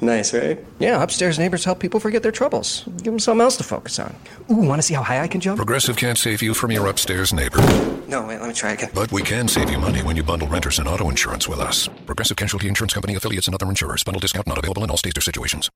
Nice, 0.00 0.32
right? 0.34 0.58
Yeah, 0.78 1.02
upstairs 1.02 1.38
neighbors 1.38 1.64
help 1.64 1.80
people 1.80 2.00
forget 2.00 2.22
their 2.22 2.32
troubles. 2.32 2.84
Give 2.98 3.12
them 3.12 3.18
something 3.18 3.42
else 3.42 3.56
to 3.58 3.64
focus 3.64 3.98
on. 3.98 4.14
Ooh, 4.50 4.56
want 4.56 4.78
to 4.78 4.82
see 4.82 4.94
how 4.94 5.02
high 5.02 5.20
I 5.20 5.28
can 5.28 5.40
jump? 5.40 5.56
Progressive 5.56 5.96
can't 5.96 6.18
save 6.18 6.42
you 6.42 6.54
from 6.54 6.70
your 6.70 6.86
upstairs 6.86 7.32
neighbor, 7.32 7.58
No, 8.08 8.26
wait, 8.26 8.38
let 8.40 8.48
me 8.48 8.54
try 8.54 8.72
again. 8.72 8.90
but 8.94 9.10
we 9.12 9.22
can 9.22 9.48
save 9.48 9.70
you 9.70 9.78
money 9.78 10.02
when 10.02 10.16
you 10.16 10.22
bundle 10.22 10.48
renters 10.48 10.78
and 10.78 10.88
auto 10.88 11.08
insurance 11.10 11.48
with 11.48 11.60
us. 11.60 11.88
Progressive 12.06 12.36
Casualty 12.36 12.68
Insurance 12.68 12.94
Company 12.94 13.14
affiliates 13.16 13.46
and 13.48 13.54
other 13.54 13.68
insurers. 13.68 14.04
Bundle 14.04 14.20
discount 14.20 14.46
not 14.46 14.58
available 14.58 14.84
in 14.84 14.90
all 14.90 14.96
states 14.96 15.18
or 15.18 15.22
situations. 15.22 15.68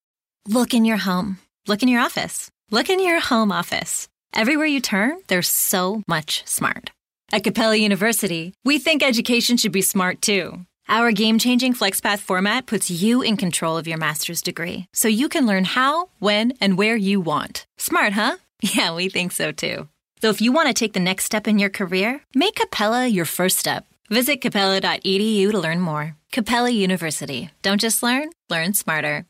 Look 0.48 0.74
in 0.74 0.84
your 0.84 0.96
home. 0.98 1.38
Look 1.68 1.82
in 1.82 1.88
your 1.88 2.00
office. 2.00 2.50
Look 2.70 2.88
in 2.90 2.98
your 3.00 3.20
home 3.20 3.52
office. 3.52 4.08
Everywhere 4.34 4.66
you 4.66 4.80
turn, 4.80 5.18
there's 5.28 5.48
so 5.48 6.02
much 6.08 6.42
smart. 6.46 6.90
At 7.30 7.44
Capella 7.44 7.76
University, 7.76 8.52
we 8.64 8.78
think 8.78 9.02
education 9.02 9.56
should 9.56 9.72
be 9.72 9.82
smart 9.82 10.20
too. 10.22 10.64
Our 10.88 11.12
game 11.12 11.38
changing 11.38 11.74
FlexPath 11.74 12.18
format 12.18 12.66
puts 12.66 12.90
you 12.90 13.22
in 13.22 13.36
control 13.36 13.76
of 13.78 13.86
your 13.86 13.98
master's 13.98 14.42
degree, 14.42 14.86
so 14.92 15.08
you 15.08 15.28
can 15.28 15.46
learn 15.46 15.64
how, 15.64 16.10
when, 16.18 16.52
and 16.60 16.76
where 16.76 16.96
you 16.96 17.20
want. 17.20 17.66
Smart, 17.78 18.12
huh? 18.12 18.36
Yeah, 18.62 18.94
we 18.94 19.08
think 19.08 19.32
so 19.32 19.50
too. 19.50 19.88
So 20.20 20.30
if 20.30 20.40
you 20.40 20.52
want 20.52 20.68
to 20.68 20.74
take 20.74 20.92
the 20.92 21.00
next 21.00 21.24
step 21.24 21.48
in 21.48 21.58
your 21.58 21.70
career, 21.70 22.20
make 22.32 22.54
Capella 22.54 23.06
your 23.08 23.24
first 23.24 23.58
step. 23.58 23.84
Visit 24.08 24.40
capella.edu 24.40 25.50
to 25.50 25.58
learn 25.58 25.80
more. 25.80 26.14
Capella 26.30 26.70
University. 26.70 27.50
Don't 27.62 27.80
just 27.80 28.02
learn, 28.04 28.30
learn 28.48 28.74
smarter. 28.74 29.26